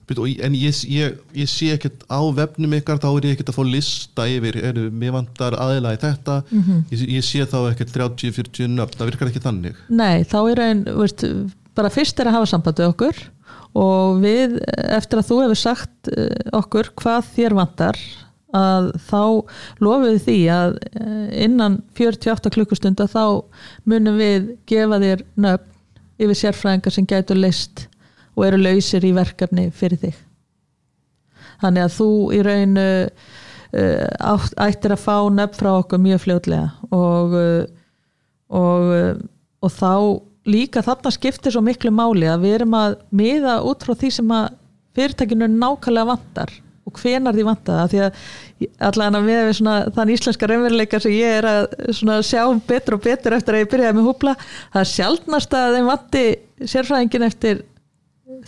En 0.08 0.54
ég, 0.56 0.72
ég, 0.88 1.16
ég 1.36 1.48
sé 1.50 1.66
ekkert 1.74 2.06
á 2.08 2.20
vefnum 2.32 2.72
ykkar 2.78 3.00
þá 3.02 3.08
er 3.10 3.26
ég 3.28 3.34
ekkert 3.36 3.50
að 3.52 3.58
fá 3.58 3.64
lista 3.68 4.24
yfir 4.30 4.56
er, 4.70 4.78
mér 4.88 5.12
vantar 5.18 5.56
aðila 5.60 5.92
í 5.92 5.98
þetta. 6.00 6.38
Ég, 6.94 7.02
ég 7.18 7.26
sé 7.26 7.44
þá 7.44 7.58
ekkert 7.74 7.92
30-40 7.92 8.72
nöfn 8.72 8.96
það 8.96 9.10
virkar 9.10 9.28
ekki 9.28 9.42
þannig. 9.44 9.82
Nei, 9.92 10.24
þá 10.24 10.38
er 10.54 10.62
einn, 10.64 10.86
veist, 10.96 11.26
bara 11.76 11.92
fyrst 11.92 12.20
er 12.22 12.30
að 12.30 12.38
hafa 12.38 12.48
samband 12.54 12.80
við 12.80 12.88
okkur 12.94 13.20
og 13.78 14.22
við, 14.24 14.56
eftir 14.96 15.20
að 15.20 15.28
þú 15.28 15.42
hefur 15.44 15.60
sagt 15.60 16.10
eh, 16.14 16.32
okkur 16.56 16.88
hvað 16.96 17.28
þér 17.34 17.58
vantar 17.58 18.00
að 18.58 18.90
þá 19.08 19.22
lofum 19.84 20.06
við 20.06 20.20
því 20.26 20.38
að 20.54 20.78
eh, 20.90 21.26
innan 21.46 21.80
48 21.98 22.52
klukkustunda 22.54 23.08
þá 23.10 23.24
munum 23.88 24.20
við 24.20 24.52
gefa 24.70 25.00
þér 25.02 25.26
nöfn 25.38 25.74
yfir 26.18 26.40
sérfræðingar 26.40 26.94
sem 26.94 27.06
gætur 27.06 27.38
leist 27.38 27.86
og 28.34 28.48
eru 28.48 28.58
lausir 28.58 29.04
í 29.06 29.12
verkefni 29.14 29.68
fyrir 29.70 30.00
þig. 30.02 30.16
Þannig 31.62 31.84
að 31.84 31.94
þú 31.94 32.08
í 32.34 32.40
raun 32.42 32.80
átt, 32.82 34.54
ættir 34.58 34.94
að 34.94 35.04
fá 35.04 35.16
nöfn 35.30 35.58
frá 35.58 35.68
okkur 35.76 36.00
mjög 36.02 36.24
fljótlega 36.24 36.94
og 36.94 37.36
uh, 37.38 37.66
og, 38.48 39.20
og 39.60 39.74
þá 39.74 39.92
líka 40.48 40.82
þarna 40.84 41.12
skiptir 41.12 41.54
svo 41.54 41.62
miklu 41.64 41.92
máli 41.94 42.28
að 42.30 42.46
við 42.46 42.56
erum 42.60 42.78
að 42.78 42.96
miða 43.12 43.58
út 43.68 43.84
frá 43.84 43.94
því 43.98 44.12
sem 44.18 44.32
að 44.32 44.48
fyrirtækinu 44.96 45.50
nákvæmlega 45.52 46.08
vantar 46.08 46.54
og 46.88 47.00
hvenar 47.02 47.36
því 47.36 47.46
vantar 47.46 47.78
það? 47.78 47.92
Því 47.92 48.02
að 48.04 48.82
allan 48.88 49.18
að 49.18 49.30
við 49.30 49.50
svona, 49.60 49.78
þann 49.94 50.12
íslenska 50.16 50.50
raunveruleika 50.50 51.00
sem 51.04 51.14
ég 51.14 51.38
er 51.38 51.48
að 51.52 51.64
svona, 52.00 52.20
sjá 52.26 52.42
betur 52.68 52.98
og 52.98 53.04
betur 53.04 53.36
eftir 53.36 53.56
að 53.56 53.64
ég 53.64 53.72
byrjaði 53.72 53.98
með 53.98 54.08
húpla 54.08 54.36
það 54.40 54.80
er 54.82 54.92
sjálfnast 54.92 55.58
að 55.58 55.76
þeim 55.76 55.90
vanti 55.92 56.24
sérfræðingin 56.64 57.28
eftir 57.28 57.62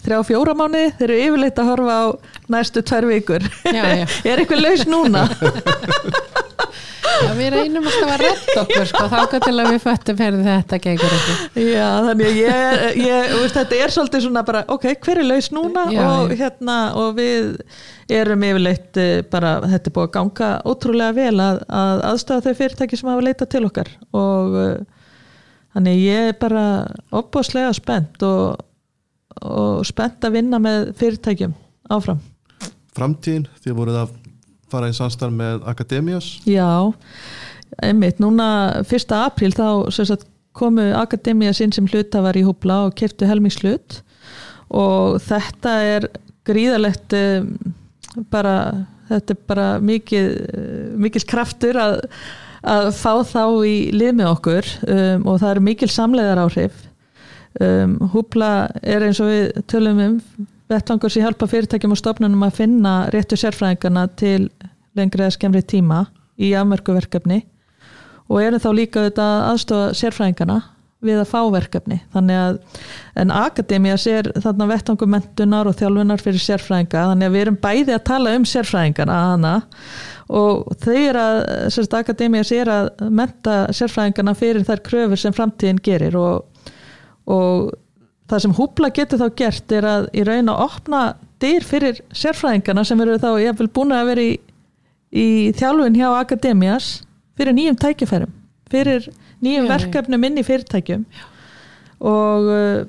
þrjá 0.00 0.18
fjóra 0.28 0.54
mánuði, 0.56 0.90
þeir 0.98 1.06
eru 1.08 1.22
yfirleitt 1.26 1.60
að 1.60 1.70
horfa 1.70 1.94
á 1.96 2.06
næstu 2.52 2.82
tvær 2.84 3.06
vikur. 3.10 3.46
Já, 3.64 3.84
já. 4.02 4.04
er 4.28 4.42
eitthvað 4.42 4.64
laus 4.66 4.84
núna 4.88 5.24
við 7.40 7.50
reynum 7.54 7.86
alltaf 7.90 8.12
að 8.14 8.22
redda 8.24 8.56
okkur 8.64 8.88
sko, 8.90 9.04
þá 9.10 9.36
til 9.44 9.54
að 9.54 9.70
við 9.70 9.80
föttum 9.84 10.20
herði 10.20 10.44
þetta 10.46 10.78
gengur 10.84 11.14
ekki. 11.16 11.64
Já, 11.70 11.86
þannig 12.06 12.28
að 12.28 12.38
ég, 12.40 12.84
ég 13.00 13.32
veist, 13.40 13.56
þetta 13.56 13.80
er 13.80 13.94
svolítið 13.94 14.24
svona 14.26 14.44
bara, 14.46 14.62
ok, 14.76 14.86
hver 15.06 15.22
er 15.22 15.28
laus 15.28 15.50
núna 15.54 15.86
Já, 15.94 16.04
og 16.12 16.34
hérna 16.36 16.78
og 17.00 17.18
við 17.18 17.58
erum 18.10 18.46
yfirleitt 18.46 19.00
eh, 19.00 19.20
bara, 19.30 19.56
þetta 19.64 19.90
er 19.90 19.96
búið 19.96 20.08
að 20.08 20.14
ganga 20.16 20.50
ótrúlega 20.68 21.16
vel 21.16 21.34
að, 21.42 21.60
að 21.80 22.04
aðstöða 22.10 22.46
þau 22.46 22.58
fyrirtæki 22.62 22.98
sem 23.00 23.12
hafa 23.12 23.26
leitað 23.26 23.52
til 23.54 23.62
okkar 23.68 23.92
og 24.16 24.56
uh, 24.58 25.04
þannig 25.76 25.98
að 25.98 26.08
ég 26.08 26.30
er 26.32 26.40
bara 26.40 26.64
opbáslega 27.20 27.70
spennt 27.76 28.24
og, 28.26 28.64
og 29.46 29.84
spennt 29.88 30.26
að 30.26 30.40
vinna 30.40 30.62
með 30.62 30.90
fyrirtækjum 31.00 31.54
áfram. 31.90 32.22
framtíðin, 32.96 33.46
því 33.62 33.72
að 33.72 33.80
voruð 33.82 34.02
að 34.02 34.18
fara 34.72 34.90
í 34.90 34.96
samstarf 34.96 35.34
með 35.34 35.64
Akademias 35.70 36.32
Já, 36.48 36.92
einmitt, 37.82 38.20
núna 38.22 38.48
1. 38.84 39.14
apríl 39.16 39.52
þá 39.56 39.90
sagt, 39.94 40.28
komu 40.56 40.90
Akademía 40.98 41.54
sinn 41.56 41.74
sem 41.74 41.88
hlutafar 41.90 42.38
í 42.38 42.44
húbla 42.46 42.84
og 42.88 42.96
keftu 42.98 43.28
helmingslut 43.28 44.00
og 44.70 45.18
þetta 45.24 45.74
er 45.96 46.08
gríðalegt 46.48 47.14
um, 47.16 47.50
bara, 48.32 48.54
þetta 49.10 49.34
er 49.34 49.42
bara 49.50 49.66
mikið, 49.82 50.30
mikil 51.00 51.24
kraftur 51.30 51.78
að, 51.80 51.98
að 52.62 52.92
fá 52.98 53.12
þá 53.26 53.44
í 53.66 53.74
lið 53.94 54.14
með 54.20 54.32
okkur 54.34 54.70
um, 54.86 55.26
og 55.26 55.42
það 55.42 55.50
eru 55.52 55.66
mikil 55.70 55.90
samleiðar 55.90 56.44
áhrif 56.46 56.86
um, 57.60 57.98
húpla 58.14 58.54
er 58.82 59.06
eins 59.06 59.22
og 59.22 59.30
við 59.30 59.52
tölum 59.70 60.02
um 60.06 60.16
vettvangur 60.70 61.10
sem 61.10 61.24
hjálpa 61.24 61.48
fyrirtækjum 61.50 61.94
og 61.94 61.98
stofnunum 61.98 62.46
að 62.46 62.58
finna 62.60 62.94
réttu 63.10 63.38
sérfræðingarna 63.40 64.06
til 64.20 64.48
lengri 64.98 65.24
eða 65.24 65.36
skemmri 65.36 65.62
tíma 65.62 66.04
í 66.40 66.52
afmörkuverkefni 66.58 67.42
og 68.30 68.42
erum 68.42 68.62
þá 68.62 68.70
líka 68.76 69.08
aðstofa 69.10 69.90
sérfræðingarna 69.98 70.60
við 71.04 71.20
að 71.22 71.30
fá 71.30 71.40
verkefni. 71.52 71.98
Þannig 72.12 72.38
að 72.38 72.56
en 73.22 73.32
akademia 73.32 73.96
sér 74.00 74.28
þarna 74.36 74.68
vettangum 74.68 75.12
mentunar 75.14 75.68
og 75.70 75.76
þjálfunar 75.78 76.22
fyrir 76.22 76.42
sérfræðinga 76.44 77.04
þannig 77.12 77.28
að 77.28 77.36
við 77.36 77.44
erum 77.44 77.60
bæði 77.62 77.94
að 77.96 78.06
tala 78.10 78.34
um 78.36 78.46
sérfræðingarna 78.48 79.20
hana 79.30 79.54
og 80.30 80.86
er 80.92 81.18
að 81.18 81.38
sérst, 81.74 81.96
akademia 81.96 82.44
sér 82.46 82.70
að 82.70 82.90
menta 83.08 83.62
sérfræðingarna 83.74 84.36
fyrir 84.38 84.66
þær 84.68 84.84
kröfur 84.86 85.22
sem 85.22 85.34
framtíðin 85.36 85.80
gerir 85.82 86.18
og, 86.20 86.44
og 87.26 87.72
það 88.30 88.44
sem 88.44 88.56
húbla 88.60 88.92
getur 88.94 89.24
þá 89.24 89.28
gert 89.40 89.74
er 89.74 89.88
að 89.88 90.08
í 90.14 90.26
raun 90.28 90.52
að 90.52 90.64
opna 90.68 91.02
dyr 91.40 91.64
fyrir 91.64 92.04
sérfræðingarna 92.12 92.84
sem 92.84 93.00
eru 93.00 93.16
þá 93.18 93.30
ég 93.40 93.56
vil 93.58 93.72
búin 93.72 93.96
að 93.96 94.12
vera 94.12 94.28
í, 94.28 94.36
í 95.10 95.28
þjálfun 95.58 95.98
hjá 95.98 96.08
akademias 96.14 96.92
fyrir 97.38 97.56
nýjum 97.56 97.78
tækifærum 97.80 98.36
fyrir 98.70 99.10
nýjum 99.42 99.66
já, 99.66 99.72
verkefnum 99.74 100.24
inn 100.28 100.40
í 100.40 100.46
fyrirtækjum. 100.46 101.04
Og 102.06 102.50
uh, 102.54 102.80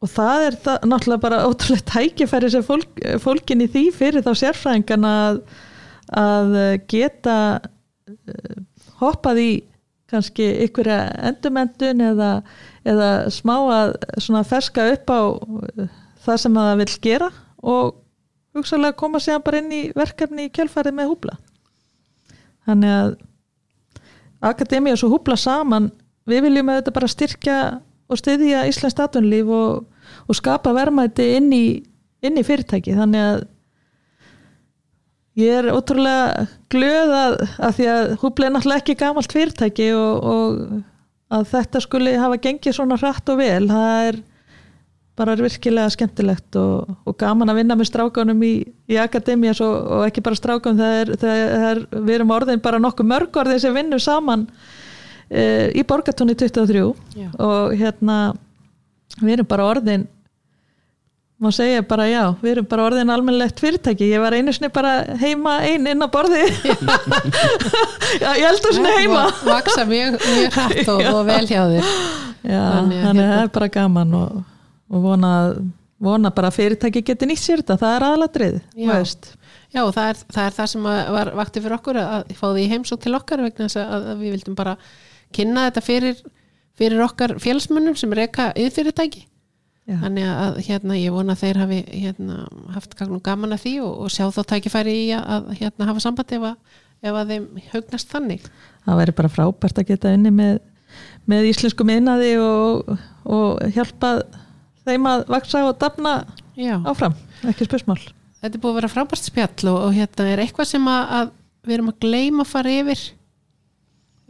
og 0.00 0.08
það 0.08 0.46
er 0.46 0.54
það, 0.64 0.84
náttúrulega 0.88 1.22
bara 1.26 1.40
ótrúlega 1.44 1.86
tækifæri 1.90 2.50
sem 2.54 2.64
fólk, 2.64 3.02
fólkin 3.20 3.64
í 3.64 3.68
því 3.68 3.82
fyrir 3.92 4.24
þá 4.24 4.30
sérfræðingan 4.40 5.08
að, 5.08 5.40
að 6.16 6.54
geta 6.88 7.36
uh, 7.60 8.54
hoppað 9.02 9.42
í 9.42 9.50
kannski 10.10 10.46
ykkur 10.64 10.88
endumendun 10.90 12.00
eða, 12.02 12.30
eða 12.88 13.10
smá 13.30 13.54
að 13.76 14.48
ferska 14.48 14.88
upp 14.96 15.12
á 15.12 15.20
uh, 15.36 15.84
það 16.24 16.40
sem 16.46 16.60
það 16.62 16.72
vil 16.80 16.90
gera 17.04 17.30
og 17.60 17.92
hugsalega 18.56 18.98
koma 18.98 19.20
sér 19.22 19.42
bara 19.44 19.60
inn 19.62 19.72
í 19.74 19.82
verkefni 19.96 20.48
í 20.48 20.52
kjölfarið 20.54 20.96
með 20.96 21.12
húbla. 21.12 21.36
Þannig 22.68 22.96
að 22.96 23.14
akademi 24.50 24.94
og 24.94 25.00
svo 25.00 25.10
húpla 25.12 25.36
saman 25.38 25.90
við 26.28 26.46
viljum 26.48 26.70
að 26.72 26.80
þetta 26.80 26.96
bara 26.96 27.10
styrkja 27.10 27.60
og 28.10 28.18
styðja 28.18 28.66
Íslands 28.68 28.96
statunlíf 28.96 29.50
og, 29.54 29.86
og 30.26 30.38
skapa 30.38 30.72
vermaði 30.74 31.30
inn 31.38 31.50
í, 31.54 31.64
inn 32.26 32.38
í 32.40 32.46
fyrirtæki. 32.46 32.96
Þannig 32.98 33.26
að 33.26 33.42
ég 35.40 35.60
er 35.60 35.70
ótrúlega 35.72 36.46
glöð 36.72 37.14
að, 37.16 37.36
að 37.58 37.76
því 37.78 37.90
að 37.94 38.14
húpla 38.22 38.48
er 38.48 38.54
náttúrulega 38.56 38.82
ekki 38.82 38.98
gamalt 39.00 39.34
fyrirtæki 39.36 39.92
og, 39.96 40.24
og 40.34 41.36
að 41.38 41.46
þetta 41.52 41.82
skuli 41.84 42.16
hafa 42.18 42.40
gengið 42.42 42.76
svona 42.76 42.98
hratt 42.98 43.30
og 43.30 43.38
vel 43.40 43.68
það 43.70 44.08
er 44.08 44.20
bara 45.20 45.36
er 45.36 45.44
virkilega 45.44 45.92
skemmtilegt 45.92 46.56
og, 46.60 46.92
og 47.04 47.16
gaman 47.20 47.52
að 47.52 47.60
vinna 47.60 47.76
með 47.76 47.90
strákanum 47.90 48.44
í, 48.46 48.54
í 48.88 49.00
akademías 49.00 49.60
og, 49.64 49.74
og 49.96 50.04
ekki 50.08 50.24
bara 50.24 50.38
strákanum 50.38 50.80
það 50.80 51.42
er, 51.72 51.82
við 51.92 52.14
erum 52.16 52.36
orðin 52.36 52.62
bara 52.64 52.80
nokkuð 52.82 53.10
mörg 53.10 53.42
orðin 53.42 53.60
sem 53.62 53.76
vinnum 53.76 54.00
saman 54.00 54.46
e, 55.28 55.42
í 55.76 55.84
Borgatóni 55.84 56.36
23 56.38 56.86
já. 57.18 57.28
og 57.36 57.76
hérna 57.76 58.22
við 59.20 59.36
erum 59.36 59.50
bara 59.50 59.68
orðin 59.74 60.08
maður 61.40 61.56
segja 61.56 61.84
bara 61.88 62.06
já, 62.10 62.22
við 62.42 62.50
erum 62.52 62.66
bara 62.68 62.86
orðin 62.90 63.12
almennlegt 63.14 63.60
fyrirtæki, 63.62 64.10
ég 64.12 64.20
var 64.20 64.36
einu 64.36 64.52
sinni 64.52 64.68
bara 64.72 64.98
heima 65.20 65.56
einn 65.64 65.88
inn 65.88 66.04
á 66.04 66.08
borði 66.12 66.42
já, 68.22 68.28
ég 68.36 68.44
held 68.44 68.60
að 68.60 68.76
svona 68.76 68.92
heima. 68.98 69.22
Vaksa 69.46 69.86
mjög, 69.88 70.18
mjög 70.20 70.58
hrætt 70.58 70.90
og, 70.92 71.00
og 71.14 71.22
vel 71.30 71.46
hjá 71.48 71.62
þér. 71.72 71.94
Já, 72.44 72.60
þannig 72.60 73.06
að 73.06 73.32
það 73.32 73.40
er 73.40 73.52
bara 73.56 73.70
gaman 73.72 74.18
og 74.20 74.36
og 74.90 75.04
vona, 75.04 75.32
vona 76.02 76.32
bara 76.34 76.52
fyrirtæki 76.54 77.04
geti 77.06 77.28
nýtt 77.28 77.44
sér 77.44 77.62
þetta, 77.62 77.78
það 77.80 77.96
er 77.96 78.08
aðladrið 78.08 78.58
Já, 78.74 78.90
Já 79.70 79.82
það, 79.94 80.04
er, 80.08 80.20
það 80.34 80.44
er 80.44 80.58
það 80.58 80.70
sem 80.74 80.90
var 81.16 81.32
vakti 81.38 81.62
fyrir 81.62 81.78
okkur 81.78 82.02
að 82.02 82.34
fá 82.38 82.46
því 82.50 82.68
heimsók 82.74 83.02
til 83.04 83.16
okkar 83.18 83.44
vegna 83.46 83.68
þess 83.68 83.80
að, 83.84 84.06
að 84.12 84.22
við 84.24 84.36
vildum 84.36 84.58
bara 84.58 84.76
kynna 85.36 85.68
þetta 85.68 85.84
fyrir, 85.86 86.22
fyrir 86.78 87.04
okkar 87.06 87.36
fjelsmunum 87.42 87.98
sem 87.98 88.18
reyka 88.18 88.50
yðfyrirtæki 88.58 89.28
þannig 89.98 90.28
að 90.28 90.58
hérna, 90.66 90.96
ég 90.98 91.14
vona 91.14 91.34
að 91.34 91.42
þeir 91.44 91.60
hafi 91.64 91.78
hérna, 91.88 92.44
haft 92.74 92.94
gaman 92.98 93.54
að 93.56 93.64
því 93.64 93.72
og, 93.84 93.94
og 94.04 94.12
sjá 94.12 94.26
þá 94.34 94.42
tækifæri 94.52 94.94
í 94.94 95.06
að, 95.16 95.24
að 95.34 95.48
hérna, 95.60 95.88
hafa 95.88 96.04
samband 96.04 96.34
ef 96.36 96.46
að, 96.50 96.76
ef 97.00 97.18
að 97.22 97.32
þeim 97.32 97.46
haugnast 97.72 98.12
þannig. 98.12 98.44
Það 98.86 99.00
væri 99.00 99.16
bara 99.20 99.32
frábært 99.32 99.80
að 99.80 99.88
geta 99.90 100.12
unni 100.14 100.32
með, 100.34 100.60
með 101.30 101.48
íslensku 101.50 101.86
minnaði 101.88 102.36
og, 102.42 102.92
og 103.26 103.74
hjálpað 103.74 104.22
þeim 104.86 105.08
að 105.10 105.26
vaksa 105.34 105.62
og 105.68 105.76
dafna 105.80 106.14
Já. 106.58 106.76
áfram, 106.88 107.14
ekki 107.48 107.68
spursmál 107.68 108.00
Þetta 108.40 108.56
er 108.56 108.60
búið 108.62 108.70
að 108.70 108.76
vera 108.78 108.88
frábært 108.88 109.26
spjall 109.26 109.68
og, 109.68 109.78
og 109.84 109.96
hérna 109.96 110.26
er 110.32 110.40
eitthvað 110.40 110.70
sem 110.70 110.86
að, 110.88 111.14
að 111.18 111.32
við 111.68 111.74
erum 111.76 111.90
að 111.92 111.98
gleima 112.06 112.44
að 112.46 112.52
fara 112.54 112.76
yfir? 112.80 113.02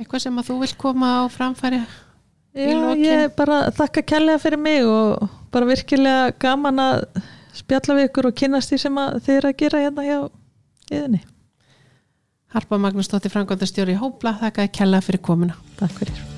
Eitthvað 0.00 0.24
sem 0.24 0.40
að 0.40 0.48
þú 0.48 0.56
vil 0.64 0.72
koma 0.80 1.10
á 1.14 1.24
framfæri 1.30 1.82
Já, 2.50 2.78
ég 2.98 3.36
bara 3.38 3.60
þakka 3.76 4.02
kærlega 4.02 4.42
fyrir 4.42 4.58
mig 4.58 4.82
og 4.82 5.28
bara 5.54 5.68
virkilega 5.68 6.32
gaman 6.42 6.82
að 6.82 7.04
spjalla 7.54 8.00
við 8.00 8.08
ykkur 8.08 8.30
og 8.30 8.38
kynast 8.42 8.72
því 8.72 8.80
sem 8.82 9.02
þið 9.20 9.36
er 9.36 9.50
að 9.52 9.60
gera 9.62 9.84
hérna 9.84 10.06
hjá 10.08 10.18
yðinni 10.90 11.22
Harpa 12.50 12.80
Magnús 12.82 13.06
Dóttir 13.06 13.30
Frankóttarstjóri 13.30 13.94
Hóbla, 14.00 14.34
þakka 14.42 14.66
kærlega 14.74 15.06
fyrir 15.06 15.22
komuna. 15.22 15.54
Takk 15.78 15.94
fyrir 16.02 16.29